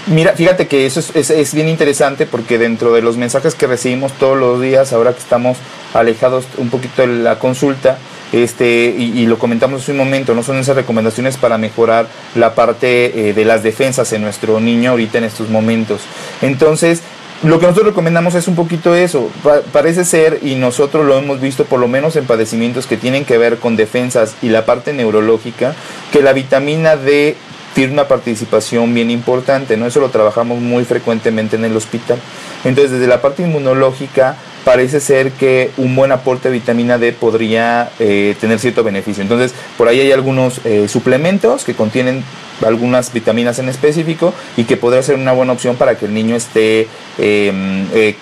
Mira, 0.07 0.33
fíjate 0.33 0.67
que 0.67 0.85
eso 0.85 0.99
es, 0.99 1.15
es, 1.15 1.29
es, 1.29 1.53
bien 1.53 1.67
interesante 1.67 2.25
porque 2.25 2.57
dentro 2.57 2.93
de 2.93 3.01
los 3.01 3.17
mensajes 3.17 3.55
que 3.55 3.67
recibimos 3.67 4.13
todos 4.13 4.37
los 4.37 4.61
días, 4.61 4.93
ahora 4.93 5.11
que 5.11 5.19
estamos 5.19 5.57
alejados 5.93 6.45
un 6.57 6.69
poquito 6.69 7.01
de 7.01 7.07
la 7.07 7.39
consulta, 7.39 7.97
este, 8.31 8.95
y, 8.97 9.25
lo 9.25 9.39
comentamos 9.39 9.83
hace 9.83 9.91
un 9.91 9.97
momento, 9.97 10.35
no 10.35 10.43
son 10.43 10.57
esas 10.57 10.75
recomendaciones 10.75 11.37
para 11.37 11.57
mejorar 11.57 12.07
la 12.35 12.55
parte 12.55 13.29
eh, 13.29 13.33
de 13.33 13.45
las 13.45 13.63
defensas 13.63 14.11
en 14.13 14.21
nuestro 14.21 14.59
niño 14.59 14.91
ahorita 14.91 15.17
en 15.17 15.23
estos 15.23 15.49
momentos. 15.49 16.01
Entonces, 16.41 17.01
lo 17.43 17.59
que 17.59 17.67
nosotros 17.67 17.87
recomendamos 17.87 18.35
es 18.35 18.47
un 18.47 18.55
poquito 18.55 18.95
eso. 18.95 19.29
parece 19.71 20.05
ser, 20.05 20.39
y 20.41 20.55
nosotros 20.55 21.05
lo 21.05 21.17
hemos 21.17 21.39
visto 21.39 21.65
por 21.65 21.79
lo 21.79 21.87
menos 21.87 22.15
en 22.15 22.25
padecimientos 22.25 22.87
que 22.87 22.97
tienen 22.97 23.25
que 23.25 23.37
ver 23.37 23.59
con 23.59 23.75
defensas 23.75 24.35
y 24.41 24.49
la 24.49 24.65
parte 24.65 24.91
neurológica, 24.93 25.75
que 26.11 26.21
la 26.21 26.33
vitamina 26.33 26.95
D 26.95 27.35
tiene 27.75 27.93
una 27.93 28.07
participación 28.07 28.93
bien 28.95 29.11
importante, 29.11 29.77
¿no? 29.77 29.85
Eso 29.85 29.99
lo 29.99 30.09
trabajamos 30.09 30.59
muy 30.59 30.83
frecuentemente 30.83 31.57
en 31.57 31.65
el 31.65 31.77
hospital. 31.77 32.17
Entonces, 32.63 32.91
desde 32.91 33.05
la 33.05 33.21
parte 33.21 33.43
inmunológica, 33.43 34.35
parece 34.67 34.99
ser 34.99 35.31
que 35.31 35.71
un 35.77 35.95
buen 35.95 36.11
aporte 36.11 36.49
de 36.49 36.55
vitamina 36.55 36.97
D 36.97 37.13
podría 37.13 37.89
eh, 37.99 38.35
tener 38.41 38.59
cierto 38.59 38.83
beneficio. 38.83 39.23
Entonces, 39.23 39.53
por 39.77 39.87
ahí 39.87 40.01
hay 40.01 40.11
algunos 40.11 40.59
eh, 40.65 40.89
suplementos 40.89 41.63
que 41.63 41.73
contienen 41.73 42.25
algunas 42.65 43.13
vitaminas 43.13 43.59
en 43.59 43.69
específico 43.69 44.33
y 44.55 44.63
que 44.63 44.77
podría 44.77 45.03
ser 45.03 45.15
una 45.15 45.31
buena 45.31 45.53
opción 45.53 45.75
para 45.75 45.95
que 45.95 46.05
el 46.05 46.13
niño 46.13 46.35
esté, 46.35 46.87
em, 47.17 47.87
eh, 47.93 48.15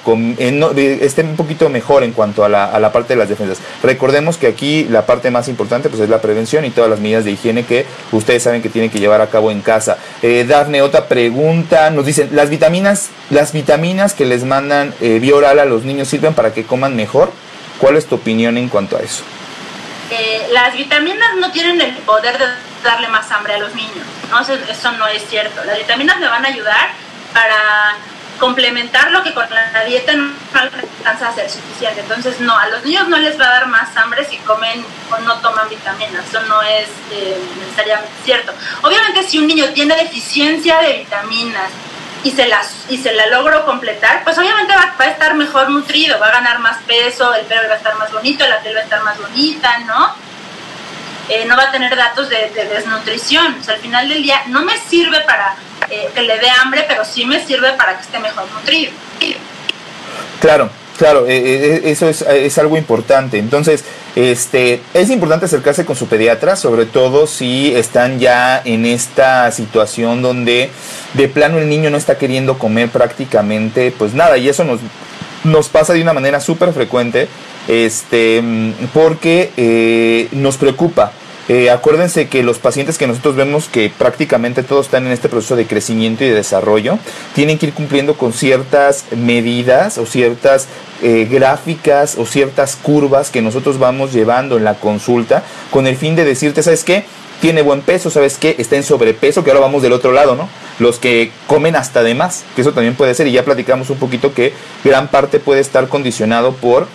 esté 1.01 1.21
un 1.23 1.35
poquito 1.35 1.69
mejor 1.69 2.03
en 2.03 2.11
cuanto 2.11 2.43
a 2.43 2.49
la, 2.49 2.91
parte 2.91 3.13
de 3.13 3.19
las 3.19 3.29
defensas. 3.29 3.59
Recordemos 3.83 4.37
que 4.37 4.47
aquí 4.47 4.85
la 4.89 5.05
parte 5.05 5.31
más 5.31 5.47
importante 5.47 5.89
pues, 5.89 6.01
es 6.01 6.09
la 6.09 6.21
prevención 6.21 6.65
y 6.65 6.69
todas 6.69 6.89
las 6.89 6.99
medidas 6.99 7.25
de 7.25 7.31
higiene 7.31 7.65
que 7.65 7.85
ustedes 8.11 8.43
saben 8.43 8.61
que 8.61 8.69
tienen 8.69 8.89
que 8.89 8.99
llevar 8.99 9.21
a 9.21 9.27
cabo 9.27 9.51
en 9.51 9.61
casa. 9.61 9.97
Eh, 10.21 10.45
Dafne, 10.47 10.81
otra 10.81 11.07
pregunta, 11.07 11.89
nos 11.89 12.05
dicen, 12.05 12.29
¿las 12.31 12.49
vitaminas, 12.49 13.09
las 13.29 13.51
vitaminas 13.51 14.13
que 14.13 14.25
les 14.25 14.43
mandan 14.43 14.93
eh, 15.01 15.19
vía 15.19 15.35
oral 15.35 15.59
a 15.59 15.65
los 15.65 15.83
niños 15.83 16.07
sirven 16.07 16.34
para 16.35 16.53
que 16.53 16.65
coman 16.65 16.95
mejor? 16.95 17.31
¿Cuál 17.79 17.97
es 17.97 18.07
tu 18.07 18.15
opinión 18.15 18.57
en 18.57 18.69
cuanto 18.69 18.97
a 18.97 19.01
eso? 19.01 19.23
Eh, 20.11 20.47
las 20.51 20.75
vitaminas 20.75 21.35
no 21.39 21.51
tienen 21.51 21.81
el 21.81 21.93
poder 21.97 22.37
de 22.37 22.45
darle 22.83 23.07
más 23.07 23.31
hambre 23.31 23.55
a 23.55 23.59
los 23.59 23.73
niños. 23.73 24.05
¿no? 24.29 24.39
Eso, 24.39 24.91
no 24.93 25.07
es 25.07 25.27
cierto. 25.27 25.63
Las 25.63 25.77
vitaminas 25.77 26.19
le 26.19 26.27
van 26.27 26.45
a 26.45 26.49
ayudar 26.49 26.89
para 27.33 27.97
complementar 28.39 29.11
lo 29.11 29.23
que 29.23 29.33
con 29.33 29.45
la 29.49 29.83
dieta 29.85 30.13
no 30.13 30.33
alcanza 30.53 31.29
a 31.29 31.33
ser 31.33 31.49
suficiente. 31.49 32.01
Entonces, 32.01 32.39
no, 32.39 32.57
a 32.57 32.67
los 32.67 32.83
niños 32.83 33.07
no 33.07 33.17
les 33.17 33.39
va 33.39 33.45
a 33.45 33.49
dar 33.49 33.67
más 33.67 33.95
hambre 33.97 34.25
si 34.25 34.37
comen 34.39 34.85
o 35.11 35.17
no 35.19 35.35
toman 35.37 35.69
vitaminas. 35.69 36.27
Eso 36.27 36.41
no 36.43 36.61
es 36.61 36.87
eh, 37.11 37.37
necesariamente 37.59 38.11
cierto. 38.23 38.53
Obviamente, 38.83 39.23
si 39.23 39.39
un 39.39 39.47
niño 39.47 39.65
tiene 39.73 39.95
deficiencia 39.95 40.79
de 40.81 40.99
vitaminas 40.99 41.71
y 42.25 42.31
se, 42.31 42.47
las, 42.47 42.73
y 42.89 42.97
se 42.97 43.13
la 43.13 43.27
logro 43.27 43.63
completar, 43.65 44.23
pues 44.23 44.35
obviamente 44.39 44.73
va, 44.73 44.95
a 44.97 45.09
estar 45.09 45.35
mejor 45.35 45.69
nutrido, 45.69 46.19
va 46.19 46.29
a 46.29 46.31
ganar 46.31 46.57
más 46.57 46.77
peso, 46.87 47.35
el 47.35 47.45
pelo 47.45 47.61
va 47.67 47.75
a 47.75 47.77
estar 47.77 47.95
más 47.97 48.11
bonito, 48.11 48.47
la 48.47 48.61
piel 48.61 48.75
va 48.75 48.79
a 48.79 48.83
estar 48.83 49.03
más 49.03 49.19
bonita, 49.19 49.77
¿no? 49.85 50.15
Eh, 51.29 51.45
no 51.45 51.55
va 51.55 51.65
a 51.65 51.71
tener 51.71 51.95
datos 51.95 52.27
de, 52.29 52.49
desnutrición. 52.55 53.57
O 53.61 53.63
sea, 53.63 53.75
al 53.75 53.79
final 53.79 54.09
del 54.09 54.23
día 54.23 54.41
no 54.47 54.65
me 54.65 54.75
sirve 54.89 55.21
para 55.21 55.55
eh, 55.87 56.09
que 56.15 56.23
le 56.23 56.39
dé 56.39 56.49
hambre, 56.49 56.85
pero 56.87 57.05
sí 57.05 57.25
me 57.25 57.45
sirve 57.45 57.73
para 57.73 57.95
que 57.95 58.01
esté 58.01 58.17
mejor 58.17 58.45
nutrido. 58.53 58.91
Claro, 60.41 60.71
claro, 60.97 61.25
eh, 61.27 61.81
eso 61.85 62.09
es, 62.09 62.23
es, 62.23 62.57
algo 62.57 62.75
importante. 62.75 63.37
Entonces, 63.37 63.85
este, 64.15 64.81
es 64.93 65.09
importante 65.09 65.45
acercarse 65.45 65.85
con 65.85 65.95
su 65.95 66.07
pediatra, 66.07 66.55
sobre 66.55 66.85
todo 66.85 67.27
si 67.27 67.75
están 67.75 68.19
ya 68.19 68.61
en 68.63 68.85
esta 68.85 69.51
situación 69.51 70.21
donde 70.21 70.69
de 71.13 71.27
plano 71.27 71.59
el 71.59 71.67
niño 71.67 71.89
no 71.89 71.97
está 71.97 72.17
queriendo 72.17 72.57
comer 72.57 72.89
prácticamente, 72.89 73.93
pues 73.97 74.13
nada, 74.13 74.37
y 74.37 74.47
eso 74.47 74.63
nos, 74.63 74.79
nos 75.43 75.67
pasa 75.67 75.93
de 75.93 76.01
una 76.01 76.13
manera 76.13 76.39
súper 76.39 76.71
frecuente 76.71 77.27
este, 77.67 78.41
porque 78.93 79.51
eh, 79.57 80.29
nos 80.31 80.57
preocupa. 80.57 81.11
Eh, 81.47 81.69
acuérdense 81.69 82.27
que 82.27 82.41
los 82.41 82.57
pacientes 82.57 82.97
que 82.97 83.05
nosotros 83.05 83.35
vemos 83.35 83.67
que 83.67 83.91
prácticamente 83.95 84.63
todos 84.63 84.87
están 84.87 85.05
en 85.05 85.11
este 85.11 85.29
proceso 85.29 85.55
de 85.55 85.67
crecimiento 85.67 86.23
y 86.23 86.29
de 86.29 86.35
desarrollo, 86.35 86.97
tienen 87.35 87.59
que 87.59 87.67
ir 87.67 87.73
cumpliendo 87.73 88.15
con 88.15 88.33
ciertas 88.33 89.05
medidas 89.15 89.99
o 89.99 90.07
ciertas 90.07 90.67
eh, 91.03 91.27
gráficas 91.29 92.17
o 92.17 92.25
ciertas 92.25 92.75
curvas 92.75 93.29
que 93.29 93.43
nosotros 93.43 93.77
vamos 93.77 94.11
llevando 94.11 94.57
en 94.57 94.63
la 94.63 94.75
consulta 94.75 95.43
con 95.69 95.85
el 95.85 95.97
fin 95.97 96.15
de 96.15 96.25
decirte, 96.25 96.63
¿sabes 96.63 96.83
qué? 96.83 97.05
Tiene 97.41 97.61
buen 97.61 97.81
peso, 97.81 98.09
¿sabes 98.09 98.37
qué? 98.39 98.55
Está 98.57 98.77
en 98.77 98.83
sobrepeso, 98.83 99.43
que 99.43 99.51
ahora 99.51 99.61
vamos 99.61 99.83
del 99.83 99.91
otro 99.91 100.13
lado, 100.13 100.35
¿no? 100.35 100.49
Los 100.79 100.97
que 100.99 101.31
comen 101.47 101.75
hasta 101.75 102.01
de 102.01 102.15
más, 102.15 102.43
que 102.55 102.61
eso 102.61 102.71
también 102.71 102.95
puede 102.95 103.13
ser, 103.13 103.27
y 103.27 103.33
ya 103.33 103.45
platicamos 103.45 103.89
un 103.89 103.97
poquito 103.97 104.33
que 104.33 104.53
gran 104.83 105.09
parte 105.09 105.39
puede 105.39 105.59
estar 105.59 105.89
condicionado 105.89 106.53
por 106.53 106.87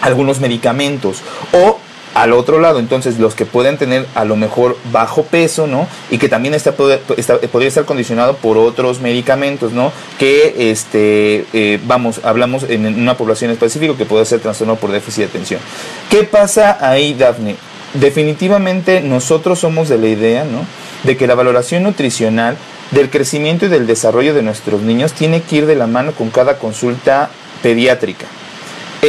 algunos 0.00 0.40
medicamentos 0.40 1.22
o 1.52 1.78
al 2.14 2.32
otro 2.32 2.60
lado, 2.60 2.78
entonces 2.78 3.18
los 3.18 3.34
que 3.34 3.44
pueden 3.44 3.76
tener 3.76 4.06
a 4.14 4.24
lo 4.24 4.36
mejor 4.36 4.76
bajo 4.92 5.24
peso, 5.24 5.66
¿no? 5.66 5.88
Y 6.10 6.18
que 6.18 6.28
también 6.28 6.54
está, 6.54 6.72
podría 6.72 7.68
estar 7.68 7.84
condicionado 7.84 8.36
por 8.36 8.56
otros 8.56 9.00
medicamentos, 9.00 9.72
¿no? 9.72 9.92
Que, 10.18 10.70
este, 10.70 11.44
eh, 11.52 11.80
vamos, 11.84 12.20
hablamos 12.22 12.62
en 12.64 12.86
una 12.86 13.16
población 13.16 13.50
específica 13.50 13.96
que 13.96 14.06
puede 14.06 14.24
ser 14.24 14.40
trastorno 14.40 14.76
por 14.76 14.92
déficit 14.92 15.24
de 15.24 15.30
atención. 15.30 15.60
¿Qué 16.08 16.22
pasa 16.22 16.78
ahí, 16.80 17.14
Daphne? 17.14 17.56
Definitivamente 17.94 19.00
nosotros 19.00 19.58
somos 19.58 19.88
de 19.88 19.98
la 19.98 20.06
idea, 20.06 20.44
¿no? 20.44 20.64
De 21.02 21.16
que 21.16 21.26
la 21.26 21.34
valoración 21.34 21.82
nutricional 21.82 22.56
del 22.92 23.10
crecimiento 23.10 23.66
y 23.66 23.68
del 23.68 23.88
desarrollo 23.88 24.34
de 24.34 24.42
nuestros 24.42 24.82
niños 24.82 25.12
tiene 25.12 25.42
que 25.42 25.56
ir 25.56 25.66
de 25.66 25.74
la 25.74 25.88
mano 25.88 26.12
con 26.12 26.30
cada 26.30 26.58
consulta 26.58 27.30
pediátrica. 27.62 28.26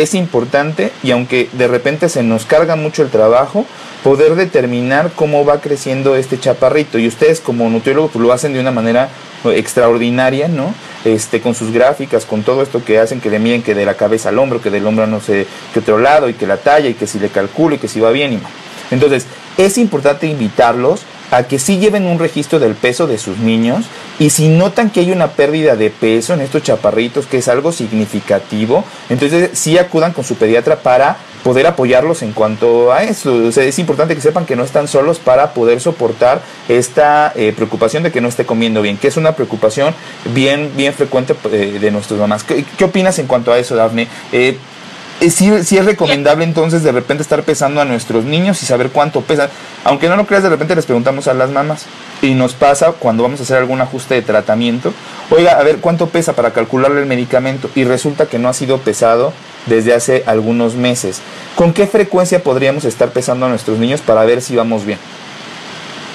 Es 0.01 0.13
importante 0.13 0.91
y 1.03 1.11
aunque 1.11 1.49
de 1.53 1.67
repente 1.67 2.09
se 2.09 2.23
nos 2.23 2.45
carga 2.45 2.75
mucho 2.75 3.03
el 3.03 3.09
trabajo, 3.09 3.65
poder 4.03 4.35
determinar 4.35 5.11
cómo 5.15 5.45
va 5.45 5.61
creciendo 5.61 6.15
este 6.15 6.39
chaparrito. 6.39 6.99
Y 6.99 7.07
ustedes 7.07 7.39
como 7.39 7.69
nutriólogos 7.69 8.11
pues, 8.11 8.23
lo 8.23 8.31
hacen 8.31 8.53
de 8.53 8.59
una 8.59 8.71
manera 8.71 9.09
extraordinaria, 9.45 10.47
¿no? 10.47 10.73
Este, 11.03 11.41
con 11.41 11.55
sus 11.55 11.71
gráficas, 11.71 12.25
con 12.25 12.43
todo 12.43 12.61
esto 12.61 12.83
que 12.83 12.99
hacen, 12.99 13.21
que 13.21 13.29
le 13.29 13.39
miden 13.39 13.63
que 13.63 13.75
de 13.75 13.85
la 13.85 13.95
cabeza 13.95 14.29
al 14.29 14.39
hombro, 14.39 14.61
que 14.61 14.69
del 14.69 14.85
hombro 14.85 15.07
no 15.07 15.21
sé 15.21 15.45
qué 15.73 15.79
otro 15.79 15.99
lado, 15.99 16.29
y 16.29 16.33
que 16.33 16.47
la 16.47 16.57
talla, 16.57 16.89
y 16.89 16.93
que 16.95 17.07
si 17.07 17.19
le 17.19 17.29
calculo, 17.29 17.75
y 17.75 17.77
que 17.77 17.87
si 17.87 17.99
va 17.99 18.11
bien 18.11 18.33
y 18.33 18.37
mal. 18.37 18.51
Entonces, 18.91 19.25
es 19.57 19.77
importante 19.77 20.27
invitarlos 20.27 21.01
a 21.31 21.43
que 21.43 21.59
sí 21.59 21.79
lleven 21.79 22.05
un 22.05 22.19
registro 22.19 22.59
del 22.59 22.75
peso 22.75 23.07
de 23.07 23.17
sus 23.17 23.37
niños 23.37 23.85
y 24.19 24.29
si 24.29 24.47
notan 24.47 24.89
que 24.89 25.01
hay 25.01 25.11
una 25.11 25.31
pérdida 25.31 25.75
de 25.75 25.89
peso 25.89 26.33
en 26.33 26.41
estos 26.41 26.63
chaparritos, 26.63 27.25
que 27.25 27.37
es 27.37 27.47
algo 27.47 27.71
significativo, 27.71 28.83
entonces 29.09 29.49
sí 29.53 29.77
acudan 29.77 30.13
con 30.13 30.23
su 30.23 30.35
pediatra 30.35 30.77
para 30.77 31.17
poder 31.43 31.67
apoyarlos 31.67 32.23
en 32.23 32.31
cuanto 32.31 32.91
a 32.91 33.03
eso. 33.03 33.35
O 33.35 33.51
sea, 33.51 33.63
es 33.65 33.77
importante 33.77 34.15
que 34.15 34.21
sepan 34.21 34.47
que 34.47 34.55
no 34.55 34.63
están 34.63 34.87
solos 34.87 35.19
para 35.19 35.53
poder 35.53 35.79
soportar 35.79 36.41
esta 36.67 37.33
eh, 37.35 37.53
preocupación 37.55 38.01
de 38.01 38.11
que 38.11 38.19
no 38.19 38.29
esté 38.29 38.45
comiendo 38.45 38.81
bien, 38.81 38.97
que 38.97 39.09
es 39.09 39.17
una 39.17 39.35
preocupación 39.35 39.93
bien, 40.33 40.71
bien 40.75 40.93
frecuente 40.93 41.35
eh, 41.51 41.77
de 41.79 41.91
nuestras 41.91 42.19
mamás. 42.19 42.43
¿Qué, 42.43 42.83
opinas 42.83 43.19
en 43.19 43.27
cuanto 43.27 43.51
a 43.51 43.59
eso, 43.59 43.75
Dafne? 43.75 44.07
Eh, 44.31 44.57
si 45.29 45.77
es 45.77 45.85
recomendable 45.85 46.43
entonces 46.43 46.83
de 46.83 46.91
repente 46.91 47.23
estar 47.23 47.43
pesando 47.43 47.81
a 47.81 47.85
nuestros 47.85 48.25
niños 48.25 48.61
y 48.61 48.65
saber 48.65 48.89
cuánto 48.89 49.21
pesan. 49.21 49.49
Aunque 49.83 50.09
no 50.09 50.15
lo 50.15 50.25
creas, 50.25 50.43
de 50.43 50.49
repente 50.49 50.75
les 50.75 50.85
preguntamos 50.85 51.27
a 51.27 51.33
las 51.33 51.49
mamás. 51.49 51.85
Y 52.21 52.33
nos 52.33 52.53
pasa 52.53 52.91
cuando 52.91 53.23
vamos 53.23 53.39
a 53.39 53.43
hacer 53.43 53.57
algún 53.57 53.81
ajuste 53.81 54.15
de 54.15 54.21
tratamiento. 54.21 54.93
Oiga, 55.29 55.59
a 55.59 55.63
ver 55.63 55.77
cuánto 55.77 56.09
pesa 56.09 56.33
para 56.33 56.51
calcularle 56.51 57.01
el 57.01 57.07
medicamento. 57.07 57.69
Y 57.75 57.83
resulta 57.83 58.25
que 58.27 58.39
no 58.39 58.49
ha 58.49 58.53
sido 58.53 58.79
pesado 58.79 59.33
desde 59.65 59.93
hace 59.93 60.23
algunos 60.25 60.75
meses. 60.75 61.21
¿Con 61.55 61.73
qué 61.73 61.87
frecuencia 61.87 62.43
podríamos 62.43 62.85
estar 62.85 63.09
pesando 63.09 63.45
a 63.45 63.49
nuestros 63.49 63.77
niños 63.79 64.01
para 64.01 64.25
ver 64.25 64.41
si 64.41 64.55
vamos 64.55 64.85
bien? 64.85 64.99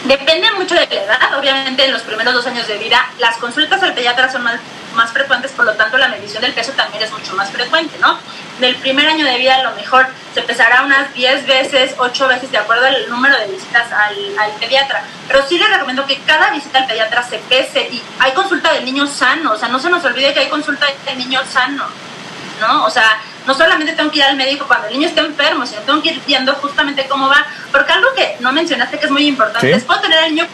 Depende 0.05 0.51
mucho 0.53 0.75
de 0.75 0.87
la 0.87 0.95
edad, 0.95 1.39
obviamente 1.39 1.85
en 1.85 1.93
los 1.93 2.03
primeros 2.03 2.33
dos 2.33 2.47
años 2.47 2.67
de 2.67 2.79
vida 2.79 3.05
las 3.19 3.37
consultas 3.37 3.83
al 3.83 3.93
pediatra 3.93 4.33
son 4.33 4.43
más, 4.43 4.59
más 4.95 5.13
frecuentes, 5.13 5.53
por 5.53 5.67
lo 5.67 5.75
tanto 5.75 5.99
la 5.99 6.09
medición 6.09 6.43
del 6.43 6.55
peso 6.55 6.73
también 6.73 7.03
es 7.03 7.11
mucho 7.13 7.35
más 7.35 7.51
frecuente, 7.51 7.99
¿no? 7.99 8.19
Del 8.61 8.77
primer 8.77 9.07
año 9.07 9.27
de 9.27 9.37
vida 9.37 9.57
a 9.57 9.63
lo 9.63 9.73
mejor 9.73 10.07
se 10.35 10.41
pesará 10.43 10.83
unas 10.85 11.13
10 11.13 11.47
veces, 11.47 11.95
8 11.99 12.29
veces, 12.29 12.51
de 12.51 12.59
acuerdo 12.59 12.87
al 12.87 13.11
número 13.11 13.39
de 13.39 13.49
visitas 13.49 13.93
al, 13.93 14.39
al 14.39 14.53
pediatra. 14.53 15.03
Pero 15.29 15.47
sí 15.47 15.59
les 15.59 15.71
recomiendo 15.71 16.07
que 16.07 16.19
cada 16.21 16.51
visita 16.51 16.79
al 16.79 16.87
pediatra 16.87 17.23
se 17.23 17.39
pese 17.39 17.83
y 17.91 18.03
hay 18.21 18.33
consulta 18.33 18.73
del 18.73 18.87
niño 18.87 19.07
sano, 19.07 19.53
o 19.53 19.59
sea, 19.59 19.69
no 19.69 19.79
se 19.79 19.91
nos 19.91 20.03
olvide 20.05 20.33
que 20.33 20.41
hay 20.41 20.49
consulta 20.49 20.87
del 21.05 21.19
niño 21.19 21.43
sano, 21.53 21.85
¿no? 22.61 22.87
O 22.87 22.91
sea, 22.91 23.19
no 23.47 23.55
solamente 23.55 23.93
tengo 23.93 24.11
que 24.11 24.18
ir 24.18 24.24
al 24.24 24.36
médico 24.36 24.66
cuando 24.66 24.88
el 24.88 24.95
niño 24.95 25.09
está 25.09 25.22
enfermo, 25.22 25.66
sino 25.66 25.80
tengo 25.82 26.03
que 26.03 26.11
ir 26.11 26.20
viendo 26.26 26.55
justamente 26.55 27.07
cómo 27.09 27.28
va. 27.28 27.47
Porque 27.72 27.93
algo 27.93 28.12
que 28.14 28.36
no 28.41 28.53
mencionaste 28.53 28.99
que 28.99 29.07
es 29.07 29.11
muy 29.11 29.26
importante 29.26 29.72
es 29.72 29.84
puedo 29.84 30.01
tener 30.01 30.18
al 30.18 30.34
niño 30.34 30.47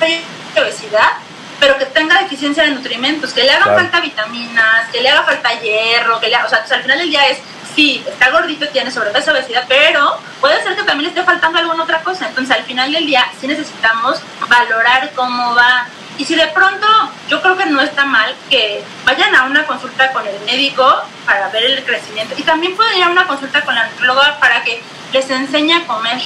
de 0.00 0.60
obesidad, 0.60 1.12
pero 1.60 1.78
que 1.78 1.86
tenga 1.86 2.20
deficiencia 2.20 2.64
de 2.64 2.70
nutrimentos, 2.70 3.32
que 3.32 3.44
le 3.44 3.52
hagan 3.52 3.74
falta 3.74 4.00
vitaminas, 4.00 4.88
que 4.92 5.00
le 5.00 5.08
haga 5.08 5.24
falta 5.24 5.52
hierro, 5.60 6.20
que 6.20 6.28
le 6.28 6.36
o 6.36 6.48
sea, 6.48 6.64
al 6.70 6.82
final 6.82 6.98
del 6.98 7.10
día 7.10 7.26
es 7.28 7.38
sí, 7.74 8.04
está 8.06 8.30
gordito, 8.30 8.68
tiene 8.68 8.90
sobrepeso, 8.90 9.32
obesidad, 9.32 9.64
pero 9.68 10.18
puede 10.40 10.62
ser 10.62 10.76
que 10.76 10.82
también 10.84 11.02
le 11.02 11.08
esté 11.08 11.24
faltando 11.24 11.58
alguna 11.58 11.82
otra 11.82 12.02
cosa. 12.02 12.28
Entonces, 12.28 12.56
al 12.56 12.64
final 12.64 12.92
del 12.92 13.06
día, 13.06 13.26
sí 13.40 13.46
necesitamos 13.46 14.20
valorar 14.48 15.10
cómo 15.14 15.54
va 15.54 15.86
y 16.16 16.24
si 16.24 16.36
de 16.36 16.46
pronto, 16.48 16.86
yo 17.28 17.42
creo 17.42 17.56
que 17.56 17.66
no 17.66 17.80
está 17.80 18.04
mal 18.04 18.34
que 18.48 18.84
vayan 19.04 19.34
a 19.34 19.44
una 19.44 19.66
consulta 19.66 20.12
con 20.12 20.26
el 20.26 20.38
médico 20.46 21.02
para 21.26 21.48
ver 21.48 21.64
el 21.64 21.84
crecimiento. 21.84 22.34
Y 22.38 22.42
también 22.42 22.76
pueden 22.76 22.98
ir 22.98 23.04
a 23.04 23.08
una 23.08 23.26
consulta 23.26 23.62
con 23.62 23.74
la 23.74 23.86
nutrióloga 23.88 24.38
para 24.38 24.62
que 24.62 24.80
les 25.12 25.28
enseñe 25.30 25.72
a 25.72 25.86
comer. 25.86 26.20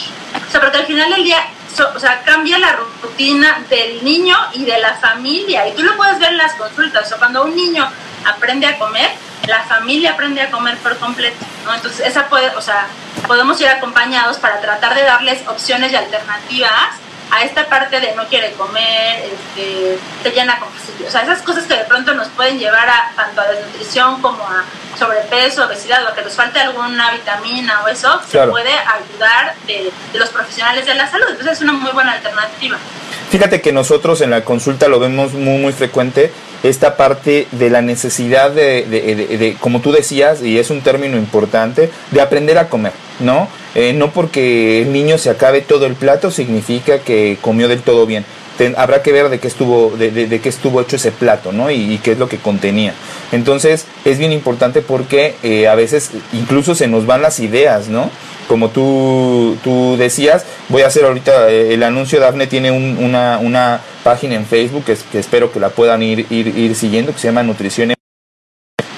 O 0.46 0.50
sea, 0.50 0.60
porque 0.60 0.78
al 0.78 0.86
final 0.86 1.10
del 1.10 1.24
día, 1.24 1.42
o 1.94 1.98
sea, 1.98 2.22
cambia 2.22 2.58
la 2.58 2.76
rutina 3.02 3.62
del 3.70 4.04
niño 4.04 4.36
y 4.52 4.64
de 4.66 4.78
la 4.78 4.94
familia. 4.94 5.66
Y 5.68 5.72
tú 5.72 5.82
lo 5.82 5.96
puedes 5.96 6.18
ver 6.18 6.32
en 6.32 6.38
las 6.38 6.54
consultas. 6.54 7.06
O 7.06 7.08
sea, 7.08 7.18
cuando 7.18 7.44
un 7.44 7.56
niño 7.56 7.88
aprende 8.26 8.66
a 8.66 8.78
comer, 8.78 9.10
la 9.46 9.62
familia 9.62 10.12
aprende 10.12 10.42
a 10.42 10.50
comer 10.50 10.76
por 10.78 10.98
completo, 10.98 11.38
¿no? 11.64 11.74
Entonces, 11.74 12.06
esa 12.06 12.28
puede, 12.28 12.54
o 12.56 12.60
sea, 12.60 12.86
podemos 13.26 13.58
ir 13.62 13.68
acompañados 13.68 14.36
para 14.36 14.60
tratar 14.60 14.94
de 14.94 15.02
darles 15.04 15.48
opciones 15.48 15.92
y 15.92 15.96
alternativas 15.96 17.07
a 17.30 17.44
esta 17.44 17.68
parte 17.68 18.00
de 18.00 18.14
no 18.14 18.26
quiere 18.26 18.52
comer, 18.52 19.24
este, 19.24 19.98
se 20.22 20.30
llena 20.30 20.58
con 20.58 20.70
facilidad. 20.70 21.08
O 21.08 21.10
sea, 21.10 21.22
esas 21.22 21.42
cosas 21.42 21.64
que 21.64 21.76
de 21.76 21.84
pronto 21.84 22.14
nos 22.14 22.28
pueden 22.28 22.58
llevar 22.58 22.88
a 22.88 23.12
tanto 23.14 23.40
a 23.40 23.48
desnutrición 23.48 24.20
como 24.22 24.42
a 24.44 24.64
sobrepeso, 24.98 25.66
obesidad 25.66 26.06
o 26.10 26.14
que 26.14 26.22
nos 26.22 26.34
falte 26.34 26.58
alguna 26.58 27.12
vitamina 27.12 27.82
o 27.84 27.88
eso, 27.88 28.20
se 28.28 28.38
puede 28.46 28.72
ayudar 28.72 29.54
de, 29.66 29.92
los 30.14 30.28
profesionales 30.30 30.86
de 30.86 30.94
la 30.94 31.10
salud. 31.10 31.26
Entonces 31.30 31.54
es 31.54 31.62
una 31.62 31.72
muy 31.72 31.92
buena 31.92 32.12
alternativa. 32.12 32.78
Fíjate 33.30 33.60
que 33.60 33.72
nosotros 33.72 34.20
en 34.22 34.30
la 34.30 34.42
consulta 34.44 34.88
lo 34.88 34.98
vemos 34.98 35.32
muy, 35.34 35.58
muy 35.58 35.72
frecuente, 35.72 36.32
esta 36.62 36.96
parte 36.96 37.46
de 37.52 37.70
la 37.70 37.82
necesidad 37.82 38.50
de, 38.50 38.84
de, 38.84 39.56
como 39.60 39.80
tú 39.80 39.92
decías, 39.92 40.42
y 40.42 40.58
es 40.58 40.70
un 40.70 40.80
término 40.80 41.16
importante, 41.16 41.90
de 42.10 42.20
aprender 42.20 42.58
a 42.58 42.68
comer, 42.68 42.92
¿no? 43.20 43.48
Eh, 43.74 43.92
no 43.92 44.10
porque 44.10 44.82
el 44.82 44.92
niño 44.92 45.18
se 45.18 45.30
acabe 45.30 45.60
todo 45.60 45.86
el 45.86 45.94
plato 45.94 46.30
significa 46.30 46.98
que 47.00 47.38
comió 47.40 47.68
del 47.68 47.82
todo 47.82 48.06
bien. 48.06 48.24
habrá 48.76 49.02
que 49.02 49.12
ver 49.12 49.28
de 49.28 49.38
qué 49.38 49.46
estuvo, 49.46 49.92
de, 49.96 50.10
de, 50.10 50.40
qué 50.40 50.48
estuvo 50.48 50.80
hecho 50.80 50.96
ese 50.96 51.12
plato, 51.12 51.52
¿no? 51.52 51.70
Y, 51.70 51.98
qué 51.98 52.12
es 52.12 52.18
lo 52.18 52.28
que 52.28 52.38
contenía. 52.38 52.92
Entonces, 53.30 53.86
es 54.04 54.18
bien 54.18 54.32
importante 54.32 54.82
porque 54.82 55.36
eh, 55.42 55.68
a 55.68 55.76
veces 55.76 56.10
incluso 56.32 56.74
se 56.74 56.88
nos 56.88 57.06
van 57.06 57.22
las 57.22 57.38
ideas, 57.38 57.88
¿no? 57.88 58.10
Como 58.48 58.70
tú, 58.70 59.56
tú 59.62 59.96
decías, 59.98 60.44
voy 60.70 60.82
a 60.82 60.86
hacer 60.86 61.04
ahorita 61.04 61.50
eh, 61.50 61.74
el 61.74 61.82
anuncio, 61.82 62.18
Dafne 62.18 62.46
tiene 62.46 62.70
una, 62.70 63.38
una, 63.38 63.80
página 64.02 64.36
en 64.36 64.46
Facebook 64.46 64.84
que, 64.84 65.18
espero 65.18 65.52
que 65.52 65.60
la 65.60 65.68
puedan 65.68 66.02
ir, 66.02 66.26
ir, 66.30 66.74
siguiendo, 66.74 67.12
que 67.12 67.18
se 67.18 67.28
llama 67.28 67.42
Nutrición 67.42 67.90
en... 67.90 67.96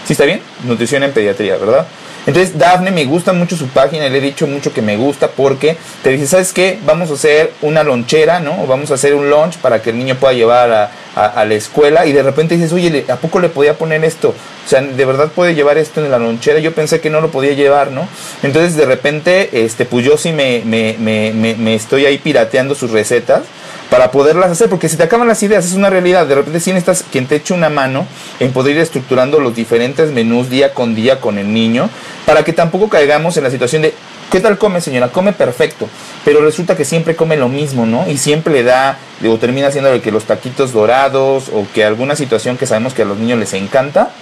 ¿Sí 0.04 0.12
está 0.12 0.24
bien? 0.24 0.40
Nutrición 0.64 1.02
en 1.02 1.12
Pediatría, 1.12 1.56
¿verdad? 1.56 1.86
Entonces, 2.26 2.58
Dafne 2.58 2.90
me 2.90 3.04
gusta 3.04 3.32
mucho 3.32 3.56
su 3.56 3.68
página, 3.68 4.08
le 4.08 4.18
he 4.18 4.20
dicho 4.20 4.46
mucho 4.46 4.72
que 4.72 4.82
me 4.82 4.96
gusta 4.96 5.28
porque 5.28 5.76
te 6.02 6.10
dice, 6.10 6.26
¿sabes 6.26 6.52
qué? 6.52 6.78
Vamos 6.84 7.10
a 7.10 7.14
hacer 7.14 7.52
una 7.62 7.82
lonchera, 7.82 8.40
¿no? 8.40 8.66
Vamos 8.66 8.90
a 8.90 8.94
hacer 8.94 9.14
un 9.14 9.30
lunch 9.30 9.56
para 9.58 9.80
que 9.80 9.90
el 9.90 9.98
niño 9.98 10.16
pueda 10.16 10.34
llevar 10.34 10.70
a, 10.70 10.90
a, 11.14 11.44
la 11.44 11.54
escuela 11.54 12.06
y 12.06 12.12
de 12.12 12.22
repente 12.22 12.56
dices, 12.56 12.72
oye, 12.72 13.04
¿a 13.08 13.16
poco 13.16 13.40
le 13.40 13.48
podía 13.48 13.74
poner 13.74 14.04
esto? 14.04 14.30
O 14.30 14.68
sea, 14.68 14.80
¿de 14.82 15.04
verdad 15.04 15.28
puede 15.34 15.54
llevar 15.54 15.78
esto 15.78 16.04
en 16.04 16.10
la 16.10 16.18
lonchera? 16.18 16.60
Yo 16.60 16.72
pensé 16.72 17.00
que 17.00 17.10
no 17.10 17.20
lo 17.20 17.30
podía 17.30 17.52
llevar, 17.52 17.90
¿no? 17.90 18.06
Entonces, 18.42 18.76
de 18.76 18.84
repente, 18.84 19.64
este, 19.64 19.86
pues 19.86 20.04
yo 20.04 20.16
sí 20.16 20.32
me, 20.32 20.62
me, 20.64 20.96
me, 20.98 21.32
me 21.32 21.74
estoy 21.74 22.06
ahí 22.06 22.18
pirateando 22.18 22.74
sus 22.74 22.90
recetas 22.90 23.42
para 23.90 24.12
poderlas 24.12 24.50
hacer, 24.50 24.70
porque 24.70 24.88
si 24.88 24.96
te 24.96 25.02
acaban 25.02 25.26
las 25.26 25.42
ideas, 25.42 25.66
es 25.66 25.72
una 25.72 25.90
realidad. 25.90 26.26
De 26.26 26.36
repente, 26.36 26.60
si 26.60 26.72
necesitas 26.72 27.04
quien 27.10 27.26
te 27.26 27.36
eche 27.36 27.52
una 27.52 27.68
mano 27.68 28.06
en 28.38 28.52
poder 28.52 28.76
ir 28.76 28.80
estructurando 28.80 29.40
los 29.40 29.54
diferentes 29.54 30.12
menús 30.12 30.48
día 30.48 30.72
con 30.72 30.94
día 30.94 31.20
con 31.20 31.38
el 31.38 31.52
niño, 31.52 31.90
para 32.24 32.44
que 32.44 32.52
tampoco 32.52 32.88
caigamos 32.88 33.36
en 33.36 33.42
la 33.42 33.50
situación 33.50 33.82
de, 33.82 33.92
¿qué 34.30 34.38
tal 34.38 34.58
come, 34.58 34.80
señora? 34.80 35.08
Come 35.08 35.32
perfecto, 35.32 35.88
pero 36.24 36.40
resulta 36.40 36.76
que 36.76 36.84
siempre 36.84 37.16
come 37.16 37.36
lo 37.36 37.48
mismo, 37.48 37.84
¿no? 37.84 38.08
Y 38.08 38.16
siempre 38.16 38.54
le 38.54 38.62
da, 38.62 38.96
o 39.28 39.36
termina 39.38 39.72
siendo 39.72 40.00
que 40.00 40.12
los 40.12 40.24
taquitos 40.24 40.72
dorados, 40.72 41.48
o 41.52 41.66
que 41.74 41.84
alguna 41.84 42.14
situación 42.14 42.56
que 42.56 42.66
sabemos 42.66 42.94
que 42.94 43.02
a 43.02 43.06
los 43.06 43.18
niños 43.18 43.40
les 43.40 43.52
encanta, 43.54 44.12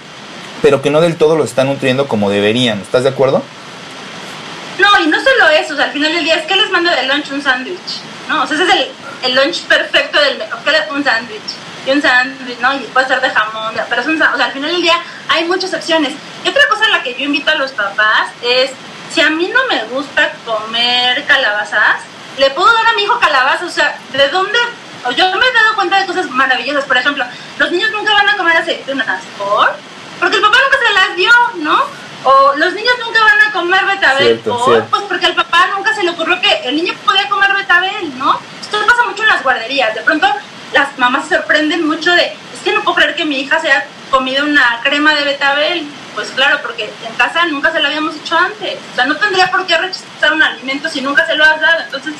pero 0.63 0.81
que 0.81 0.89
no 0.89 0.99
del 0.99 1.15
todo 1.15 1.35
lo 1.35 1.43
están 1.43 1.67
nutriendo 1.67 2.07
como 2.07 2.31
deberían. 2.31 2.81
¿Estás 2.81 3.03
de 3.03 3.09
acuerdo? 3.09 3.43
No, 4.79 5.03
y 5.03 5.07
no 5.07 5.17
solo 5.17 5.49
eso, 5.49 5.73
o 5.73 5.77
sea, 5.77 5.85
al 5.85 5.91
final 5.91 6.11
del 6.11 6.23
día 6.23 6.35
es 6.35 6.47
que 6.47 6.55
les 6.55 6.71
mando 6.71 6.89
de 6.89 7.05
lunch 7.05 7.31
un 7.31 7.43
sándwich, 7.43 8.01
¿no? 8.27 8.43
O 8.43 8.47
sea, 8.47 8.55
ese 8.55 8.65
es 8.65 8.73
el 8.73 8.87
el 9.23 9.35
lunch 9.35 9.63
perfecto 9.63 10.19
del 10.19 10.43
un 10.91 11.03
sándwich 11.03 11.41
y 11.85 11.91
un 11.91 12.01
sándwich, 12.01 12.59
¿no? 12.59 12.73
Y 12.73 12.79
puede 12.79 13.07
ser 13.07 13.21
de 13.21 13.29
jamón, 13.29 13.73
pero 13.89 14.01
es 14.01 14.07
un, 14.07 14.21
o 14.21 14.37
sea, 14.37 14.45
al 14.45 14.51
final 14.51 14.71
del 14.71 14.81
día 14.81 14.99
hay 15.29 15.45
muchas 15.45 15.73
opciones. 15.73 16.13
Y 16.43 16.49
otra 16.49 16.67
cosa 16.69 16.85
en 16.85 16.91
la 16.91 17.03
que 17.03 17.13
yo 17.13 17.25
invito 17.25 17.51
a 17.51 17.55
los 17.55 17.71
papás 17.71 18.29
es, 18.41 18.71
si 19.13 19.21
a 19.21 19.29
mí 19.29 19.51
no 19.53 19.65
me 19.67 19.83
gusta 19.85 20.31
comer 20.45 21.25
calabazas, 21.25 22.01
le 22.37 22.49
puedo 22.51 22.71
dar 22.71 22.87
a 22.87 22.93
mi 22.93 23.03
hijo 23.03 23.19
calabazas, 23.19 23.63
o 23.63 23.69
sea, 23.69 23.97
¿de 24.13 24.27
dónde? 24.29 24.57
Yo 25.15 25.25
me 25.35 25.45
he 25.45 25.53
dado 25.53 25.75
cuenta 25.75 25.99
de 25.99 26.05
cosas 26.05 26.29
maravillosas, 26.29 26.85
por 26.85 26.97
ejemplo, 26.97 27.25
los 27.57 27.71
niños 27.71 27.91
nunca 27.91 28.13
van 28.13 28.29
a 28.29 28.37
comer 28.37 28.57
aceitunas, 28.57 29.21
¿por? 29.37 29.75
Porque 30.19 30.37
el 30.37 30.41
papá 30.41 30.57
nunca 30.63 30.77
se 30.85 30.93
las 30.93 31.15
dio, 31.15 31.31
¿no? 31.57 31.85
O 32.23 32.53
los 32.55 32.73
niños 32.73 32.93
nunca 33.05 33.19
van 33.23 33.41
a 33.41 33.51
comer 33.53 33.85
betabel, 33.85 34.39
¿por? 34.39 34.85
Pues 34.85 35.01
porque 35.03 35.25
al 35.27 35.35
papá 35.35 35.67
nunca 35.75 35.93
se 35.93 36.03
le 36.03 36.11
ocurrió 36.11 36.39
que 36.41 36.67
el 36.67 36.75
niño 36.75 36.93
podía 37.05 37.29
comer 37.29 37.53
betabel, 37.53 38.17
¿no? 38.17 38.39
Esto 38.61 38.85
pasa 38.85 39.05
mucho 39.05 39.23
en 39.23 39.29
las 39.29 39.43
guarderías. 39.43 39.95
De 39.95 40.01
pronto 40.01 40.27
las 40.73 40.97
mamás 40.97 41.27
se 41.27 41.35
sorprenden 41.35 41.87
mucho 41.87 42.11
de, 42.11 42.25
es 42.25 42.59
que 42.63 42.73
no 42.73 42.83
puedo 42.83 42.97
creer 42.97 43.15
que 43.15 43.25
mi 43.25 43.39
hija 43.39 43.59
se 43.59 43.71
haya 43.71 43.85
comido 44.11 44.45
una 44.45 44.79
crema 44.83 45.15
de 45.15 45.23
betabel. 45.23 45.87
Pues 46.13 46.29
claro, 46.31 46.59
porque 46.61 46.91
en 47.07 47.13
casa 47.15 47.45
nunca 47.45 47.71
se 47.71 47.79
lo 47.79 47.87
habíamos 47.87 48.15
hecho 48.15 48.37
antes. 48.37 48.77
O 48.91 48.95
sea, 48.95 49.05
no 49.05 49.15
tendría 49.15 49.49
por 49.49 49.65
qué 49.65 49.77
rechazar 49.77 50.33
un 50.33 50.43
alimento 50.43 50.89
si 50.89 51.01
nunca 51.01 51.25
se 51.25 51.35
lo 51.35 51.45
has 51.45 51.61
dado. 51.61 51.83
Entonces, 51.83 52.13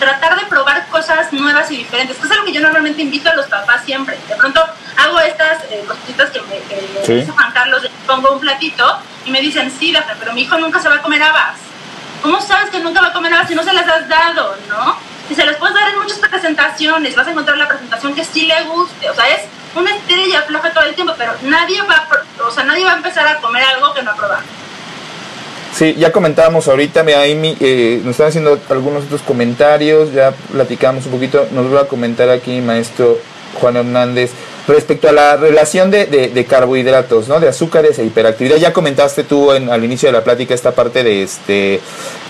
tratar 0.00 0.36
de 0.40 0.46
probar 0.46 0.88
cosas 0.88 1.32
nuevas 1.32 1.70
y 1.70 1.76
diferentes, 1.76 2.16
que 2.16 2.26
es 2.26 2.32
algo 2.32 2.44
que 2.44 2.52
yo 2.52 2.60
normalmente 2.60 3.02
invito 3.02 3.30
a 3.30 3.34
los 3.34 3.46
papás 3.46 3.84
siempre. 3.84 4.18
De 4.28 4.34
pronto 4.34 4.60
hago 4.96 5.20
estas 5.20 5.62
eh, 5.70 5.84
cositas 5.86 6.30
que 6.30 6.40
me 6.40 6.58
dice 7.16 7.30
Juan 7.30 7.52
Carlos, 7.52 7.88
pongo 8.06 8.32
un 8.32 8.40
platito 8.40 8.98
Y 9.24 9.30
me 9.30 9.40
dicen, 9.40 9.70
sí, 9.70 9.92
Dafne, 9.92 10.14
pero 10.18 10.32
mi 10.32 10.42
hijo 10.42 10.58
nunca 10.58 10.80
se 10.80 10.88
va 10.88 10.96
a 10.96 11.02
comer 11.02 11.22
habas. 11.22 11.58
¿Cómo 12.22 12.40
sabes 12.40 12.70
que 12.70 12.80
nunca 12.80 13.00
va 13.00 13.08
a 13.08 13.12
comer 13.12 13.32
habas 13.32 13.48
si 13.48 13.54
no 13.54 13.62
se 13.62 13.72
las 13.72 13.86
has 13.86 14.08
dado, 14.08 14.56
no? 14.68 14.96
Y 15.28 15.34
se 15.34 15.44
las 15.44 15.56
puedes 15.56 15.76
dar 15.76 15.88
en 15.90 15.98
muchas 16.00 16.18
presentaciones, 16.18 17.14
vas 17.14 17.26
a 17.26 17.30
encontrar 17.30 17.56
la 17.56 17.68
presentación 17.68 18.14
que 18.14 18.24
sí 18.24 18.46
le 18.46 18.64
guste, 18.64 19.08
o 19.08 19.14
sea, 19.14 19.28
es 19.28 19.42
una 19.76 19.94
estrella 19.94 20.42
floja 20.42 20.72
todo 20.72 20.84
el 20.84 20.94
tiempo, 20.94 21.14
pero 21.16 21.34
nadie 21.42 21.80
va, 21.82 21.94
a, 21.94 22.44
o 22.44 22.50
sea, 22.50 22.64
nadie 22.64 22.84
va 22.84 22.94
a 22.94 22.96
empezar 22.96 23.28
a 23.28 23.36
comer 23.36 23.62
algo 23.62 23.94
que 23.94 24.02
no 24.02 24.10
ha 24.10 24.16
probado. 24.16 24.42
Sí, 25.74 25.94
ya 25.94 26.12
comentábamos 26.12 26.68
ahorita, 26.68 27.00
ahí 27.00 27.56
eh, 27.60 28.00
nos 28.04 28.12
están 28.12 28.28
haciendo 28.28 28.58
algunos 28.68 29.04
otros 29.04 29.22
comentarios, 29.22 30.12
ya 30.12 30.32
platicamos 30.52 31.06
un 31.06 31.12
poquito, 31.12 31.46
nos 31.52 31.72
va 31.72 31.82
a 31.82 31.84
comentar 31.84 32.28
aquí 32.28 32.60
maestro 32.60 33.18
Juan 33.60 33.76
Hernández 33.76 34.32
respecto 34.68 35.08
a 35.08 35.12
la 35.12 35.36
relación 35.36 35.90
de, 35.90 36.06
de, 36.06 36.44
carbohidratos, 36.44 37.28
¿no? 37.28 37.40
De 37.40 37.48
azúcares 37.48 37.98
e 37.98 38.04
hiperactividad. 38.04 38.56
Ya 38.56 38.72
comentaste 38.72 39.24
tú 39.24 39.52
en, 39.52 39.70
al 39.70 39.84
inicio 39.84 40.08
de 40.08 40.12
la 40.12 40.24
plática 40.24 40.54
esta 40.54 40.72
parte 40.72 41.02
de 41.02 41.22
este 41.22 41.80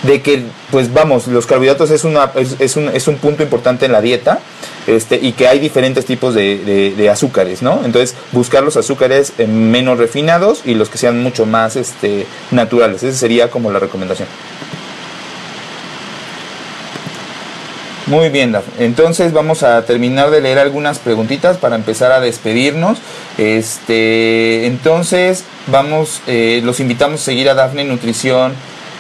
de 0.03 0.23
que, 0.23 0.45
pues 0.71 0.93
vamos, 0.93 1.27
los 1.27 1.47
carbohidratos 1.47 1.91
es, 1.91 2.05
una, 2.05 2.31
es, 2.35 2.77
un, 2.77 2.89
es 2.89 3.07
un 3.09 3.17
punto 3.17 3.43
importante 3.43 3.87
en 3.87 3.93
la 3.93 4.01
dieta 4.01 4.41
este, 4.87 5.17
y 5.17 5.33
que 5.33 5.47
hay 5.47 5.59
diferentes 5.59 6.07
tipos 6.07 6.35
de, 6.35 6.95
de, 6.97 7.11
azúcares, 7.11 7.61
¿no? 7.63 7.83
Entonces, 7.85 8.15
buscar 8.33 8.63
los 8.63 8.77
azúcares 8.77 9.33
menos 9.39 9.99
refinados 9.99 10.63
y 10.65 10.75
los 10.75 10.89
que 10.89 10.99
sean 10.99 11.23
mucho 11.23 11.45
más 11.45 11.77
este, 11.77 12.27
naturales. 12.51 13.03
Esa 13.03 13.19
sería 13.19 13.51
como 13.51 13.71
la 13.71 13.79
recomendación. 13.79 14.29
Muy 18.11 18.29
bien, 18.29 18.57
Entonces 18.81 19.33
vamos 19.33 19.63
a 19.63 19.85
terminar 19.87 20.33
de 20.33 20.41
leer 20.41 20.59
algunas 20.59 20.99
preguntitas 20.99 21.59
para 21.59 21.77
empezar 21.77 22.11
a 22.11 22.19
despedirnos. 22.19 22.99
Este, 23.39 24.67
entonces 24.67 25.45
vamos, 25.69 26.21
eh, 26.27 26.61
los 26.65 26.81
invitamos 26.81 27.21
a 27.21 27.25
seguir 27.25 27.49
a 27.49 27.55
Dafne 27.55 27.85
Nutrición 27.85 28.55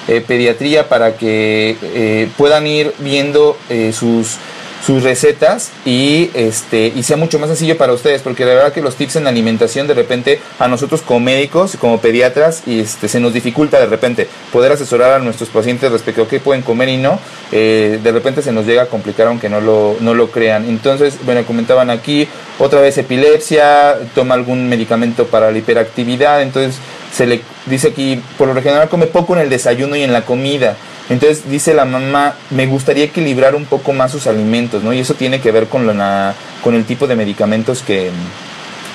eh, 0.06 0.20
Pediatría 0.24 0.88
para 0.88 1.16
que 1.16 1.76
eh, 1.82 2.28
puedan 2.36 2.68
ir 2.68 2.94
viendo 3.00 3.56
sus 3.92 4.36
sus 4.84 5.02
recetas 5.02 5.70
y 5.84 6.30
este 6.34 6.92
y 6.94 7.02
sea 7.02 7.16
mucho 7.16 7.38
más 7.38 7.48
sencillo 7.48 7.76
para 7.76 7.92
ustedes 7.92 8.22
porque 8.22 8.44
la 8.44 8.54
verdad 8.54 8.72
que 8.72 8.80
los 8.80 8.96
tips 8.96 9.16
en 9.16 9.26
alimentación 9.26 9.86
de 9.86 9.94
repente 9.94 10.40
a 10.58 10.68
nosotros 10.68 11.02
como 11.02 11.20
médicos 11.20 11.76
como 11.78 12.00
pediatras 12.00 12.62
y 12.66 12.80
este 12.80 13.08
se 13.08 13.20
nos 13.20 13.34
dificulta 13.34 13.78
de 13.78 13.86
repente 13.86 14.28
poder 14.52 14.72
asesorar 14.72 15.12
a 15.12 15.18
nuestros 15.18 15.50
pacientes 15.50 15.92
respecto 15.92 16.22
a 16.22 16.28
qué 16.28 16.40
pueden 16.40 16.62
comer 16.62 16.88
y 16.88 16.96
no 16.96 17.18
eh, 17.52 18.00
de 18.02 18.12
repente 18.12 18.42
se 18.42 18.52
nos 18.52 18.66
llega 18.66 18.82
a 18.82 18.86
complicar 18.86 19.26
aunque 19.26 19.48
no 19.48 19.60
lo 19.60 19.96
no 20.00 20.14
lo 20.14 20.30
crean. 20.30 20.68
Entonces 20.68 21.18
bueno 21.24 21.44
comentaban 21.44 21.90
aquí 21.90 22.28
otra 22.58 22.80
vez 22.80 22.96
epilepsia 22.98 23.98
toma 24.14 24.34
algún 24.34 24.68
medicamento 24.68 25.26
para 25.26 25.50
la 25.50 25.58
hiperactividad 25.58 26.42
entonces 26.42 26.76
se 27.12 27.26
le 27.26 27.42
dice 27.66 27.88
aquí 27.88 28.22
por 28.38 28.48
lo 28.48 28.62
general 28.62 28.88
come 28.88 29.06
poco 29.06 29.34
en 29.34 29.42
el 29.42 29.50
desayuno 29.50 29.96
y 29.96 30.02
en 30.02 30.12
la 30.12 30.22
comida 30.22 30.76
entonces 31.10 31.50
dice 31.50 31.74
la 31.74 31.84
mamá, 31.84 32.34
me 32.50 32.66
gustaría 32.66 33.04
equilibrar 33.04 33.56
un 33.56 33.66
poco 33.66 33.92
más 33.92 34.12
sus 34.12 34.28
alimentos, 34.28 34.84
¿no? 34.84 34.92
Y 34.92 35.00
eso 35.00 35.14
tiene 35.14 35.40
que 35.40 35.50
ver 35.50 35.66
con, 35.66 35.84
la, 35.84 36.34
con 36.62 36.76
el 36.76 36.84
tipo 36.86 37.08
de 37.08 37.16
medicamentos 37.16 37.82
que, 37.82 38.12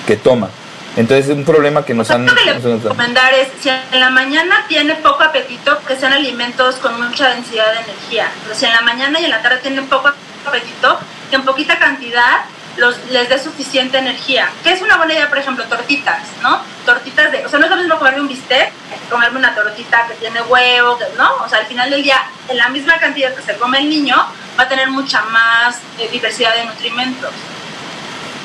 que 0.07 0.15
toma. 0.15 0.49
Entonces 0.95 1.27
es 1.27 1.35
un 1.35 1.43
problema 1.43 1.83
que 1.83 1.93
nos 1.93 2.09
han... 2.11 2.25
Lo 2.25 2.33
que 2.33 2.45
le 2.45 2.53
recomendar 2.53 3.33
es, 3.33 3.49
si 3.61 3.67
en 3.67 3.99
la 3.99 4.09
mañana 4.09 4.63
tiene 4.69 4.95
poco 4.95 5.23
apetito, 5.23 5.77
que 5.85 5.97
sean 5.97 6.13
alimentos 6.13 6.75
con 6.75 7.01
mucha 7.01 7.31
densidad 7.31 7.73
de 7.73 7.79
energía. 7.81 8.31
Pero 8.43 8.55
si 8.55 8.65
en 8.65 8.71
la 8.71 8.81
mañana 8.81 9.19
y 9.19 9.25
en 9.25 9.31
la 9.31 9.41
tarde 9.41 9.57
tiene 9.57 9.81
poco 9.81 10.13
apetito, 10.47 10.97
que 11.29 11.35
en 11.35 11.43
poquita 11.43 11.77
cantidad 11.77 12.45
los, 12.77 12.97
les 13.09 13.29
dé 13.29 13.39
suficiente 13.39 13.97
energía. 13.97 14.49
¿Qué 14.63 14.73
es 14.73 14.81
una 14.81 14.97
buena 14.97 15.13
idea, 15.13 15.29
por 15.29 15.37
ejemplo? 15.37 15.63
Tortitas, 15.65 16.21
¿no? 16.41 16.61
Tortitas 16.85 17.31
de, 17.31 17.45
o 17.45 17.49
sea, 17.49 17.59
no 17.59 17.65
es 17.65 17.71
lo 17.71 17.77
mismo 17.77 17.97
comerme 17.97 18.21
un 18.21 18.27
bistec 18.27 18.71
que 18.71 19.09
comerme 19.09 19.39
una 19.39 19.55
tortita 19.55 20.05
que 20.07 20.15
tiene 20.15 20.41
huevo, 20.41 20.97
¿no? 21.17 21.35
O 21.43 21.49
sea, 21.49 21.59
al 21.59 21.65
final 21.65 21.89
del 21.89 22.03
día, 22.03 22.21
en 22.49 22.57
la 22.57 22.69
misma 22.69 22.97
cantidad 22.99 23.33
que 23.33 23.41
se 23.41 23.57
come 23.57 23.79
el 23.79 23.89
niño, 23.89 24.15
va 24.59 24.63
a 24.63 24.67
tener 24.67 24.89
mucha 24.89 25.21
más 25.23 25.77
eh, 25.99 26.09
diversidad 26.11 26.55
de 26.55 26.65
nutrimentos. 26.65 27.31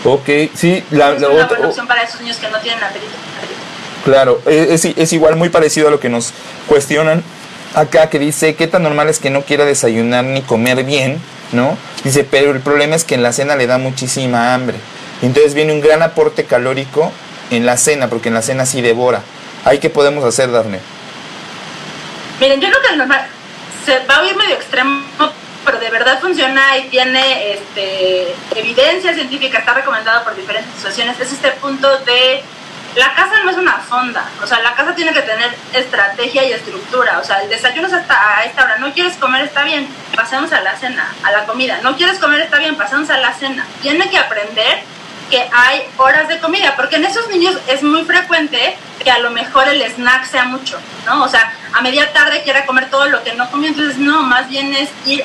Ok, 0.05 0.29
sí, 0.55 0.83
la, 0.91 1.13
es 1.13 1.19
una 1.19 1.29
buena 1.29 1.69
opción 1.69 1.87
para 1.87 2.03
esos 2.03 2.21
niños 2.21 2.39
que 2.39 2.49
no 2.49 2.59
tienen 2.61 2.83
apetito. 2.83 3.13
Claro, 4.05 4.41
es, 4.47 4.85
es 4.85 5.13
igual, 5.13 5.37
muy 5.37 5.51
parecido 5.51 5.89
a 5.89 5.91
lo 5.91 6.01
que 6.01 6.09
nos 6.09 6.33
cuestionan 6.67 7.23
acá, 7.75 8.09
que 8.09 8.19
dice, 8.19 8.55
¿qué 8.55 8.67
tan 8.67 8.83
normal 8.83 9.09
es 9.09 9.19
que 9.19 9.31
no 9.31 9.43
quiera 9.43 9.65
desayunar 9.65 10.25
ni 10.25 10.43
comer 10.43 10.85
bien? 10.85 11.21
¿No? 11.53 11.77
Dice, 12.05 12.25
pero 12.25 12.51
el 12.53 12.61
problema 12.61 12.97
es 12.97 13.05
que 13.05 13.15
en 13.15 13.23
la 13.23 13.33
cena 13.33 13.57
le 13.57 13.67
da 13.67 13.79
muchísima 13.79 14.55
hambre. 14.55 14.77
Entonces 15.23 15.55
viene 15.55 15.73
un 15.73 15.81
gran 15.81 16.03
aporte 16.03 16.45
calórico 16.45 17.13
en 17.51 17.67
la 17.67 17.77
cena, 17.77 18.09
porque 18.09 18.29
en 18.29 18.35
la 18.35 18.43
cena 18.43 18.67
sí 18.67 18.81
devora. 18.81 19.23
¿Ahí 19.65 19.79
qué 19.79 19.91
podemos 19.91 20.25
hacer, 20.25 20.51
Darne? 20.51 20.81
Miren, 22.41 22.61
yo 22.61 22.69
creo 22.69 22.83
que 22.83 22.97
normal 22.97 23.27
se 23.85 23.99
va 24.07 24.17
a 24.17 24.21
oír 24.23 24.37
medio 24.37 24.55
extremo, 24.55 25.03
pero 25.65 25.79
de 25.79 25.91
verdad 25.91 26.21
funciona 26.21 26.79
y 26.79 26.89
tiene 26.89 27.53
este, 27.53 28.35
evidencia 28.57 29.15
científica, 29.15 29.59
está 29.59 29.75
recomendado 29.75 30.25
por 30.25 30.35
diferentes 30.37 30.73
situaciones, 30.75 31.19
es 31.21 31.33
este 31.33 31.51
punto 31.53 31.89
de 32.01 32.43
la 32.97 33.15
casa 33.15 33.43
no 33.45 33.51
es 33.51 33.57
una 33.57 33.79
fonda, 33.79 34.25
o 34.43 34.47
sea, 34.47 34.61
la 34.61 34.75
casa 34.75 34.95
tiene 34.95 35.13
que 35.13 35.23
tener 35.23 35.55
estrategia 35.73 36.45
y 36.45 36.53
estructura, 36.53 37.19
o 37.21 37.25
sea, 37.25 37.43
el 37.43 37.49
desayuno 37.49 37.87
es 37.87 37.95
hasta 37.95 38.39
a 38.39 38.45
esta 38.45 38.65
hora, 38.65 38.79
no 38.79 38.93
quieres 38.93 39.17
comer, 39.17 39.45
está 39.45 39.63
bien, 39.63 39.89
pasemos 40.17 40.53
a 40.53 40.61
la 40.61 40.77
cena, 40.77 41.15
a 41.23 41.31
la 41.31 41.47
comida, 41.47 41.79
no 41.83 41.97
quieres 41.97 42.19
comer, 42.19 42.41
está 42.41 42.59
bien, 42.59 42.77
pasemos 42.77 43.09
a 43.11 43.19
la 43.19 43.33
cena. 43.33 43.65
Tiene 43.81 44.11
que 44.11 44.19
aprender 44.19 44.83
que 45.31 45.49
hay 45.53 45.83
horas 45.97 46.27
de 46.27 46.41
comida, 46.41 46.75
porque 46.75 46.97
en 46.97 47.05
esos 47.05 47.29
niños 47.29 47.57
es 47.69 47.83
muy 47.85 48.05
frecuente 48.05 48.77
que 49.03 49.11
a 49.11 49.21
lo 49.21 49.31
mejor 49.31 49.69
el 49.69 49.81
snack 49.83 50.27
sea 50.27 50.45
mucho, 50.45 50.79
¿no? 51.07 51.23
O 51.23 51.29
sea, 51.29 51.53
a 51.73 51.81
media 51.83 52.13
tarde 52.13 52.43
quiera 52.43 52.67
comer 52.67 52.91
todo 52.91 53.07
lo 53.07 53.23
que 53.23 53.35
no 53.35 53.49
comió, 53.51 53.69
entonces 53.69 53.99
no, 53.99 54.23
más 54.23 54.49
bien 54.49 54.75
es 54.75 54.91
ir 55.07 55.25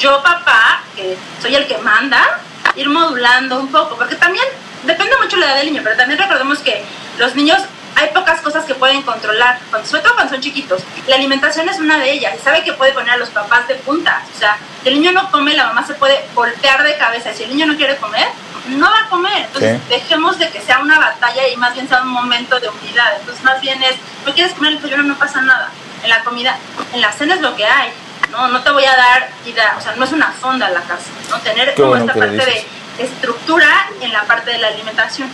yo 0.00 0.22
papá, 0.22 0.82
que 0.96 1.16
soy 1.40 1.54
el 1.54 1.66
que 1.66 1.78
manda, 1.78 2.40
ir 2.76 2.88
modulando 2.88 3.60
un 3.60 3.68
poco, 3.70 3.96
porque 3.96 4.16
también 4.16 4.44
depende 4.84 5.16
mucho 5.22 5.36
la 5.36 5.46
edad 5.46 5.56
del 5.56 5.66
niño, 5.66 5.80
pero 5.82 5.96
también 5.96 6.18
recordemos 6.18 6.58
que 6.58 6.84
los 7.18 7.34
niños 7.34 7.62
hay 7.96 8.08
pocas 8.08 8.40
cosas 8.40 8.64
que 8.64 8.74
pueden 8.74 9.02
controlar, 9.02 9.58
cuando, 9.70 9.88
sobre 9.88 10.02
todo 10.02 10.14
cuando 10.14 10.32
son 10.32 10.42
chiquitos. 10.42 10.82
La 11.06 11.16
alimentación 11.16 11.68
es 11.68 11.78
una 11.78 11.98
de 11.98 12.12
ellas 12.12 12.34
y 12.36 12.42
sabe 12.42 12.64
que 12.64 12.72
puede 12.72 12.92
poner 12.92 13.12
a 13.12 13.16
los 13.16 13.30
papás 13.30 13.68
de 13.68 13.76
punta. 13.76 14.22
O 14.34 14.38
sea, 14.38 14.58
si 14.82 14.88
el 14.88 14.94
niño 14.96 15.12
no 15.12 15.30
come, 15.30 15.54
la 15.54 15.66
mamá 15.66 15.86
se 15.86 15.94
puede 15.94 16.24
voltear 16.34 16.82
de 16.82 16.96
cabeza. 16.96 17.32
Si 17.32 17.44
el 17.44 17.50
niño 17.50 17.66
no 17.66 17.76
quiere 17.76 17.96
comer, 17.96 18.26
no 18.68 18.90
va 18.90 19.06
a 19.06 19.08
comer. 19.08 19.44
Entonces, 19.44 19.88
dejemos 19.88 20.38
de 20.38 20.50
que 20.50 20.60
sea 20.60 20.80
una 20.80 20.98
batalla 20.98 21.48
y 21.48 21.56
más 21.56 21.74
bien 21.74 21.88
sea 21.88 22.02
un 22.02 22.08
momento 22.08 22.58
de 22.58 22.68
unidad. 22.68 23.16
Entonces, 23.20 23.44
más 23.44 23.60
bien 23.60 23.82
es, 23.82 23.94
no 24.26 24.32
quieres 24.34 24.54
comer 24.54 24.72
el 24.72 24.82
desayuno, 24.82 25.04
no 25.04 25.16
pasa 25.16 25.40
nada. 25.40 25.70
En 26.02 26.10
la 26.10 26.22
comida, 26.24 26.58
en 26.92 27.00
la 27.00 27.12
cena 27.12 27.34
es 27.34 27.40
lo 27.40 27.54
que 27.56 27.64
hay. 27.64 27.90
No, 28.30 28.48
no 28.48 28.62
te 28.62 28.70
voy 28.70 28.84
a 28.84 28.96
dar, 28.96 29.30
o 29.76 29.80
sea, 29.80 29.94
no 29.96 30.04
es 30.04 30.12
una 30.12 30.32
fonda 30.32 30.68
la 30.70 30.80
casa. 30.82 31.10
¿no? 31.30 31.38
Tener 31.40 31.74
como 31.74 31.96
esta 31.96 32.14
parte 32.14 32.36
de 32.36 32.64
estructura 32.98 33.68
en 34.00 34.12
la 34.12 34.24
parte 34.24 34.50
de 34.52 34.58
la 34.58 34.68
alimentación. 34.68 35.28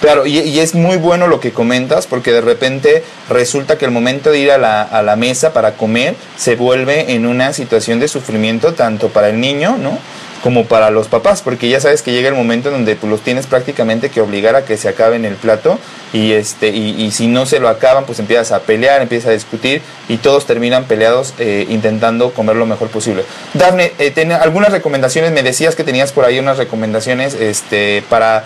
Claro, 0.00 0.26
y, 0.26 0.58
es 0.58 0.74
muy 0.74 0.98
bueno 0.98 1.28
lo 1.28 1.40
que 1.40 1.52
comentas 1.52 2.06
porque 2.06 2.30
de 2.30 2.42
repente 2.42 3.04
resulta 3.30 3.78
que 3.78 3.86
el 3.86 3.90
momento 3.90 4.30
de 4.30 4.38
ir 4.38 4.50
a 4.50 4.58
la, 4.58 4.82
a 4.82 5.02
la 5.02 5.16
mesa 5.16 5.54
para 5.54 5.76
comer 5.76 6.14
se 6.36 6.56
vuelve 6.56 7.14
en 7.14 7.24
una 7.24 7.54
situación 7.54 8.00
de 8.00 8.08
sufrimiento 8.08 8.74
tanto 8.74 9.08
para 9.08 9.30
el 9.30 9.40
niño, 9.40 9.76
¿no? 9.78 9.98
Como 10.44 10.66
para 10.66 10.90
los 10.90 11.08
papás, 11.08 11.40
porque 11.40 11.70
ya 11.70 11.80
sabes 11.80 12.02
que 12.02 12.12
llega 12.12 12.28
el 12.28 12.34
momento 12.34 12.68
en 12.68 12.74
donde 12.74 12.96
pues, 12.96 13.10
los 13.10 13.22
tienes 13.22 13.46
prácticamente 13.46 14.10
que 14.10 14.20
obligar 14.20 14.56
a 14.56 14.66
que 14.66 14.76
se 14.76 14.90
acaben 14.90 15.24
el 15.24 15.36
plato 15.36 15.78
y 16.12 16.32
este 16.32 16.68
y, 16.68 17.10
si 17.12 17.28
no 17.28 17.46
se 17.46 17.60
lo 17.60 17.70
acaban, 17.70 18.04
pues 18.04 18.18
empiezas 18.18 18.52
a 18.52 18.60
pelear, 18.60 19.00
empiezas 19.00 19.30
a 19.30 19.32
discutir 19.32 19.80
y 20.06 20.18
todos 20.18 20.44
terminan 20.44 20.84
peleados 20.84 21.32
eh, 21.38 21.64
intentando 21.70 22.34
comer 22.34 22.56
lo 22.56 22.66
mejor 22.66 22.88
posible. 22.88 23.24
Dafne, 23.54 23.94
eh, 23.98 24.38
algunas 24.38 24.70
recomendaciones, 24.70 25.32
me 25.32 25.42
decías 25.42 25.76
que 25.76 25.82
tenías 25.82 26.12
por 26.12 26.26
ahí 26.26 26.38
unas 26.38 26.58
recomendaciones 26.58 27.32
este, 27.32 28.04
para 28.10 28.44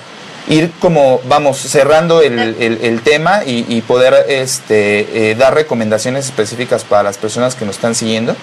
ir 0.49 0.71
como, 0.79 1.21
vamos, 1.25 1.59
cerrando 1.59 2.23
el, 2.23 2.39
el, 2.39 3.01
tema 3.03 3.43
y, 3.45 3.83
poder 3.83 4.15
este, 4.29 5.31
eh, 5.31 5.35
dar 5.35 5.53
recomendaciones 5.53 6.27
específicas 6.27 6.85
para 6.85 7.03
las 7.03 7.19
personas 7.19 7.57
que 7.57 7.65
nos 7.65 7.75
están 7.75 7.97
siguiendo. 7.97 8.37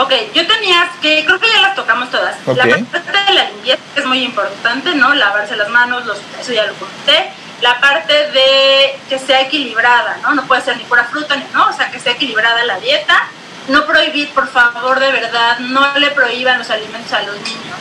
Ok, 0.00 0.12
yo 0.34 0.46
tenía 0.46 0.90
que, 1.02 1.24
creo 1.26 1.38
que 1.38 1.48
ya 1.48 1.60
las 1.60 1.74
tocamos 1.74 2.10
todas. 2.10 2.34
La 2.46 2.64
parte 2.64 3.22
de 3.26 3.34
la 3.34 3.50
limpieza, 3.50 3.82
es 3.96 4.06
muy 4.06 4.24
importante, 4.24 4.94
¿no? 4.94 5.12
Lavarse 5.12 5.56
las 5.56 5.68
manos, 5.68 6.06
los, 6.06 6.18
eso 6.40 6.52
ya 6.54 6.64
lo 6.66 6.74
comenté. 6.74 7.30
La 7.60 7.78
parte 7.80 8.30
de 8.30 8.98
que 9.10 9.18
sea 9.18 9.42
equilibrada, 9.42 10.16
¿no? 10.22 10.34
No 10.34 10.46
puede 10.46 10.62
ser 10.62 10.78
ni 10.78 10.84
pura 10.84 11.04
fruta, 11.04 11.36
ni, 11.36 11.44
¿no? 11.52 11.66
O 11.66 11.72
sea, 11.74 11.90
que 11.90 12.00
sea 12.00 12.12
equilibrada 12.12 12.64
la 12.64 12.80
dieta. 12.80 13.28
No 13.68 13.84
prohibir, 13.84 14.30
por 14.30 14.48
favor, 14.48 14.98
de 14.98 15.12
verdad, 15.12 15.58
no 15.58 15.98
le 15.98 16.10
prohíban 16.12 16.58
los 16.58 16.70
alimentos 16.70 17.12
a 17.12 17.22
los 17.22 17.36
niños. 17.36 17.78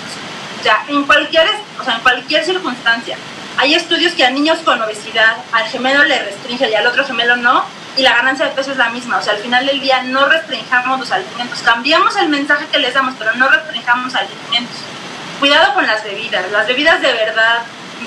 O 0.59 0.63
sea, 0.63 0.83
en 0.89 1.05
cualquier, 1.05 1.47
o 1.79 1.83
sea, 1.85 1.95
en 1.95 2.01
cualquier 2.01 2.43
circunstancia. 2.43 3.17
Hay 3.57 3.75
estudios 3.75 4.11
que 4.13 4.25
a 4.25 4.29
niños 4.29 4.59
con 4.65 4.81
obesidad, 4.81 5.37
al 5.53 5.65
gemelo 5.67 6.03
le 6.03 6.19
restringe 6.19 6.69
y 6.69 6.75
al 6.75 6.85
otro 6.85 7.05
gemelo 7.05 7.37
no, 7.37 7.63
y 7.97 8.01
la 8.01 8.13
ganancia 8.13 8.45
de 8.45 8.51
peso 8.51 8.71
es 8.71 8.77
la 8.77 8.89
misma. 8.89 9.17
O 9.17 9.21
sea, 9.21 9.33
al 9.33 9.39
final 9.39 9.65
del 9.65 9.79
día 9.79 10.03
no 10.03 10.25
restringamos 10.25 10.99
los 10.99 11.11
alimentos, 11.11 11.61
cambiamos 11.61 12.15
el 12.15 12.29
mensaje 12.29 12.67
que 12.71 12.79
les 12.79 12.93
damos, 12.93 13.15
pero 13.17 13.33
no 13.35 13.49
restringamos 13.49 14.13
alimentos. 14.15 14.77
Cuidado 15.39 15.73
con 15.73 15.87
las 15.87 16.03
bebidas. 16.03 16.51
Las 16.51 16.67
bebidas 16.67 17.01
de 17.01 17.13
verdad 17.13 17.61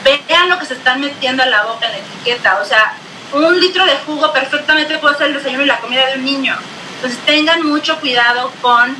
vean 0.04 0.48
lo 0.48 0.58
que 0.58 0.66
se 0.66 0.74
están 0.74 1.00
metiendo 1.00 1.42
a 1.42 1.46
la 1.46 1.62
boca 1.64 1.86
en 1.86 1.92
la 1.92 1.98
etiqueta. 1.98 2.60
O 2.60 2.64
sea, 2.64 2.94
un 3.32 3.60
litro 3.60 3.84
de 3.84 3.96
jugo 4.06 4.32
perfectamente 4.32 4.98
puede 4.98 5.16
ser 5.16 5.28
el 5.28 5.34
desayuno 5.34 5.62
y 5.62 5.66
la 5.66 5.78
comida 5.78 6.06
de 6.06 6.18
un 6.18 6.24
niño. 6.24 6.56
Entonces 6.96 7.18
tengan 7.24 7.66
mucho 7.66 7.98
cuidado 8.00 8.52
con 8.60 8.94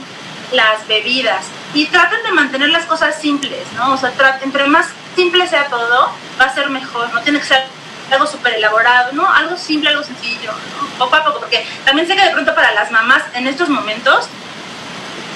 las 0.53 0.87
bebidas 0.89 1.47
y 1.75 1.87
traten 1.87 2.23
de 2.23 2.33
mantener 2.33 2.71
las 2.71 2.85
cosas 2.85 3.21
simples, 3.21 3.61
¿no? 3.77 3.95
O 3.95 3.97
sea, 3.97 4.13
entre 4.43 4.67
más 4.67 4.87
simple 5.15 5.47
sea 5.47 5.67
todo, 5.67 6.13
va 6.41 6.45
a 6.45 6.55
ser 6.55 6.69
mejor. 6.71 7.13
No 7.13 7.21
tiene 7.21 7.39
que 7.39 7.47
ser 7.47 7.65
algo 8.13 8.27
súper 8.27 8.55
elaborado, 8.55 9.13
¿no? 9.13 9.31
Algo 9.33 9.57
simple, 9.57 9.91
algo 9.91 10.03
sencillo, 10.03 10.53
poco 10.99 11.17
a 11.17 11.25
poco, 11.25 11.41
porque 11.41 11.67
también 11.85 12.07
sé 12.07 12.17
que 12.17 12.25
de 12.25 12.31
pronto 12.31 12.55
para 12.55 12.73
las 12.73 12.91
mamás 12.91 13.23
en 13.35 13.47
estos 13.47 13.69
momentos 13.69 14.29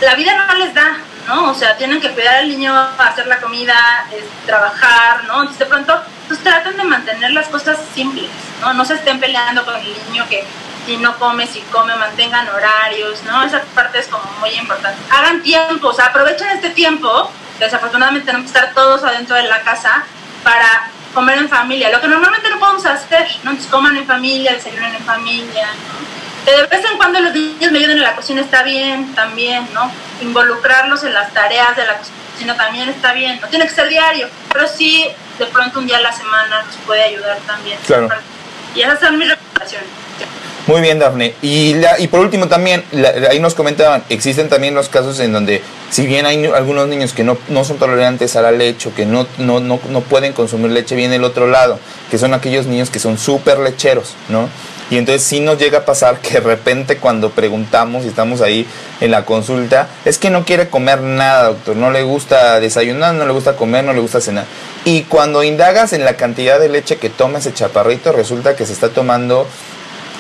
la 0.01 0.15
vida 0.15 0.47
no 0.47 0.55
les 0.55 0.75
da, 0.75 0.99
¿no? 1.27 1.51
O 1.51 1.55
sea, 1.55 1.77
tienen 1.77 2.01
que 2.01 2.11
cuidar 2.11 2.37
al 2.37 2.49
niño, 2.49 2.75
hacer 2.99 3.27
la 3.27 3.39
comida, 3.39 4.07
trabajar, 4.45 5.25
¿no? 5.25 5.41
Entonces 5.41 5.59
de 5.59 5.67
pronto, 5.67 6.03
pues 6.29 6.43
traten 6.43 6.77
de 6.77 6.85
mantener 6.85 7.33
las 7.33 7.49
cosas 7.49 7.79
simples, 7.95 8.31
¿no? 8.61 8.75
No 8.75 8.85
se 8.85 8.95
estén 8.95 9.19
peleando 9.21 9.65
con 9.65 9.75
el 9.75 9.95
niño 10.11 10.27
que 10.29 10.45
si 10.85 10.97
no 10.99 11.19
come, 11.19 11.47
si 11.47 11.61
come, 11.73 11.97
mantengan 11.97 12.49
horarios, 12.49 13.23
¿no? 13.25 13.43
Esa 13.43 13.61
parte 13.75 13.99
es 13.99 14.07
como 14.07 14.25
muy 14.41 14.51
importante. 14.51 15.01
Hagan 15.11 15.43
tiempo, 15.43 15.93
aprovechen 16.01 16.49
este 16.51 16.71
tiempo, 16.71 17.31
desafortunadamente 17.59 18.27
tenemos 18.27 18.51
que 18.51 18.59
estar 18.59 18.75
todos 18.75 19.03
adentro 19.03 19.35
de 19.35 19.45
la 19.45 19.63
casa 19.63 20.05
para 20.45 20.91
comer 21.17 21.39
en 21.39 21.49
familia, 21.49 21.89
lo 21.91 21.99
que 21.99 22.09
normalmente 22.09 22.51
no 22.51 22.59
podemos 22.59 22.85
hacer, 22.85 23.27
¿no? 23.43 23.53
Entonces 23.53 23.73
coman 23.73 23.97
en 23.97 24.07
familia, 24.07 24.53
desayunen 24.53 24.95
en 24.95 25.03
familia, 25.03 25.67
¿no? 25.89 26.17
de 26.53 26.67
vez 26.67 26.85
en 26.85 26.97
cuando 26.99 27.19
los 27.21 27.33
niños 27.33 27.73
me 27.73 27.79
ayuden 27.79 27.97
en 27.97 28.03
la 28.05 28.15
cocina 28.15 28.43
está 28.43 28.63
bien, 28.63 29.15
también, 29.15 29.67
¿no? 29.73 29.91
Involucrarlos 30.21 31.03
en 31.05 31.15
las 31.15 31.33
tareas 31.33 31.75
de 31.75 31.87
la 31.87 31.97
cocina 31.97 32.55
también 32.55 32.91
está 32.91 33.15
bien, 33.15 33.41
no 33.41 33.49
tiene 33.49 33.67
que 33.67 33.73
ser 33.73 33.89
diario, 33.89 34.29
pero 34.53 34.69
sí 34.69 35.09
de 35.39 35.47
pronto 35.47 35.81
un 35.81 35.87
día 35.87 35.97
a 35.97 36.03
la 36.03 36.13
semana 36.13 36.65
nos 36.65 36.77
puede 36.85 37.03
ayudar 37.03 37.39
también. 37.47 37.79
Claro. 37.87 38.11
Y 38.77 38.83
esas 38.83 39.01
son 39.01 39.19
mis 39.19 39.29
recomendaciones. 39.29 39.89
Muy 40.67 40.81
bien, 40.81 40.99
Dafne. 40.99 41.35
Y, 41.43 41.75
por 42.09 42.21
último 42.21 42.49
también, 42.49 42.83
ahí 43.31 43.39
nos 43.39 43.55
comentaban, 43.55 44.03
existen 44.09 44.49
también 44.49 44.75
los 44.75 44.89
casos 44.89 45.21
en 45.21 45.33
donde, 45.33 45.63
si 45.91 46.07
bien 46.07 46.27
hay 46.27 46.45
algunos 46.47 46.89
niños 46.89 47.13
que 47.13 47.23
no, 47.23 47.39
no 47.49 47.65
son 47.65 47.79
tolerantes 47.79 48.35
a 48.35 48.43
la 48.43 48.51
leche 48.51 48.89
o 48.89 48.95
que 48.95 49.07
no, 49.07 49.29
no, 49.39 49.61
no, 49.61 49.79
no 49.89 50.01
pueden 50.01 50.33
consumir 50.33 50.73
leche, 50.73 50.97
viene 50.97 51.17
el 51.17 51.25
otro 51.25 51.47
lado, 51.47 51.79
que 52.11 52.19
son 52.19 52.35
aquellos 52.35 52.67
niños 52.67 52.91
que 52.91 52.99
son 52.99 53.17
súper 53.17 53.61
lecheros, 53.61 54.15
¿no? 54.29 54.49
Y 54.91 54.99
entonces 54.99 55.23
sí 55.23 55.41
nos 55.41 55.59
llega 55.59 55.79
a 55.79 55.85
pasar 55.85 56.21
que 56.21 56.35
de 56.35 56.41
repente 56.41 56.99
cuando 56.99 57.31
preguntamos 57.31 58.05
y 58.05 58.09
estamos 58.09 58.41
ahí 58.41 58.67
en 59.01 59.11
la 59.11 59.25
consulta, 59.25 59.89
es 60.05 60.19
que 60.19 60.31
no 60.31 60.45
quiere 60.45 60.69
comer 60.69 61.01
nada, 61.01 61.49
doctor, 61.49 61.77
no 61.77 61.91
le 61.91 62.05
gusta 62.05 62.61
desayunar, 62.61 63.15
no 63.15 63.27
le 63.27 63.33
gusta 63.33 63.57
comer, 63.57 63.85
no 63.85 63.93
le 63.93 64.01
gusta 64.01 64.21
cenar. 64.21 64.45
Y 64.85 65.03
cuando 65.03 65.43
indagas 65.43 65.93
en 65.93 66.05
la 66.05 66.15
cantidad 66.15 66.61
de 66.61 66.69
leche 66.69 66.99
que 66.99 67.11
toma 67.11 67.39
ese 67.39 67.53
chaparrito, 67.53 68.13
resulta 68.13 68.55
que 68.55 68.65
se 68.65 68.73
está 68.73 68.91
tomando 68.91 69.49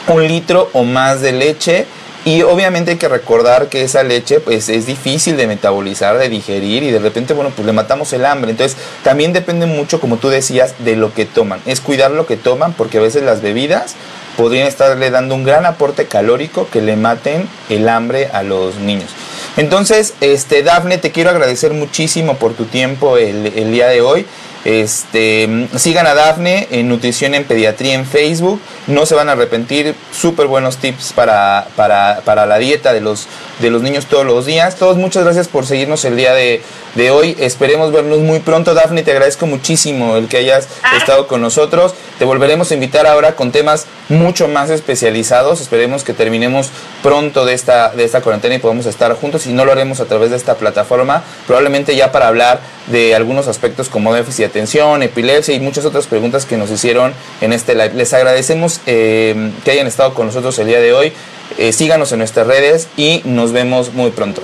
un 0.09 0.27
litro 0.27 0.69
o 0.73 0.83
más 0.83 1.21
de 1.21 1.33
leche. 1.33 1.87
Y 2.25 2.43
obviamente 2.43 2.91
hay 2.91 2.97
que 2.97 3.09
recordar 3.09 3.69
que 3.69 3.83
esa 3.83 4.03
leche 4.03 4.41
pues 4.41 4.69
es 4.69 4.87
difícil 4.87 5.37
de 5.37 5.47
metabolizar, 5.47 6.19
de 6.19 6.29
digerir 6.29 6.83
y 6.83 6.91
de 6.91 6.99
repente, 6.99 7.35
bueno, 7.35 7.53
pues 7.55 7.65
le 7.65 7.73
matamos 7.73 8.13
el 8.13 8.27
hambre. 8.27 8.51
Entonces 8.51 8.77
también 9.05 9.33
depende 9.33 9.67
mucho, 9.67 10.01
como 10.01 10.17
tú 10.17 10.29
decías, 10.29 10.75
de 10.81 10.97
lo 10.97 11.15
que 11.15 11.25
toman. 11.25 11.61
Es 11.67 11.81
cuidar 11.81 12.11
lo 12.11 12.27
que 12.27 12.37
toman 12.37 12.73
porque 12.73 12.99
a 12.99 13.01
veces 13.01 13.23
las 13.23 13.43
bebidas 13.43 13.95
podrían 14.37 14.67
estarle 14.67 15.11
dando 15.11 15.35
un 15.35 15.45
gran 15.45 15.67
aporte 15.67 16.07
calórico 16.07 16.69
que 16.71 16.83
le 16.83 16.97
maten 16.97 17.49
el 17.69 17.89
hambre 17.89 18.29
a 18.33 18.43
los 18.43 18.77
niños. 18.77 19.11
Entonces, 19.57 20.15
este, 20.21 20.63
Dafne, 20.63 20.99
te 20.99 21.13
quiero 21.13 21.31
agradecer 21.31 21.73
muchísimo 21.73 22.37
por 22.37 22.53
tu 22.53 22.67
tiempo 22.67 23.17
el, 23.17 23.73
día 23.73 23.89
de 23.89 24.03
hoy. 24.03 24.27
Este, 24.67 25.69
sigan 25.77 26.07
a 26.07 26.15
Dafne 26.15 26.67
en 26.73 26.89
Nutrición 26.89 27.35
en 27.35 27.45
Pediatría 27.45 27.95
en 27.95 28.05
Facebook. 28.05 28.61
No 28.87 29.07
se 29.07 29.15
van 29.15 29.31
a 29.31 29.33
arrepentir. 29.33 29.95
Súper 30.13 30.47
buenos 30.47 30.77
tips 30.77 31.15
para, 31.15 31.69
para, 31.75 32.21
para, 32.25 32.45
la 32.45 32.59
dieta 32.59 32.93
de 32.93 33.01
los, 33.01 33.29
de 33.59 33.71
los 33.71 33.83
niños 33.83 34.07
todos 34.07 34.25
los 34.25 34.47
días. 34.47 34.77
Todos, 34.77 34.97
muchas 34.97 35.25
gracias 35.25 35.49
por 35.49 35.67
seguirnos 35.67 36.05
el 36.05 36.17
día 36.17 36.35
de, 36.35 36.63
de 36.95 37.11
hoy. 37.11 37.37
Esperemos 37.39 37.93
vernos 37.93 38.19
muy 38.19 38.41
pronto. 38.41 38.75
Dafne, 38.75 39.03
te 39.03 39.13
agradezco 39.13 39.47
muchísimo 39.47 40.17
el 40.17 40.29
que 40.29 40.39
hayas 40.39 40.69
ah. 40.83 40.97
estado 40.97 41.27
con 41.27 41.41
nosotros. 41.41 41.95
Te 42.19 42.25
volveremos 42.25 42.71
a 42.71 42.75
invitar 42.75 43.07
ahora 43.07 43.37
con 43.37 43.53
temas 43.53 43.87
mucho 44.09 44.49
más 44.49 44.71
especializados. 44.71 45.61
Esperemos 45.61 46.05
que 46.05 46.13
terminemos 46.13 46.71
pronto 47.03 47.45
de 47.45 47.55
esta, 47.55 47.91
de 47.91 48.05
esta 48.05 48.21
cuarentena 48.23 48.55
y 48.55 48.59
podamos 48.59 48.87
estar 48.87 49.15
juntos. 49.15 49.47
Y 49.47 49.53
no 49.53 49.65
lo 49.65 49.73
haremos 49.73 50.01
a 50.01 50.07
través 50.07 50.31
de 50.31 50.37
esta 50.37 50.57
plataforma, 50.57 51.23
probablemente 51.47 51.97
ya 51.97 52.13
para 52.13 52.29
hablar 52.29 52.61
de 52.87 53.15
algunos 53.15 53.49
aspectos 53.49 53.89
como 53.89 54.15
déficit 54.15 54.41
de 54.41 54.47
atención, 54.47 55.03
epilepsia 55.03 55.55
y 55.55 55.61
muchas 55.61 55.85
otras 55.85 56.07
preguntas 56.07 56.47
que 56.47 56.57
nos 56.57 56.71
hicieron 56.71 57.15
en 57.41 57.53
este 57.53 57.75
live. 57.75 57.95
Les 57.95 58.13
agradecemos 58.13 58.81
eh, 58.87 59.53
que 59.65 59.71
hayan 59.73 59.87
estado 59.87 60.15
con 60.15 60.27
nosotros 60.27 60.59
el 60.59 60.69
día 60.69 60.81
de 60.81 60.93
hoy. 60.93 61.13
Eh, 61.59 61.73
síganos 61.73 62.13
en 62.13 62.19
nuestras 62.19 62.47
redes 62.47 62.89
y 62.97 63.23
nos 63.25 63.53
vemos 63.53 63.95
muy 63.95 64.11
pronto. 64.11 64.43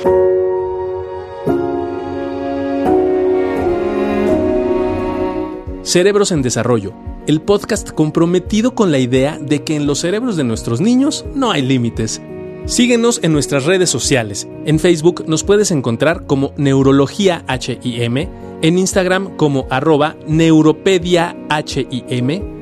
Cerebros 5.82 6.30
en 6.32 6.42
Desarrollo, 6.42 6.94
el 7.26 7.40
podcast 7.40 7.90
comprometido 7.90 8.74
con 8.74 8.92
la 8.92 8.98
idea 8.98 9.38
de 9.40 9.62
que 9.62 9.74
en 9.76 9.86
los 9.86 9.98
cerebros 9.98 10.36
de 10.36 10.44
nuestros 10.44 10.80
niños 10.80 11.24
no 11.34 11.50
hay 11.50 11.62
límites. 11.62 12.22
Síguenos 12.64 13.18
en 13.24 13.32
nuestras 13.32 13.66
redes 13.66 13.90
sociales. 13.90 14.46
En 14.64 14.78
Facebook 14.78 15.24
nos 15.26 15.42
puedes 15.42 15.72
encontrar 15.72 16.26
como 16.26 16.54
Neurología 16.56 17.44
HIM, 17.48 18.28
en 18.62 18.78
Instagram 18.78 19.36
como 19.36 19.66
arroba 19.68 20.14
Neuropedia 20.28 21.36
HIM, 21.50 22.61